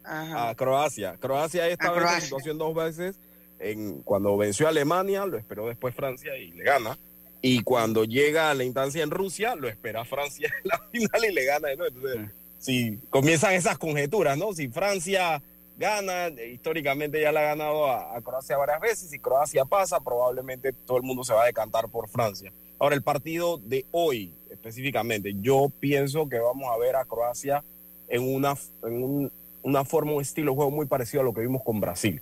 A, 0.04 0.54
Croacia. 0.56 1.16
Croacia 1.20 1.64
ha 1.64 1.68
estado 1.68 1.98
en 1.98 2.04
esta 2.04 2.22
situación 2.22 2.58
dos 2.58 2.76
veces. 2.76 3.20
En, 3.60 4.02
cuando 4.02 4.36
venció 4.38 4.68
a 4.68 4.70
Alemania, 4.70 5.26
lo 5.26 5.38
esperó 5.38 5.68
después 5.68 5.96
Francia 5.96 6.36
y 6.38 6.52
le 6.52 6.64
gana. 6.64 6.98
Y 7.42 7.62
cuando 7.62 8.04
llega 8.06 8.50
a 8.50 8.54
la 8.54 8.64
instancia 8.64 9.04
en 9.04 9.12
Rusia, 9.12 9.56
lo 9.56 9.68
espera 9.68 10.04
Francia 10.04 10.52
en 10.64 10.68
la 10.68 10.80
final 10.92 11.26
y 11.30 11.34
le 11.34 11.46
gana. 11.46 11.72
Entonces, 11.72 12.32
si 12.58 12.98
comienzan 13.10 13.54
esas 13.54 13.78
conjeturas, 13.78 14.38
¿no? 14.38 14.54
Si 14.54 14.68
Francia 14.68 15.42
gana, 15.78 16.30
históricamente 16.30 17.22
ya 17.22 17.32
le 17.32 17.40
ha 17.40 17.44
ganado 17.44 17.92
a, 17.92 18.20
Croacia 18.22 18.58
varias 18.58 18.80
veces, 18.80 19.10
si 19.10 19.20
Croacia 19.20 19.66
pasa, 19.66 20.00
probablemente 20.00 20.74
todo 20.74 20.98
el 20.98 21.04
mundo 21.04 21.24
se 21.24 21.34
va 21.34 21.44
a 21.44 21.48
decantar 21.48 21.90
por 21.90 22.10
Francia. 22.10 22.52
Ahora, 22.80 22.96
el 22.96 23.04
partido 23.04 23.58
de 23.58 23.86
hoy, 23.92 24.34
específicamente, 24.50 25.36
yo 25.40 25.72
pienso 25.80 26.28
que 26.28 26.40
vamos 26.40 26.70
a 26.74 26.78
ver 26.78 26.96
a 26.96 27.06
Croacia 27.06 27.64
en 28.08 28.24
una, 28.24 28.56
en 28.84 29.32
una 29.64 29.86
forma, 29.86 30.14
un 30.14 30.22
estilo 30.22 30.52
de 30.52 30.56
juego 30.56 30.72
muy 30.72 30.86
parecido 30.86 31.22
a 31.22 31.24
lo 31.26 31.34
que 31.34 31.42
vimos 31.42 31.64
con 31.64 31.80
Brasil. 31.80 32.22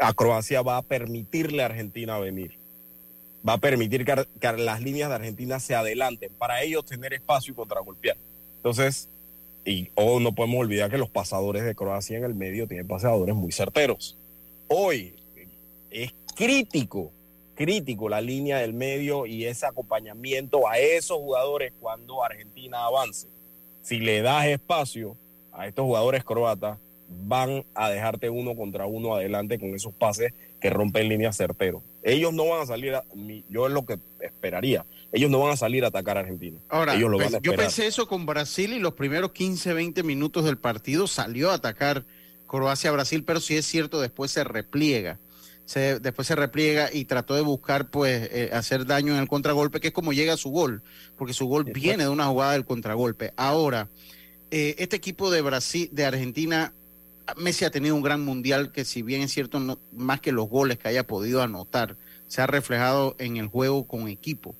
A 0.00 0.12
Croacia 0.14 0.62
va 0.62 0.78
a 0.78 0.82
permitirle 0.82 1.62
a 1.62 1.66
Argentina 1.66 2.18
venir 2.18 2.62
va 3.46 3.54
a 3.54 3.58
permitir 3.58 4.04
que, 4.04 4.52
las 4.58 4.80
líneas 4.80 5.08
de 5.08 5.16
Argentina 5.16 5.58
se 5.60 5.74
adelanten 5.74 6.32
para 6.34 6.62
ellos 6.62 6.84
tener 6.84 7.12
espacio 7.12 7.52
y 7.52 7.56
contragolpear. 7.56 8.16
Entonces, 8.56 9.08
y 9.64 9.90
oh, 9.94 10.20
no 10.20 10.32
podemos 10.34 10.60
olvidar 10.60 10.90
que 10.90 10.98
los 10.98 11.10
pasadores 11.10 11.64
de 11.64 11.74
Croacia 11.74 12.18
en 12.18 12.24
el 12.24 12.34
medio 12.34 12.66
tienen 12.66 12.86
pasadores 12.86 13.34
muy 13.34 13.52
certeros. 13.52 14.16
Hoy 14.68 15.14
es 15.90 16.12
crítico, 16.34 17.12
crítico 17.54 18.08
la 18.08 18.20
línea 18.20 18.58
del 18.58 18.72
medio 18.72 19.26
y 19.26 19.44
ese 19.44 19.66
acompañamiento 19.66 20.68
a 20.68 20.78
esos 20.78 21.18
jugadores 21.18 21.72
cuando 21.80 22.24
Argentina 22.24 22.86
avance. 22.86 23.28
Si 23.82 23.98
le 23.98 24.22
das 24.22 24.46
espacio 24.46 25.16
a 25.52 25.66
estos 25.66 25.84
jugadores 25.84 26.24
croatas, 26.24 26.78
van 27.08 27.64
a 27.74 27.90
dejarte 27.90 28.30
uno 28.30 28.56
contra 28.56 28.86
uno 28.86 29.14
adelante 29.14 29.58
con 29.58 29.74
esos 29.74 29.94
pases 29.94 30.32
que 30.60 30.70
rompen 30.70 31.08
líneas 31.08 31.36
certeros. 31.36 31.82
Ellos 32.02 32.32
no 32.32 32.48
van 32.48 32.62
a 32.62 32.66
salir, 32.66 32.94
a, 32.94 33.04
yo 33.48 33.66
es 33.66 33.72
lo 33.72 33.84
que 33.84 33.98
esperaría, 34.20 34.86
ellos 35.12 35.30
no 35.30 35.40
van 35.40 35.52
a 35.52 35.56
salir 35.56 35.84
a 35.84 35.88
atacar 35.88 36.16
a 36.16 36.20
Argentina. 36.20 36.58
Ahora, 36.68 36.94
ellos 36.94 37.10
lo 37.10 37.18
pues, 37.18 37.32
van 37.32 37.40
a 37.40 37.42
yo 37.42 37.54
pensé 37.54 37.86
eso 37.86 38.08
con 38.08 38.26
Brasil 38.26 38.72
y 38.72 38.78
los 38.78 38.94
primeros 38.94 39.32
15, 39.32 39.74
20 39.74 40.02
minutos 40.02 40.44
del 40.44 40.58
partido 40.58 41.06
salió 41.06 41.50
a 41.50 41.54
atacar 41.54 42.04
Croacia-Brasil, 42.46 43.24
pero 43.24 43.40
sí 43.40 43.56
es 43.56 43.66
cierto, 43.66 44.00
después 44.00 44.30
se 44.30 44.44
repliega. 44.44 45.18
Se, 45.64 46.00
después 46.00 46.26
se 46.26 46.34
repliega 46.34 46.90
y 46.92 47.04
trató 47.04 47.34
de 47.34 47.40
buscar 47.40 47.88
pues 47.88 48.28
eh, 48.32 48.50
hacer 48.52 48.84
daño 48.84 49.14
en 49.14 49.20
el 49.20 49.28
contragolpe, 49.28 49.80
que 49.80 49.88
es 49.88 49.94
como 49.94 50.12
llega 50.12 50.36
su 50.36 50.50
gol, 50.50 50.82
porque 51.16 51.32
su 51.32 51.46
gol 51.46 51.64
viene 51.64 52.02
de 52.02 52.10
una 52.10 52.26
jugada 52.26 52.52
del 52.52 52.64
contragolpe. 52.64 53.32
Ahora, 53.36 53.88
eh, 54.52 54.76
este 54.78 54.96
equipo 54.96 55.30
de 55.30 55.40
Brasil, 55.40 55.88
de 55.92 56.04
Argentina, 56.04 56.72
Messi 57.38 57.64
ha 57.64 57.70
tenido 57.70 57.94
un 57.94 58.02
gran 58.02 58.22
mundial 58.22 58.70
que 58.70 58.84
si 58.84 59.00
bien 59.00 59.22
es 59.22 59.32
cierto, 59.32 59.78
más 59.92 60.20
que 60.20 60.30
los 60.30 60.48
goles 60.48 60.78
que 60.78 60.88
haya 60.88 61.06
podido 61.06 61.42
anotar, 61.42 61.96
se 62.28 62.42
ha 62.42 62.46
reflejado 62.46 63.16
en 63.18 63.38
el 63.38 63.46
juego 63.46 63.86
con 63.86 64.08
equipo, 64.08 64.54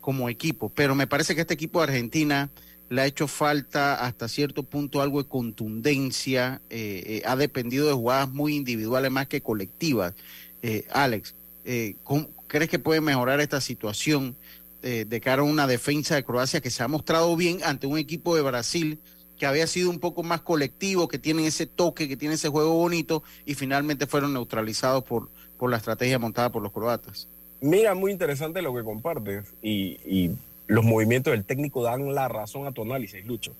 como 0.00 0.28
equipo. 0.28 0.68
Pero 0.74 0.96
me 0.96 1.06
parece 1.06 1.34
que 1.34 1.42
este 1.42 1.54
equipo 1.54 1.78
de 1.78 1.84
Argentina 1.84 2.50
le 2.88 3.02
ha 3.02 3.06
hecho 3.06 3.28
falta 3.28 4.04
hasta 4.04 4.28
cierto 4.28 4.64
punto 4.64 5.00
algo 5.00 5.22
de 5.22 5.28
contundencia, 5.28 6.60
eh, 6.68 7.02
eh, 7.06 7.22
ha 7.24 7.36
dependido 7.36 7.86
de 7.86 7.92
jugadas 7.92 8.28
muy 8.28 8.56
individuales 8.56 9.10
más 9.12 9.28
que 9.28 9.40
colectivas. 9.40 10.14
Eh, 10.62 10.86
Alex, 10.90 11.34
eh, 11.64 11.94
¿cómo, 12.02 12.28
¿crees 12.48 12.68
que 12.68 12.80
puede 12.80 13.00
mejorar 13.00 13.40
esta 13.40 13.60
situación 13.60 14.36
de 14.82 15.20
cara 15.20 15.42
a 15.42 15.44
una 15.44 15.66
defensa 15.66 16.14
de 16.14 16.22
Croacia 16.22 16.60
que 16.60 16.70
se 16.70 16.80
ha 16.80 16.86
mostrado 16.86 17.34
bien 17.34 17.58
ante 17.64 17.88
un 17.88 17.98
equipo 17.98 18.36
de 18.36 18.42
Brasil 18.42 19.00
que 19.38 19.46
había 19.46 19.66
sido 19.66 19.90
un 19.90 19.98
poco 19.98 20.22
más 20.22 20.40
colectivo, 20.40 21.08
que 21.08 21.18
tienen 21.18 21.44
ese 21.44 21.66
toque, 21.66 22.08
que 22.08 22.16
tiene 22.16 22.34
ese 22.34 22.48
juego 22.48 22.74
bonito 22.74 23.22
y 23.44 23.54
finalmente 23.54 24.06
fueron 24.06 24.32
neutralizados 24.32 25.04
por, 25.04 25.28
por 25.58 25.70
la 25.70 25.76
estrategia 25.76 26.18
montada 26.18 26.50
por 26.50 26.62
los 26.62 26.72
croatas? 26.72 27.28
Mira, 27.60 27.94
muy 27.94 28.12
interesante 28.12 28.62
lo 28.62 28.74
que 28.74 28.82
compartes 28.82 29.44
y, 29.62 29.98
y 30.04 30.30
los 30.66 30.84
movimientos 30.84 31.32
del 31.32 31.44
técnico 31.44 31.82
dan 31.82 32.14
la 32.14 32.28
razón 32.28 32.66
a 32.66 32.72
tu 32.72 32.82
análisis, 32.82 33.24
Lucho. 33.24 33.54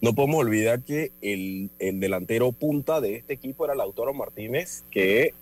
No 0.00 0.14
podemos 0.14 0.40
olvidar 0.40 0.82
que 0.82 1.12
el, 1.20 1.70
el 1.78 2.00
delantero 2.00 2.50
punta 2.50 3.00
de 3.00 3.16
este 3.16 3.34
equipo 3.34 3.64
era 3.64 3.74
Lautaro 3.74 4.12
Martínez, 4.12 4.82
que 4.90 5.32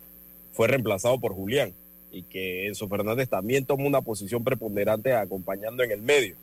fue 0.53 0.69
reemplazado 0.69 1.19
por 1.19 1.33
Julián 1.33 1.73
y 2.13 2.23
que 2.23 2.67
Enzo 2.67 2.89
Fernández 2.89 3.29
también 3.29 3.65
tomó 3.65 3.87
una 3.87 4.03
posición 4.03 4.45
preponderante 4.45 5.15
acompañando 5.15 5.83
en 5.83 5.93
el 5.93 6.03
medio. 6.03 6.37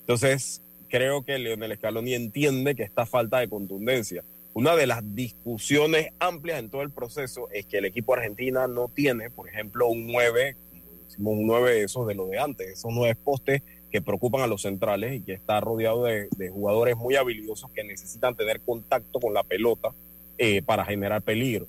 Entonces, 0.00 0.60
creo 0.88 1.24
que 1.24 1.38
Leonel 1.38 1.76
Scaloni 1.76 2.14
entiende 2.14 2.74
que 2.74 2.82
esta 2.82 3.06
falta 3.06 3.38
de 3.38 3.48
contundencia. 3.48 4.24
Una 4.54 4.74
de 4.74 4.86
las 4.86 5.14
discusiones 5.14 6.08
amplias 6.18 6.58
en 6.58 6.70
todo 6.70 6.82
el 6.82 6.90
proceso 6.90 7.48
es 7.50 7.66
que 7.66 7.78
el 7.78 7.84
equipo 7.84 8.14
argentina 8.14 8.66
no 8.66 8.88
tiene, 8.88 9.30
por 9.30 9.48
ejemplo, 9.48 9.88
un 9.88 10.06
9, 10.06 10.56
como 10.70 10.82
decimos, 11.04 11.34
un 11.34 11.46
9 11.46 11.74
de 11.74 11.82
esos 11.84 12.06
de 12.06 12.14
lo 12.14 12.26
de 12.26 12.38
antes, 12.38 12.68
esos 12.68 12.90
9 12.92 13.16
postes 13.22 13.62
que 13.90 14.00
preocupan 14.00 14.40
a 14.40 14.46
los 14.46 14.62
centrales 14.62 15.14
y 15.14 15.20
que 15.20 15.34
está 15.34 15.60
rodeado 15.60 16.04
de, 16.04 16.28
de 16.36 16.48
jugadores 16.48 16.96
muy 16.96 17.16
habilidosos 17.16 17.70
que 17.70 17.84
necesitan 17.84 18.34
tener 18.34 18.60
contacto 18.60 19.20
con 19.20 19.34
la 19.34 19.42
pelota 19.42 19.92
eh, 20.38 20.60
para 20.62 20.84
generar 20.84 21.22
peligro. 21.22 21.66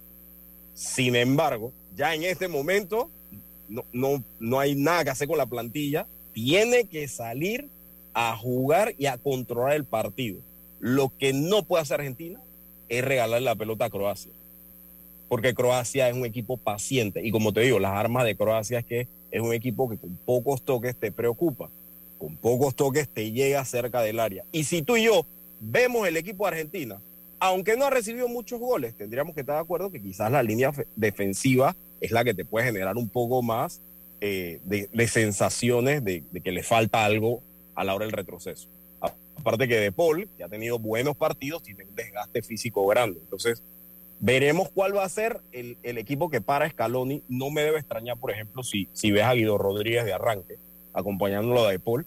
Sin 0.74 1.16
embargo, 1.16 1.72
ya 1.96 2.14
en 2.14 2.24
este 2.24 2.48
momento 2.48 3.10
no, 3.70 3.86
no, 3.94 4.24
no 4.40 4.60
hay 4.60 4.76
nada 4.76 5.06
que 5.06 5.10
hacer 5.10 5.28
con 5.28 5.38
la 5.38 5.46
plantilla. 5.46 6.06
Tiene 6.34 6.86
que 6.88 7.08
salir 7.08 7.70
a 8.20 8.36
jugar 8.36 8.96
y 8.98 9.06
a 9.06 9.20
controlar 9.20 9.76
el 9.76 9.86
partido. 9.86 10.40
Lo 10.80 11.16
que 11.20 11.34
no 11.34 11.62
puede 11.62 11.84
hacer 11.84 12.00
Argentina 12.00 12.42
es 12.90 13.06
regalar 13.06 13.44
la 13.44 13.56
pelota 13.56 13.86
a 13.86 13.90
Croacia. 13.92 14.32
Porque 15.30 15.54
Croacia 15.54 16.10
es 16.10 16.16
un 16.16 16.26
equipo 16.26 16.58
paciente. 16.58 17.24
Y 17.24 17.30
como 17.30 17.54
te 17.54 17.62
digo, 17.62 17.78
las 17.78 17.92
armas 17.92 18.26
de 18.26 18.36
Croacia 18.36 18.80
es 18.80 18.86
que 18.86 19.08
es 19.30 19.42
un 19.42 19.54
equipo 19.54 19.88
que 19.88 19.98
con 19.98 20.18
pocos 20.26 20.64
toques 20.64 20.96
te 20.96 21.12
preocupa. 21.12 21.70
Con 22.18 22.38
pocos 22.38 22.76
toques 22.76 23.08
te 23.08 23.32
llega 23.32 23.64
cerca 23.66 24.02
del 24.02 24.20
área. 24.20 24.44
Y 24.52 24.64
si 24.64 24.82
tú 24.82 24.98
y 24.98 25.04
yo 25.04 25.24
vemos 25.60 26.08
el 26.08 26.18
equipo 26.18 26.46
de 26.46 26.54
Argentina, 26.54 27.00
aunque 27.40 27.78
no 27.78 27.86
ha 27.86 27.92
recibido 27.92 28.28
muchos 28.28 28.60
goles, 28.60 28.96
tendríamos 28.98 29.36
que 29.36 29.42
estar 29.42 29.58
de 29.58 29.62
acuerdo 29.62 29.92
que 29.92 30.02
quizás 30.02 30.32
la 30.32 30.42
línea 30.42 30.74
defensiva 30.96 31.76
es 32.02 32.10
la 32.10 32.24
que 32.24 32.34
te 32.34 32.46
puede 32.46 32.66
generar 32.66 32.98
un 32.98 33.10
poco 33.10 33.44
más 33.44 33.80
eh, 34.22 34.60
de, 34.64 35.08
sensaciones 35.08 36.04
de, 36.04 36.24
que 36.44 36.52
le 36.52 36.64
falta 36.64 37.06
algo 37.06 37.44
a 37.78 37.84
la 37.84 37.96
hora 37.96 38.06
del 38.06 38.12
retroceso. 38.12 38.68
Aparte 39.00 39.68
que 39.68 39.78
De 39.78 39.92
Paul, 39.92 40.28
que 40.36 40.44
ha 40.44 40.50
tenido 40.50 40.80
buenos 40.80 41.16
partidos, 41.16 41.62
tiene 41.62 41.86
un 41.86 41.96
desgaste 41.96 42.42
físico 42.42 42.86
grande. 42.88 43.20
Entonces, 43.22 43.62
veremos 44.20 44.70
cuál 44.70 44.98
va 44.98 45.06
a 45.06 45.10
ser 45.10 45.40
el, 45.52 45.78
el 45.84 46.00
equipo 46.00 46.30
que 46.30 46.42
para 46.42 46.68
Scaloni. 46.68 47.24
No 47.30 47.52
me 47.52 47.62
debe 47.62 47.78
extrañar, 47.78 48.18
por 48.18 48.32
ejemplo, 48.32 48.64
si, 48.64 48.90
si 48.94 49.12
ves 49.12 49.24
a 49.24 49.34
Guido 49.34 49.60
Rodríguez 49.60 50.06
de 50.06 50.14
arranque, 50.14 50.58
acompañándolo 50.92 51.66
a 51.66 51.72
De 51.72 51.80
Paul, 51.80 52.06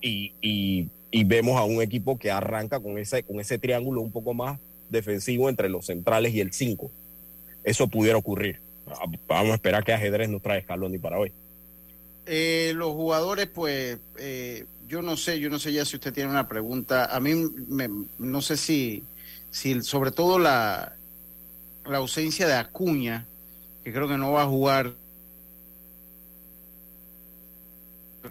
y, 0.00 0.32
y, 0.40 1.24
vemos 1.24 1.58
a 1.58 1.64
un 1.64 1.82
equipo 1.82 2.18
que 2.18 2.30
arranca 2.30 2.80
con 2.80 2.98
ese, 2.98 3.22
con 3.22 3.38
ese 3.38 3.58
triángulo 3.58 4.00
un 4.00 4.10
poco 4.10 4.34
más 4.34 4.58
defensivo 4.88 5.48
entre 5.48 5.68
los 5.68 5.86
centrales 5.86 6.34
y 6.34 6.40
el 6.40 6.52
5. 6.52 6.90
Eso 7.62 7.86
pudiera 7.86 8.16
ocurrir. 8.18 8.60
Vamos 9.28 9.52
a 9.52 9.54
esperar 9.54 9.84
que 9.84 9.92
ajedrez 9.92 10.28
nos 10.28 10.42
trae 10.42 10.62
Scaloni 10.62 10.98
para 10.98 11.18
hoy. 11.18 11.32
Eh, 12.26 12.72
los 12.74 12.92
jugadores, 12.92 13.46
pues, 13.46 13.98
eh, 14.18 14.64
yo 14.92 15.00
no 15.00 15.16
sé, 15.16 15.40
yo 15.40 15.48
no 15.48 15.58
sé 15.58 15.72
ya 15.72 15.86
si 15.86 15.96
usted 15.96 16.12
tiene 16.12 16.28
una 16.28 16.46
pregunta. 16.46 17.06
A 17.06 17.18
mí, 17.18 17.34
me, 17.34 17.88
no 18.18 18.42
sé 18.42 18.58
si, 18.58 19.02
si 19.50 19.80
sobre 19.80 20.10
todo 20.10 20.38
la, 20.38 20.96
la 21.86 21.96
ausencia 21.96 22.46
de 22.46 22.52
Acuña, 22.52 23.26
que 23.82 23.90
creo 23.90 24.06
que 24.06 24.18
no 24.18 24.32
va 24.32 24.42
a 24.42 24.46
jugar, 24.46 24.92
eh, 28.22 28.30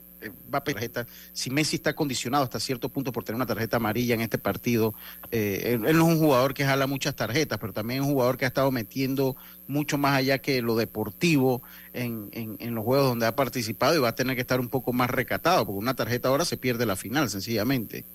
va 0.54 0.60
a 0.60 0.64
tarjeta. 0.64 1.08
Si 1.34 1.50
Messi 1.50 1.78
está 1.78 1.94
condicionado 1.94 2.44
hasta 2.44 2.60
cierto 2.60 2.90
punto 2.90 3.12
por 3.12 3.24
tener 3.24 3.36
una 3.36 3.46
tarjeta 3.46 3.78
amarilla 3.78 4.16
en 4.16 4.22
este 4.22 4.38
partido, 4.38 4.94
eh, 5.32 5.62
él, 5.74 5.82
no 5.82 5.90
es 5.90 5.96
un 5.96 6.20
jugador 6.20 6.54
que 6.54 6.66
jala 6.66 6.88
muchas 6.88 7.16
tarjetas, 7.16 7.60
pero 7.60 7.74
también 7.74 8.02
es 8.02 8.08
un 8.08 8.14
jugador 8.14 8.38
que 8.38 8.46
ha 8.46 8.48
estado 8.48 8.72
metiendo 8.72 9.36
mucho 9.68 9.98
más 9.98 10.18
allá 10.18 10.40
que 10.40 10.62
lo 10.62 10.76
deportivo 10.76 11.62
en, 11.94 12.30
en, 12.34 12.58
en, 12.60 12.76
los 12.76 12.84
juegos 12.84 13.08
donde 13.08 13.26
ha 13.26 13.36
participado 13.36 13.96
y 13.96 14.00
va 14.00 14.10
a 14.10 14.16
tener 14.16 14.36
que 14.36 14.42
estar 14.42 14.60
un 14.60 14.70
poco 14.70 14.94
más 14.94 15.10
recatado, 15.10 15.66
porque 15.66 15.80
una 15.80 15.96
tarjeta 15.96 16.30
ahora 16.30 16.46
se 16.46 16.58
pierde 16.58 16.86
la 16.86 16.96
final, 16.96 17.30
sencillamente. 17.30 18.06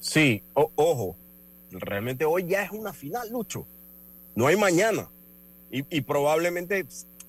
Sí, 0.00 0.42
o, 0.54 0.70
ojo, 0.76 1.16
realmente 1.70 2.24
hoy 2.24 2.46
ya 2.46 2.62
es 2.62 2.70
una 2.70 2.92
final, 2.92 3.30
Lucho. 3.30 3.66
No 4.34 4.46
hay 4.46 4.56
mañana. 4.56 5.08
Y, 5.70 5.84
y 5.96 6.00
probablemente 6.00 6.86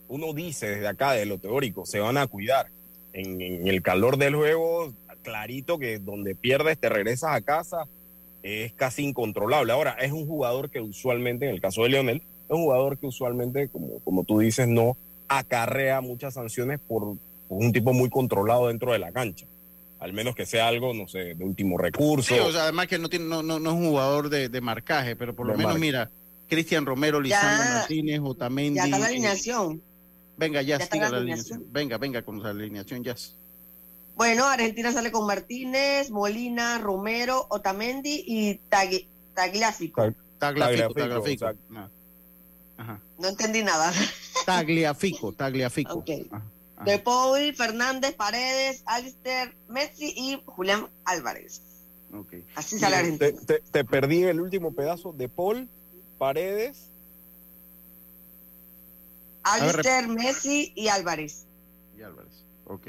uno 0.07 0.34
dice 0.34 0.67
desde 0.67 0.88
acá, 0.88 1.13
de 1.13 1.25
lo 1.25 1.38
teórico, 1.38 1.86
se 1.86 1.99
van 1.99 2.17
a 2.17 2.27
cuidar 2.27 2.69
en, 3.14 3.41
en, 3.41 3.68
el 3.68 3.82
calor 3.82 4.18
del 4.18 4.36
juego, 4.36 4.93
clarito 5.22 5.80
que 5.80 5.99
donde 5.99 6.36
pierdes 6.36 6.78
te 6.78 6.89
regresas 6.89 7.36
a 7.36 7.41
casa, 7.41 7.86
es 8.43 8.74
casi 8.74 9.03
incontrolable. 9.03 9.72
Ahora, 9.72 9.91
es 9.99 10.12
un 10.12 10.26
jugador 10.28 10.70
que 10.70 10.82
usualmente, 10.82 11.47
en 11.47 11.55
el 11.55 11.62
caso 11.62 11.84
de 11.84 11.89
Leonel, 11.89 12.18
es 12.18 12.49
un 12.49 12.64
jugador 12.64 12.97
que 12.97 13.07
usualmente, 13.07 13.70
como, 13.70 13.99
como 13.99 14.24
tú 14.24 14.39
dices, 14.39 14.68
no 14.68 14.97
acarrea 15.28 16.01
muchas 16.01 16.34
sanciones 16.34 16.80
por, 16.80 17.18
por, 17.47 17.57
un 17.57 17.72
tipo 17.72 17.93
muy 17.93 18.09
controlado 18.09 18.68
dentro 18.68 18.91
de 18.91 18.99
la 18.99 19.12
cancha. 19.12 19.45
Al 19.99 20.14
menos 20.14 20.36
que 20.36 20.47
sea 20.47 20.68
algo, 20.68 20.93
no 20.93 21.07
sé, 21.07 21.36
de 21.36 21.43
último 21.45 21.78
recurso. 21.78 22.34
Sí, 22.34 22.39
o 22.39 22.51
sea, 22.51 22.64
además 22.64 22.88
que 22.88 22.97
no, 22.97 23.07
tiene, 23.07 23.26
no, 23.26 23.43
no, 23.43 23.59
no 23.59 23.70
es 23.70 23.76
un 23.76 23.89
jugador 23.89 24.30
de, 24.30 24.49
de, 24.49 24.62
marcaje, 24.62 25.16
pero 25.16 25.36
por 25.36 25.45
lo 25.45 25.51
de 25.51 25.57
menos, 25.59 25.74
marca. 25.74 25.80
mira, 25.80 26.12
Cristian 26.49 26.86
Romero, 26.86 27.22
Lisandro 27.22 27.74
Martínez, 27.76 28.20
Otamendi. 28.24 28.78
Ya 28.78 28.86
está 28.86 28.99
la 28.99 29.05
alineación. 29.05 29.82
Venga, 30.38 30.61
ya, 30.61 30.79
ya 30.79 30.86
siga 30.86 31.09
la 31.09 31.17
alineación. 31.17 31.57
alineación. 31.57 31.73
Venga, 31.73 31.97
venga 31.97 32.21
con 32.23 32.41
la 32.41 32.49
alineación, 32.49 33.03
ya. 33.03 33.15
Bueno, 34.15 34.45
Argentina 34.45 34.91
sale 34.91 35.11
con 35.11 35.25
Martínez, 35.25 36.09
Molina, 36.11 36.77
Romero, 36.77 37.47
Otamendi 37.49 38.23
y 38.25 38.55
Tag 38.69 38.89
Tagliafico. 39.34 40.13
Tagliafico, 40.38 40.93
Tagliafico. 40.93 41.51
No. 41.69 41.89
no. 43.17 43.27
entendí 43.27 43.63
nada. 43.63 43.91
Tagliafico, 44.45 45.32
Tagliafico. 45.34 45.93
Okay. 45.99 46.27
Ajá. 46.32 46.43
De 46.86 46.97
Paul, 46.97 47.53
Fernández, 47.53 48.15
Paredes, 48.15 48.82
Alistair, 48.86 49.55
Messi 49.67 50.13
y 50.15 50.41
Julián 50.45 50.88
Álvarez. 51.05 51.61
Okay. 52.13 52.43
Así 52.55 52.79
sale 52.79 52.97
Argentina. 52.97 53.39
Te, 53.45 53.59
te, 53.59 53.59
te, 53.59 53.86
perdí 53.86 54.23
el 54.23 54.41
último 54.41 54.73
pedazo. 54.73 55.13
De 55.13 55.29
Paul, 55.29 55.69
Paredes. 56.17 56.91
Alistair, 59.44 60.08
Messi 60.08 60.72
y 60.76 60.88
Álvarez. 60.88 61.46
Y 61.98 62.02
Álvarez, 62.02 62.44
ok. 62.66 62.88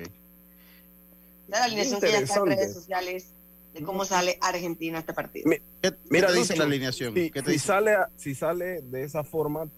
La 1.49 1.65
alineación 1.65 2.01
que 2.01 2.13
ya 2.13 2.19
está 2.21 2.41
en 2.41 2.47
redes 2.47 2.73
sociales 2.73 3.27
de 3.75 3.83
cómo 3.83 4.05
sale 4.05 4.39
Argentina 4.41 4.99
este 4.99 5.13
partido. 5.13 5.51
¿Qué, 5.51 5.61
qué 5.83 5.93
Mira, 6.11 6.29
te 6.29 6.35
dice 6.35 6.57
la 6.57 6.65
alineación? 6.65 7.15
Si, 7.15 7.31
¿Qué 7.31 7.43
te 7.43 7.47
si 7.47 7.53
dice? 7.53 7.67
Sale, 7.67 7.97
si 8.17 8.35
sale 8.35 8.83
de 8.83 9.03
esa 9.03 9.25
forma, 9.25 9.69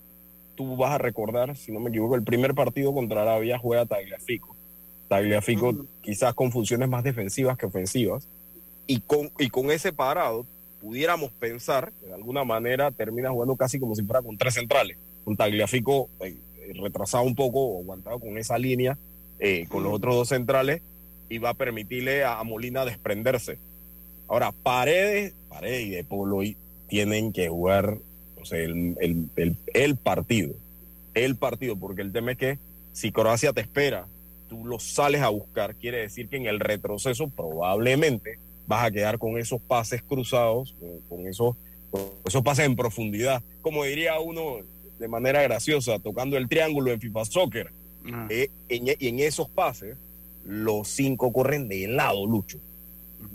tú 0.54 0.76
vas 0.76 0.92
a 0.92 0.98
recordar, 0.98 1.56
si 1.56 1.72
no 1.72 1.80
me 1.80 1.90
equivoco, 1.90 2.14
el 2.14 2.24
primer 2.24 2.54
partido 2.54 2.92
contra 2.92 3.22
Arabia 3.22 3.58
juega 3.58 3.86
Tagliafico. 3.86 4.56
Tagliafico 5.08 5.68
uh 5.68 5.72
-huh. 5.72 5.86
quizás 6.02 6.34
con 6.34 6.50
funciones 6.50 6.88
más 6.88 7.04
defensivas 7.04 7.56
que 7.56 7.66
ofensivas. 7.66 8.28
Y 8.86 9.00
con, 9.00 9.30
y 9.38 9.48
con 9.48 9.70
ese 9.70 9.92
parado 9.92 10.46
pudiéramos 10.80 11.32
pensar 11.32 11.92
que 11.98 12.06
de 12.06 12.14
alguna 12.14 12.44
manera 12.44 12.90
termina 12.90 13.30
jugando 13.30 13.56
casi 13.56 13.80
como 13.80 13.94
si 13.94 14.02
fuera 14.02 14.22
con 14.22 14.36
tres 14.36 14.54
centrales. 14.54 14.98
Un 15.24 15.36
Tagliafico 15.36 16.10
eh, 16.20 16.36
retrasado 16.74 17.24
un 17.24 17.34
poco 17.34 17.60
o 17.60 17.82
aguantado 17.82 18.18
con 18.18 18.38
esa 18.38 18.58
línea, 18.58 18.98
eh, 19.38 19.66
con 19.68 19.82
los 19.82 19.92
otros 19.92 20.14
dos 20.14 20.28
centrales, 20.28 20.82
y 21.28 21.38
va 21.38 21.50
a 21.50 21.54
permitirle 21.54 22.24
a, 22.24 22.42
Molina 22.44 22.84
desprenderse. 22.84 23.58
Ahora, 24.28 24.52
Paredes, 24.52 25.34
Paredes 25.48 25.86
y 25.86 25.90
De 25.90 26.04
Polo 26.04 26.40
tienen 26.88 27.32
que 27.32 27.48
jugar 27.48 27.98
o 28.40 28.44
sea, 28.44 28.58
el, 28.58 28.96
el, 29.00 29.56
el 29.72 29.96
partido. 29.96 30.54
El 31.14 31.36
partido, 31.36 31.76
porque 31.76 32.02
el 32.02 32.12
tema 32.12 32.32
es 32.32 32.38
que 32.38 32.58
si 32.92 33.10
Croacia 33.10 33.52
te 33.52 33.60
espera, 33.60 34.06
tú 34.48 34.66
lo 34.66 34.78
sales 34.78 35.22
a 35.22 35.28
buscar, 35.28 35.74
quiere 35.76 35.98
decir 35.98 36.28
que 36.28 36.36
en 36.36 36.46
el 36.46 36.60
retroceso 36.60 37.28
probablemente 37.28 38.38
vas 38.66 38.84
a 38.84 38.90
quedar 38.90 39.18
con 39.18 39.38
esos 39.38 39.60
pases 39.60 40.02
cruzados, 40.02 40.74
con, 41.08 41.26
esos, 41.26 41.56
esos 42.24 42.42
pases 42.42 42.66
en 42.66 42.76
profundidad, 42.76 43.42
como 43.62 43.84
diría 43.84 44.18
uno 44.20 44.58
de 44.98 45.08
manera 45.08 45.42
graciosa, 45.42 45.98
tocando 45.98 46.36
el 46.36 46.48
triángulo 46.48 46.92
en 46.92 47.00
FIFA 47.00 47.24
Soccer. 47.24 47.72
Ah. 48.12 48.26
Eh, 48.30 48.50
y 48.68 49.08
en 49.08 49.20
esos 49.20 49.48
pases, 49.48 49.96
los 50.44 50.88
cinco 50.88 51.32
corren 51.32 51.68
de 51.68 51.88
lado, 51.88 52.26
Lucho. 52.26 52.58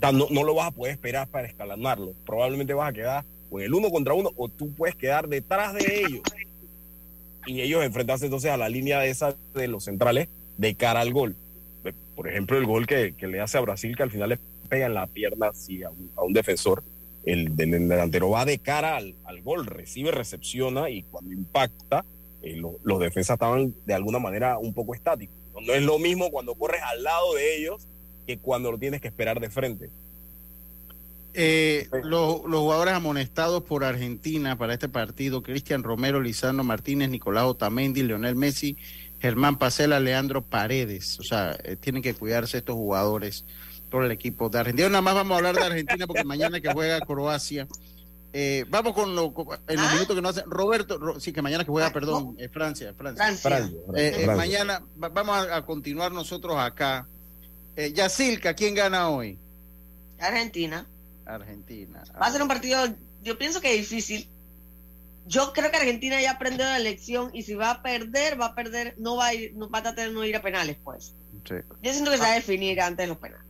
no, 0.00 0.26
no, 0.30 0.44
lo 0.44 0.54
vas 0.54 0.68
a 0.68 0.70
poder 0.70 0.92
esperar 0.92 1.28
para 1.28 1.48
escalonarlo. 1.48 2.14
Probablemente 2.24 2.74
vas 2.74 2.90
a 2.90 2.92
quedar 2.92 3.24
o 3.50 3.58
en 3.58 3.66
el 3.66 3.74
uno 3.74 3.90
contra 3.90 4.14
uno, 4.14 4.30
o 4.36 4.48
tú 4.48 4.72
puedes 4.74 4.94
quedar 4.94 5.28
detrás 5.28 5.74
de 5.74 6.04
ellos. 6.06 6.22
Y 7.46 7.60
ellos 7.62 7.82
enfrentarse 7.84 8.26
entonces 8.26 8.50
a 8.50 8.56
la 8.56 8.68
línea 8.68 9.00
de 9.00 9.10
esa 9.10 9.34
de 9.54 9.66
los 9.66 9.84
centrales 9.84 10.28
de 10.56 10.74
cara 10.74 11.00
al 11.00 11.12
gol. 11.12 11.36
Por 12.14 12.28
ejemplo, 12.28 12.58
el 12.58 12.66
gol 12.66 12.86
que, 12.86 13.14
que 13.16 13.26
le 13.26 13.40
hace 13.40 13.58
a 13.58 13.62
Brasil, 13.62 13.96
que 13.96 14.02
al 14.02 14.10
final 14.10 14.28
le 14.28 14.38
pega 14.68 14.86
en 14.86 14.94
la 14.94 15.06
pierna 15.06 15.48
así 15.48 15.82
a 15.82 15.90
un, 15.90 16.32
defensor. 16.32 16.82
El, 17.24 17.56
delantero 17.56 18.30
va 18.30 18.44
de 18.44 18.58
cara 18.58 18.96
al, 18.96 19.42
gol, 19.42 19.66
recibe, 19.66 20.10
recepciona 20.10 20.90
y 20.90 21.02
cuando 21.02 21.32
impacta, 21.32 22.04
eh, 22.42 22.56
los 22.56 23.00
defensas 23.00 23.34
estaban 23.34 23.74
de 23.84 23.94
alguna 23.94 24.18
manera 24.18 24.58
un 24.58 24.72
poco 24.72 24.94
estáticos. 24.94 25.36
No, 25.54 25.74
es 25.74 25.82
lo 25.82 25.98
mismo 25.98 26.30
cuando 26.30 26.54
corres 26.54 26.80
al 26.82 27.02
lado 27.02 27.34
de 27.34 27.56
ellos 27.56 27.86
que 28.26 28.38
cuando 28.38 28.72
lo 28.72 28.78
tienes 28.78 29.00
que 29.00 29.08
esperar 29.08 29.40
de 29.40 29.50
frente. 29.50 29.90
Eh, 31.32 31.86
los, 32.02 32.44
los, 32.44 32.60
jugadores 32.60 32.94
amonestados 32.94 33.62
por 33.62 33.84
Argentina 33.84 34.58
para 34.58 34.74
este 34.74 34.88
partido, 34.88 35.42
Cristian 35.42 35.84
Romero, 35.84 36.20
Lisandro 36.20 36.64
Martínez, 36.64 37.08
Nicolás 37.08 37.44
Otamendi, 37.44 38.02
Leonel 38.02 38.34
Messi, 38.34 38.76
Germán 39.20 39.58
Pacela, 39.58 40.00
Leandro 40.00 40.42
Paredes. 40.42 41.20
O 41.20 41.22
sea, 41.22 41.56
eh, 41.62 41.76
tienen 41.76 42.02
que 42.02 42.14
cuidarse 42.14 42.58
estos 42.58 42.74
jugadores 42.74 43.44
por 43.90 44.04
el 44.04 44.12
equipo 44.12 44.48
de 44.48 44.60
Argentina. 44.60 44.88
Nada 44.88 45.02
más 45.02 45.14
vamos 45.14 45.34
a 45.34 45.36
hablar 45.38 45.56
de 45.56 45.62
Argentina 45.62 46.06
porque 46.06 46.24
mañana 46.24 46.60
que 46.60 46.72
juega 46.72 47.00
Croacia. 47.00 47.66
Eh, 48.32 48.64
vamos 48.68 48.94
con 48.94 49.16
lo, 49.16 49.34
en 49.66 49.76
los 49.76 49.86
¿Ah? 49.86 49.94
minutos 49.94 50.14
que 50.14 50.22
no 50.22 50.28
hace 50.28 50.42
Roberto, 50.46 51.18
sí, 51.18 51.32
que 51.32 51.42
mañana 51.42 51.64
que 51.64 51.70
juega, 51.70 51.88
ah, 51.88 51.92
perdón, 51.92 52.36
eh, 52.38 52.48
Francia, 52.48 52.94
Francia. 52.94 53.68
Eh, 53.96 54.24
mañana 54.36 54.82
vamos 54.96 55.48
a, 55.48 55.64
continuar 55.66 56.12
nosotros 56.12 56.56
acá. 56.56 57.06
Yacilca, 57.76 58.54
¿quién 58.54 58.74
gana 58.74 59.08
hoy? 59.08 59.38
Argentina. 60.18 60.86
Argentina. 61.24 62.04
Va 62.20 62.26
a 62.26 62.32
ser 62.32 62.42
un 62.42 62.48
partido, 62.48 62.86
yo 63.22 63.38
pienso 63.38 63.60
que 63.60 63.72
difícil. 63.72 64.28
Yo 65.26 65.52
creo 65.52 65.70
que 65.70 65.76
Argentina 65.76 66.20
ya 66.20 66.32
aprendió 66.32 66.66
la 66.66 66.78
lección 66.78 67.30
y 67.32 67.42
si 67.42 67.54
va 67.54 67.70
a 67.70 67.82
perder, 67.82 68.40
va 68.40 68.46
a 68.46 68.54
perder, 68.54 68.94
no 68.98 69.16
va 69.16 69.28
a 69.28 69.34
ir, 69.34 69.54
no 69.54 69.70
va 69.70 69.78
a 69.78 69.82
tratar 69.82 70.08
de 70.08 70.14
no 70.14 70.24
ir 70.24 70.36
a 70.36 70.42
penales, 70.42 70.76
pues. 70.82 71.14
Yo 71.82 71.92
siento 71.92 72.10
que 72.10 72.16
se 72.16 72.22
va 72.22 72.32
a 72.32 72.34
definir 72.34 72.80
antes 72.80 73.04
de 73.04 73.08
los 73.08 73.18
penales. 73.18 73.49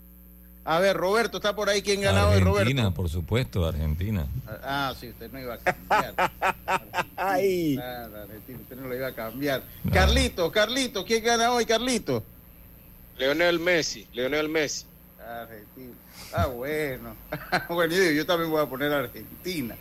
A 0.64 0.78
ver, 0.78 0.96
Roberto, 0.96 1.38
¿está 1.38 1.54
por 1.56 1.68
ahí 1.70 1.80
quién 1.80 2.02
ganó 2.02 2.28
hoy, 2.28 2.40
Roberto? 2.40 2.60
Argentina, 2.60 2.90
por 2.92 3.08
supuesto, 3.08 3.66
Argentina. 3.66 4.26
Ah, 4.62 4.94
sí, 4.98 5.08
usted 5.08 5.30
no 5.32 5.40
iba 5.40 5.54
a 5.54 5.58
cambiar. 5.58 6.14
Ay. 7.16 7.78
Argentina, 7.78 8.58
usted 8.60 8.76
no 8.76 8.88
lo 8.88 8.94
iba 8.94 9.08
a 9.08 9.12
cambiar. 9.12 9.62
Carlito, 9.92 10.52
Carlito, 10.52 11.04
¿quién 11.04 11.24
gana 11.24 11.52
hoy, 11.52 11.64
Carlito? 11.64 12.22
Leonel 13.16 13.58
Messi, 13.58 14.06
Leonel 14.12 14.48
Messi. 14.48 14.86
Argentina. 15.26 15.94
Ah, 16.32 16.46
bueno. 16.46 17.16
bueno, 17.68 17.94
yo, 17.94 18.26
también 18.26 18.50
voy 18.50 18.62
a 18.62 18.66
poner 18.66 18.92
Argentina. 18.92 19.76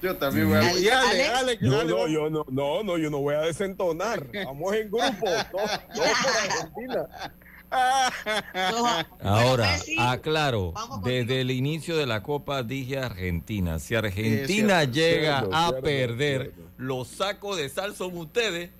Yo 0.00 0.16
también 0.16 0.48
voy 0.48 0.58
a 0.58 0.60
poner. 0.60 0.92
Ale, 0.92 1.26
Ale, 1.26 1.58
no, 1.60 1.84
no, 1.84 2.06
yo 2.08 2.30
no, 2.30 2.44
no, 2.50 2.82
no, 2.82 2.98
yo 2.98 3.10
no 3.10 3.18
voy 3.18 3.34
a 3.34 3.42
desentonar. 3.42 4.26
Vamos 4.44 4.74
en 4.74 4.90
grupo. 4.90 5.26
No, 5.52 5.60
no 5.60 6.12
por 6.22 6.36
Argentina. 6.42 7.08
Ahora, 9.22 9.78
aclaro, 9.98 10.74
desde 11.02 11.40
el 11.40 11.50
inicio 11.50 11.96
de 11.96 12.06
la 12.06 12.22
Copa 12.22 12.62
dije 12.62 12.98
Argentina. 12.98 13.78
Si 13.78 13.94
Argentina 13.94 14.84
llega 14.84 15.46
a 15.52 15.72
perder, 15.72 16.54
los 16.76 17.08
sacos 17.08 17.56
de 17.56 17.68
sal 17.68 17.94
son 17.94 18.16
ustedes. 18.16 18.70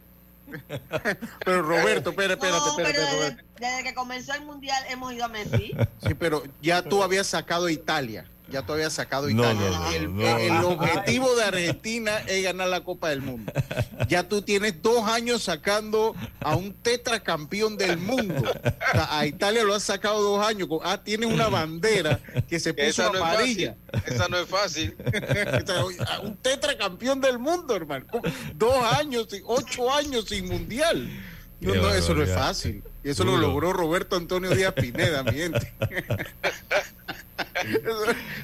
pero 1.44 1.62
Roberto, 1.62 2.10
espérate, 2.10 2.46
espérate, 2.46 2.68
espérate, 2.68 3.44
desde, 3.58 3.84
que 3.84 3.94
comenzó 3.94 4.34
el 4.34 4.42
mundial 4.42 4.82
hemos 4.90 5.12
ido 5.12 5.24
a 5.24 5.28
Messi. 5.28 5.72
Sí, 6.06 6.14
pero 6.14 6.42
ya 6.60 6.82
tú 6.82 7.02
habías 7.02 7.26
sacado 7.26 7.68
Italia 7.70 8.26
ya 8.48 8.62
todavía 8.62 8.90
sacado 8.90 9.30
Italia. 9.30 9.70
el, 9.94 10.64
objetivo 10.64 11.34
de 11.36 11.44
Argentina 11.44 12.18
es 12.26 12.42
ganar 12.42 12.68
la 12.68 12.82
Copa 12.82 13.08
del 13.10 13.22
Mundo. 13.22 13.52
Ya 14.08 14.28
tú 14.28 14.42
tienes 14.42 14.82
dos 14.82 15.08
años 15.08 15.42
sacando 15.42 16.14
a 16.40 16.56
un 16.56 16.74
tetracampeón 16.74 17.76
del 17.76 17.96
mundo. 17.98 18.42
a 18.92 19.26
Italia 19.26 19.64
lo 19.64 19.74
has 19.74 19.84
sacado 19.84 20.22
dos 20.22 20.46
años. 20.46 20.68
Ah, 20.84 21.00
tienes 21.02 21.32
una 21.32 21.48
bandera 21.48 22.20
que 22.48 22.60
se 22.60 22.74
puso 22.74 23.06
amarilla. 23.06 23.76
Esa 24.06 24.28
no 24.28 24.38
es 24.38 24.48
fácil. 24.48 24.96
un 26.22 26.36
tetracampeón 26.36 27.20
del 27.20 27.38
mundo, 27.38 27.74
hermano. 27.74 28.06
Dos 28.54 28.84
años, 28.94 29.28
ocho 29.46 29.92
años 29.92 30.26
sin 30.28 30.48
mundial. 30.48 31.08
No, 31.60 31.90
eso 31.90 32.14
no 32.14 32.22
es 32.22 32.34
fácil. 32.34 32.82
Y 33.04 33.10
eso 33.10 33.24
lo 33.24 33.36
logró 33.36 33.72
Roberto 33.72 34.16
Antonio 34.16 34.50
Díaz 34.50 34.74
Pineda, 34.74 35.22
mi 35.22 35.32
gente. 35.32 35.72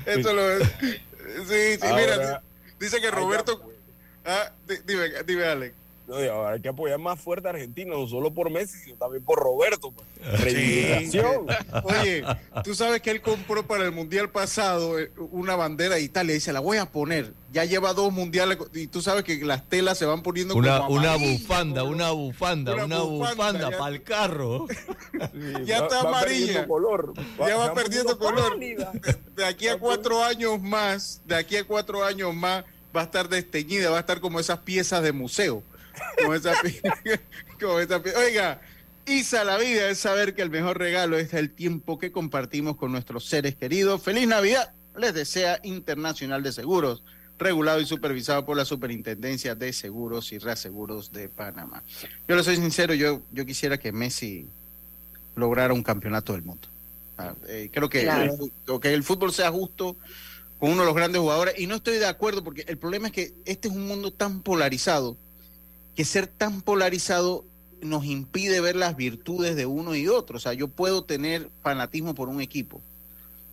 eso, 0.06 0.32
lo 0.32 0.50
es. 0.50 0.68
Sí, 1.48 1.78
sí, 1.80 1.86
mira, 1.94 2.42
dice 2.78 3.00
que 3.00 3.10
Roberto. 3.10 3.62
Ah, 4.24 4.52
dime, 4.86 5.10
dime, 5.24 5.44
Alex. 5.44 5.74
No, 6.08 6.46
hay 6.46 6.60
que 6.62 6.70
apoyar 6.70 6.98
más 6.98 7.20
fuerte 7.20 7.48
a 7.48 7.50
Argentina, 7.50 7.94
no 7.94 8.06
solo 8.06 8.32
por 8.32 8.48
Messi, 8.48 8.78
sino 8.78 8.96
también 8.96 9.22
por 9.22 9.38
Roberto. 9.38 9.92
Pues. 9.92 10.06
Oye, 11.84 12.24
tú 12.64 12.74
sabes 12.74 13.02
que 13.02 13.10
él 13.10 13.20
compró 13.20 13.66
para 13.66 13.84
el 13.84 13.92
mundial 13.92 14.30
pasado 14.30 14.98
eh, 14.98 15.12
una 15.30 15.54
bandera 15.54 15.96
de 15.96 16.00
Italia 16.00 16.34
y 16.34 16.40
se 16.40 16.54
la 16.54 16.60
voy 16.60 16.78
a 16.78 16.90
poner. 16.90 17.34
Ya 17.52 17.66
lleva 17.66 17.92
dos 17.92 18.10
mundiales 18.10 18.56
y 18.72 18.86
tú 18.86 19.02
sabes 19.02 19.22
que 19.22 19.44
las 19.44 19.68
telas 19.68 19.98
se 19.98 20.06
van 20.06 20.22
poniendo 20.22 20.54
una, 20.54 20.78
como 20.78 20.94
una 20.94 21.16
bufanda, 21.16 21.84
una 21.84 22.10
bufanda, 22.10 22.84
una, 22.84 23.00
bufanda, 23.00 23.70
para 23.76 23.94
el 23.94 24.02
carro. 24.02 24.66
ya 25.64 25.78
está 25.78 26.00
amarilla. 26.00 26.66
color. 26.66 27.12
ya 27.38 27.56
va 27.56 27.74
perdiendo 27.74 28.18
color. 28.18 28.58
De, 28.58 29.44
aquí 29.44 29.68
a 29.68 29.78
cuatro 29.78 30.24
años 30.24 30.58
más, 30.62 31.20
de 31.26 31.36
aquí 31.36 31.56
a 31.56 31.64
cuatro 31.64 32.02
años 32.02 32.34
más 32.34 32.64
va 32.96 33.02
a 33.02 33.04
estar 33.04 33.28
desteñida, 33.28 33.90
va 33.90 33.98
a 33.98 34.00
estar 34.00 34.20
como 34.20 34.40
esas 34.40 34.60
piezas 34.60 35.02
de 35.02 35.12
museo. 35.12 35.62
Oiga, 38.16 38.60
Isa, 39.06 39.44
la 39.44 39.56
vida 39.56 39.88
es 39.88 39.98
saber 39.98 40.34
que 40.34 40.42
el 40.42 40.50
mejor 40.50 40.78
regalo 40.78 41.18
es 41.18 41.32
el 41.32 41.50
tiempo 41.50 41.98
que 41.98 42.12
compartimos 42.12 42.76
con 42.76 42.92
nuestros 42.92 43.24
seres 43.24 43.56
queridos. 43.56 44.02
Feliz 44.02 44.28
Navidad, 44.28 44.72
les 44.96 45.14
desea 45.14 45.60
Internacional 45.62 46.42
de 46.42 46.52
Seguros, 46.52 47.02
regulado 47.38 47.80
y 47.80 47.86
supervisado 47.86 48.44
por 48.44 48.56
la 48.56 48.64
Superintendencia 48.64 49.54
de 49.54 49.72
Seguros 49.72 50.32
y 50.32 50.38
Reaseguros 50.38 51.12
de 51.12 51.28
Panamá. 51.28 51.82
Yo 52.26 52.36
le 52.36 52.42
soy 52.42 52.56
sincero, 52.56 52.94
yo, 52.94 53.22
yo 53.32 53.46
quisiera 53.46 53.78
que 53.78 53.92
Messi 53.92 54.46
lograra 55.36 55.72
un 55.72 55.82
campeonato 55.82 56.32
del 56.34 56.42
mundo. 56.42 56.68
Ah, 57.16 57.34
eh, 57.48 57.70
creo 57.72 57.88
que, 57.88 58.08
que 58.80 58.94
el 58.94 59.02
fútbol 59.02 59.32
sea 59.32 59.50
justo 59.50 59.96
con 60.58 60.70
uno 60.70 60.82
de 60.82 60.86
los 60.86 60.94
grandes 60.94 61.20
jugadores 61.20 61.54
y 61.58 61.66
no 61.66 61.76
estoy 61.76 61.98
de 61.98 62.06
acuerdo 62.06 62.44
porque 62.44 62.64
el 62.68 62.78
problema 62.78 63.08
es 63.08 63.12
que 63.12 63.32
este 63.44 63.68
es 63.68 63.74
un 63.74 63.86
mundo 63.86 64.12
tan 64.12 64.42
polarizado 64.42 65.16
que 65.98 66.04
ser 66.04 66.28
tan 66.28 66.62
polarizado 66.62 67.44
nos 67.82 68.04
impide 68.04 68.60
ver 68.60 68.76
las 68.76 68.94
virtudes 68.94 69.56
de 69.56 69.66
uno 69.66 69.96
y 69.96 70.06
otro. 70.06 70.36
O 70.36 70.40
sea, 70.40 70.52
yo 70.52 70.68
puedo 70.68 71.02
tener 71.02 71.50
fanatismo 71.60 72.14
por 72.14 72.28
un 72.28 72.40
equipo. 72.40 72.80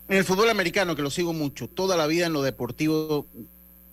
En 0.09 0.17
el 0.17 0.25
fútbol 0.25 0.51
americano, 0.51 0.95
que 0.95 1.01
lo 1.01 1.09
sigo 1.09 1.33
mucho, 1.33 1.67
toda 1.67 1.97
la 1.97 2.05
vida 2.05 2.27
en 2.27 2.33
lo 2.33 2.43
deportivo 2.43 3.25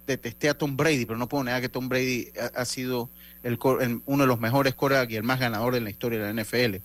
detesté 0.07 0.51
a 0.51 0.59
Tom 0.59 0.77
Brady, 0.77 1.07
pero 1.07 1.19
no 1.19 1.31
puedo 1.31 1.45
negar 1.45 1.63
que 1.63 1.71
Tom 1.71 1.89
Brady 1.89 2.29
ha, 2.55 2.67
sido 2.67 3.09
el, 3.43 3.59
uno 4.05 4.25
de 4.25 4.29
los 4.29 4.39
mejores 4.39 4.75
corebacks 4.75 5.11
y 5.11 5.17
el 5.17 5.23
más 5.23 5.41
ganador 5.41 5.75
en 5.75 5.85
la 5.85 5.91
historia 5.91 6.23
de 6.23 6.35
la 6.35 6.43
NFL. 6.43 6.77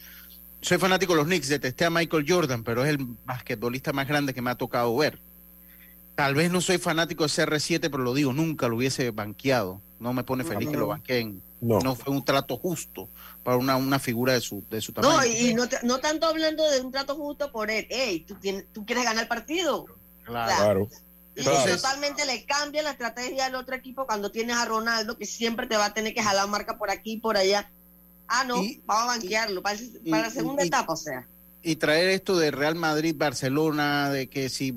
Soy 0.62 0.78
fanático 0.78 1.12
de 1.12 1.18
los 1.18 1.28
Knicks, 1.28 1.50
detesté 1.50 1.84
a 1.84 1.90
Michael 1.90 2.24
Jordan, 2.26 2.64
pero 2.64 2.86
es 2.86 2.92
el 2.92 3.00
basquetbolista 3.26 3.92
más 3.92 4.08
grande 4.08 4.34
que 4.34 4.42
me 4.42 4.52
ha 4.52 4.56
tocado 4.56 4.96
ver. 4.96 5.20
Tal 6.16 6.34
vez 6.34 6.50
no 6.50 6.62
soy 6.62 6.78
fanático 6.78 7.26
de 7.26 7.30
CR7, 7.30 7.90
pero 7.92 7.98
lo 7.98 8.14
digo, 8.14 8.32
nunca 8.32 8.70
lo 8.70 8.78
hubiese 8.78 9.12
banqueado. 9.12 9.82
No 10.00 10.14
me 10.14 10.24
pone 10.24 10.46
feliz 10.46 10.70
que 10.70 10.78
lo 10.78 10.88
banqueen. 10.88 11.42
No. 11.60 11.96
fue 11.96 12.14
un 12.14 12.24
trato 12.24 12.58
justo 12.58 13.10
para 13.44 13.58
una, 13.58 13.78
una 13.78 14.00
figura 14.00 14.34
de 14.34 14.42
su, 14.42 14.64
de 14.70 14.82
su 14.82 14.94
tamaño. 14.94 15.18
No, 15.18 15.26
y 15.26 15.54
no, 15.54 15.68
no 15.84 16.00
tanto 16.00 16.28
hablando 16.28 16.70
de 16.70 16.82
un 16.82 16.92
trato 16.92 17.16
justo 17.16 17.52
por 17.52 17.72
él. 17.72 17.88
Hey, 17.90 18.26
tú, 18.28 18.36
tienes, 18.36 18.66
tú 18.74 18.86
quieres 18.86 19.06
ganar 19.06 19.24
el 19.24 19.28
partido. 19.28 19.86
Claro. 20.24 20.88
Y 21.38 21.44
totalmente 21.44 22.26
le 22.26 22.46
cambia 22.46 22.82
la 22.82 22.92
estrategia 22.92 23.46
al 23.46 23.56
otro 23.56 23.76
equipo 23.76 24.08
cuando 24.08 24.32
tienes 24.32 24.56
a 24.56 24.66
Ronaldo, 24.66 25.18
que 25.18 25.26
siempre 25.26 25.68
te 25.68 25.78
va 25.78 25.86
a 25.86 25.94
tener 25.94 26.14
que 26.14 26.24
jalar 26.24 26.48
marca 26.48 26.78
por 26.78 26.90
aquí 26.90 27.14
y 27.14 27.18
por 27.18 27.38
allá. 27.38 27.70
Ah, 28.28 28.44
no, 28.44 28.56
vamos 28.86 29.04
a 29.04 29.18
banquearlo 29.18 29.62
para, 29.62 29.78
la 30.04 30.30
segunda 30.32 30.64
etapa, 30.64 30.94
o 30.94 30.98
sea. 30.98 31.28
Y 31.62 31.76
traer 31.76 32.10
esto 32.10 32.38
de 32.38 32.52
Real 32.52 32.76
Madrid, 32.76 33.16
Barcelona, 33.16 34.10
de 34.10 34.28
que 34.28 34.50
si 34.50 34.74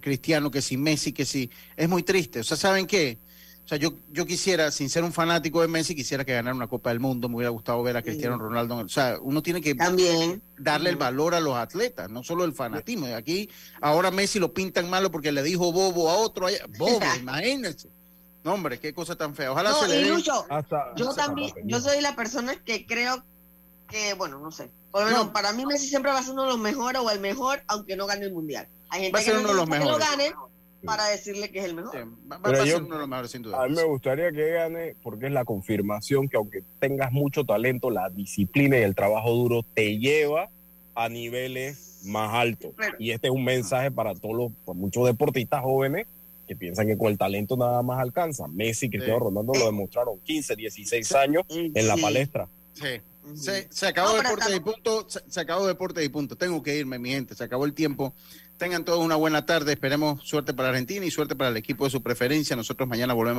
Cristiano, 0.00 0.50
que 0.50 0.62
si 0.62 0.76
Messi, 0.76 1.12
que 1.12 1.24
si. 1.24 1.50
Es 1.76 1.88
muy 1.88 2.02
triste. 2.02 2.40
O 2.40 2.44
sea, 2.44 2.56
¿saben 2.56 2.86
qué? 2.86 3.18
O 3.70 3.72
sea, 3.72 3.78
yo, 3.78 3.92
yo 4.10 4.26
quisiera, 4.26 4.72
sin 4.72 4.90
ser 4.90 5.04
un 5.04 5.12
fanático 5.12 5.60
de 5.60 5.68
Messi, 5.68 5.94
quisiera 5.94 6.24
que 6.24 6.32
ganara 6.32 6.56
una 6.56 6.66
Copa 6.66 6.90
del 6.90 6.98
Mundo. 6.98 7.28
Me 7.28 7.36
hubiera 7.36 7.50
gustado 7.50 7.80
ver 7.84 7.96
a 7.96 8.02
Cristiano 8.02 8.36
Ronaldo. 8.36 8.78
O 8.78 8.88
sea, 8.88 9.18
uno 9.22 9.44
tiene 9.44 9.60
que 9.60 9.76
También. 9.76 10.42
darle 10.58 10.90
el 10.90 10.96
valor 10.96 11.36
a 11.36 11.40
los 11.40 11.54
atletas, 11.54 12.10
no 12.10 12.24
solo 12.24 12.42
el 12.42 12.52
fanatismo. 12.52 13.06
Y 13.06 13.12
aquí, 13.12 13.48
ahora 13.80 14.10
Messi 14.10 14.40
lo 14.40 14.52
pintan 14.52 14.90
malo 14.90 15.12
porque 15.12 15.30
le 15.30 15.44
dijo 15.44 15.70
bobo 15.70 16.10
a 16.10 16.14
otro. 16.14 16.46
Allá. 16.46 16.66
Bobo, 16.78 16.98
imagínense. 17.20 17.88
No, 18.42 18.54
hombre, 18.54 18.80
qué 18.80 18.92
cosa 18.92 19.14
tan 19.14 19.36
fea. 19.36 19.52
Ojalá 19.52 19.72
se 19.74 19.86
le 19.86 20.02
dé. 20.02 20.20
yo 20.96 21.14
también, 21.14 21.52
yo 21.62 21.80
soy 21.80 22.00
la 22.00 22.16
persona 22.16 22.56
que 22.56 22.84
creo 22.86 23.22
que, 23.88 24.14
bueno, 24.14 24.40
no 24.40 24.50
sé. 24.50 24.68
para 25.32 25.52
mí 25.52 25.64
Messi 25.64 25.86
siempre 25.86 26.10
va 26.10 26.18
a 26.18 26.22
ser 26.24 26.32
uno 26.32 26.42
de 26.42 26.48
los 26.48 26.58
mejores 26.58 27.00
o 27.00 27.08
el 27.08 27.20
mejor, 27.20 27.62
aunque 27.68 27.94
no 27.94 28.06
gane 28.08 28.24
el 28.24 28.32
mundial. 28.32 28.66
Hay 28.88 29.02
gente 29.02 29.12
va 29.12 29.20
a 29.20 29.22
ser 29.22 29.34
que 29.34 29.38
uno 29.38 29.50
de 29.50 29.54
los 29.54 29.68
mejores. 29.68 29.92
lo 29.92 29.98
gane, 29.98 30.34
para 30.84 31.08
decirle 31.08 31.50
que 31.50 31.60
es 31.60 31.64
el 31.66 31.74
mejor. 31.74 31.96
A 31.98 33.68
mí 33.68 33.74
me 33.74 33.84
gustaría 33.84 34.32
que 34.32 34.50
gane 34.50 34.96
porque 35.02 35.26
es 35.26 35.32
la 35.32 35.44
confirmación 35.44 36.28
que 36.28 36.36
aunque 36.36 36.62
tengas 36.78 37.12
mucho 37.12 37.44
talento, 37.44 37.90
la 37.90 38.08
disciplina 38.10 38.78
y 38.78 38.82
el 38.82 38.94
trabajo 38.94 39.32
duro 39.34 39.64
te 39.74 39.98
lleva 39.98 40.48
a 40.94 41.08
niveles 41.08 42.00
más 42.04 42.32
altos. 42.32 42.72
y 42.98 43.10
este 43.10 43.28
es 43.28 43.32
un 43.32 43.44
mensaje 43.44 43.90
para 43.90 44.14
todos 44.14 44.36
los, 44.36 44.52
para 44.64 44.78
muchos 44.78 45.06
deportistas 45.06 45.62
jóvenes 45.62 46.06
que 46.48 46.56
piensan 46.56 46.86
que 46.88 46.98
con 46.98 47.12
el 47.12 47.18
talento 47.18 47.56
nada 47.56 47.82
más 47.82 48.00
alcanza. 48.00 48.48
Messi 48.48 48.86
y 48.86 48.90
Cristiano 48.90 49.20
Ronaldo 49.20 49.52
lo 49.54 49.66
demostraron 49.66 50.18
15, 50.20 50.56
16 50.56 51.12
años 51.12 51.44
en 51.48 51.86
la 51.86 51.96
palestra. 51.96 52.48
Sí. 52.74 53.00
Se, 53.70 53.86
acabó 53.86 54.14
deporte 54.14 54.56
y 54.56 54.60
punto, 54.60 55.06
se, 55.08 55.40
acabó 55.40 55.66
deporte 55.66 56.02
y 56.02 56.08
punto. 56.08 56.36
Tengo 56.36 56.62
que 56.62 56.76
irme, 56.76 56.98
mi 56.98 57.10
gente, 57.10 57.34
se 57.34 57.44
acabó 57.44 57.64
el 57.66 57.74
tiempo. 57.74 58.14
Tengan 58.60 58.84
todos 58.84 59.02
una 59.02 59.16
buena 59.16 59.46
tarde, 59.46 59.72
esperemos 59.72 60.22
suerte 60.22 60.52
para 60.52 60.68
Argentina 60.68 61.06
y 61.06 61.10
suerte 61.10 61.34
para 61.34 61.48
el 61.48 61.56
equipo 61.56 61.84
de 61.84 61.90
su 61.90 62.02
preferencia. 62.02 62.54
Nosotros 62.56 62.86
mañana 62.86 63.14
volvemos. 63.14 63.38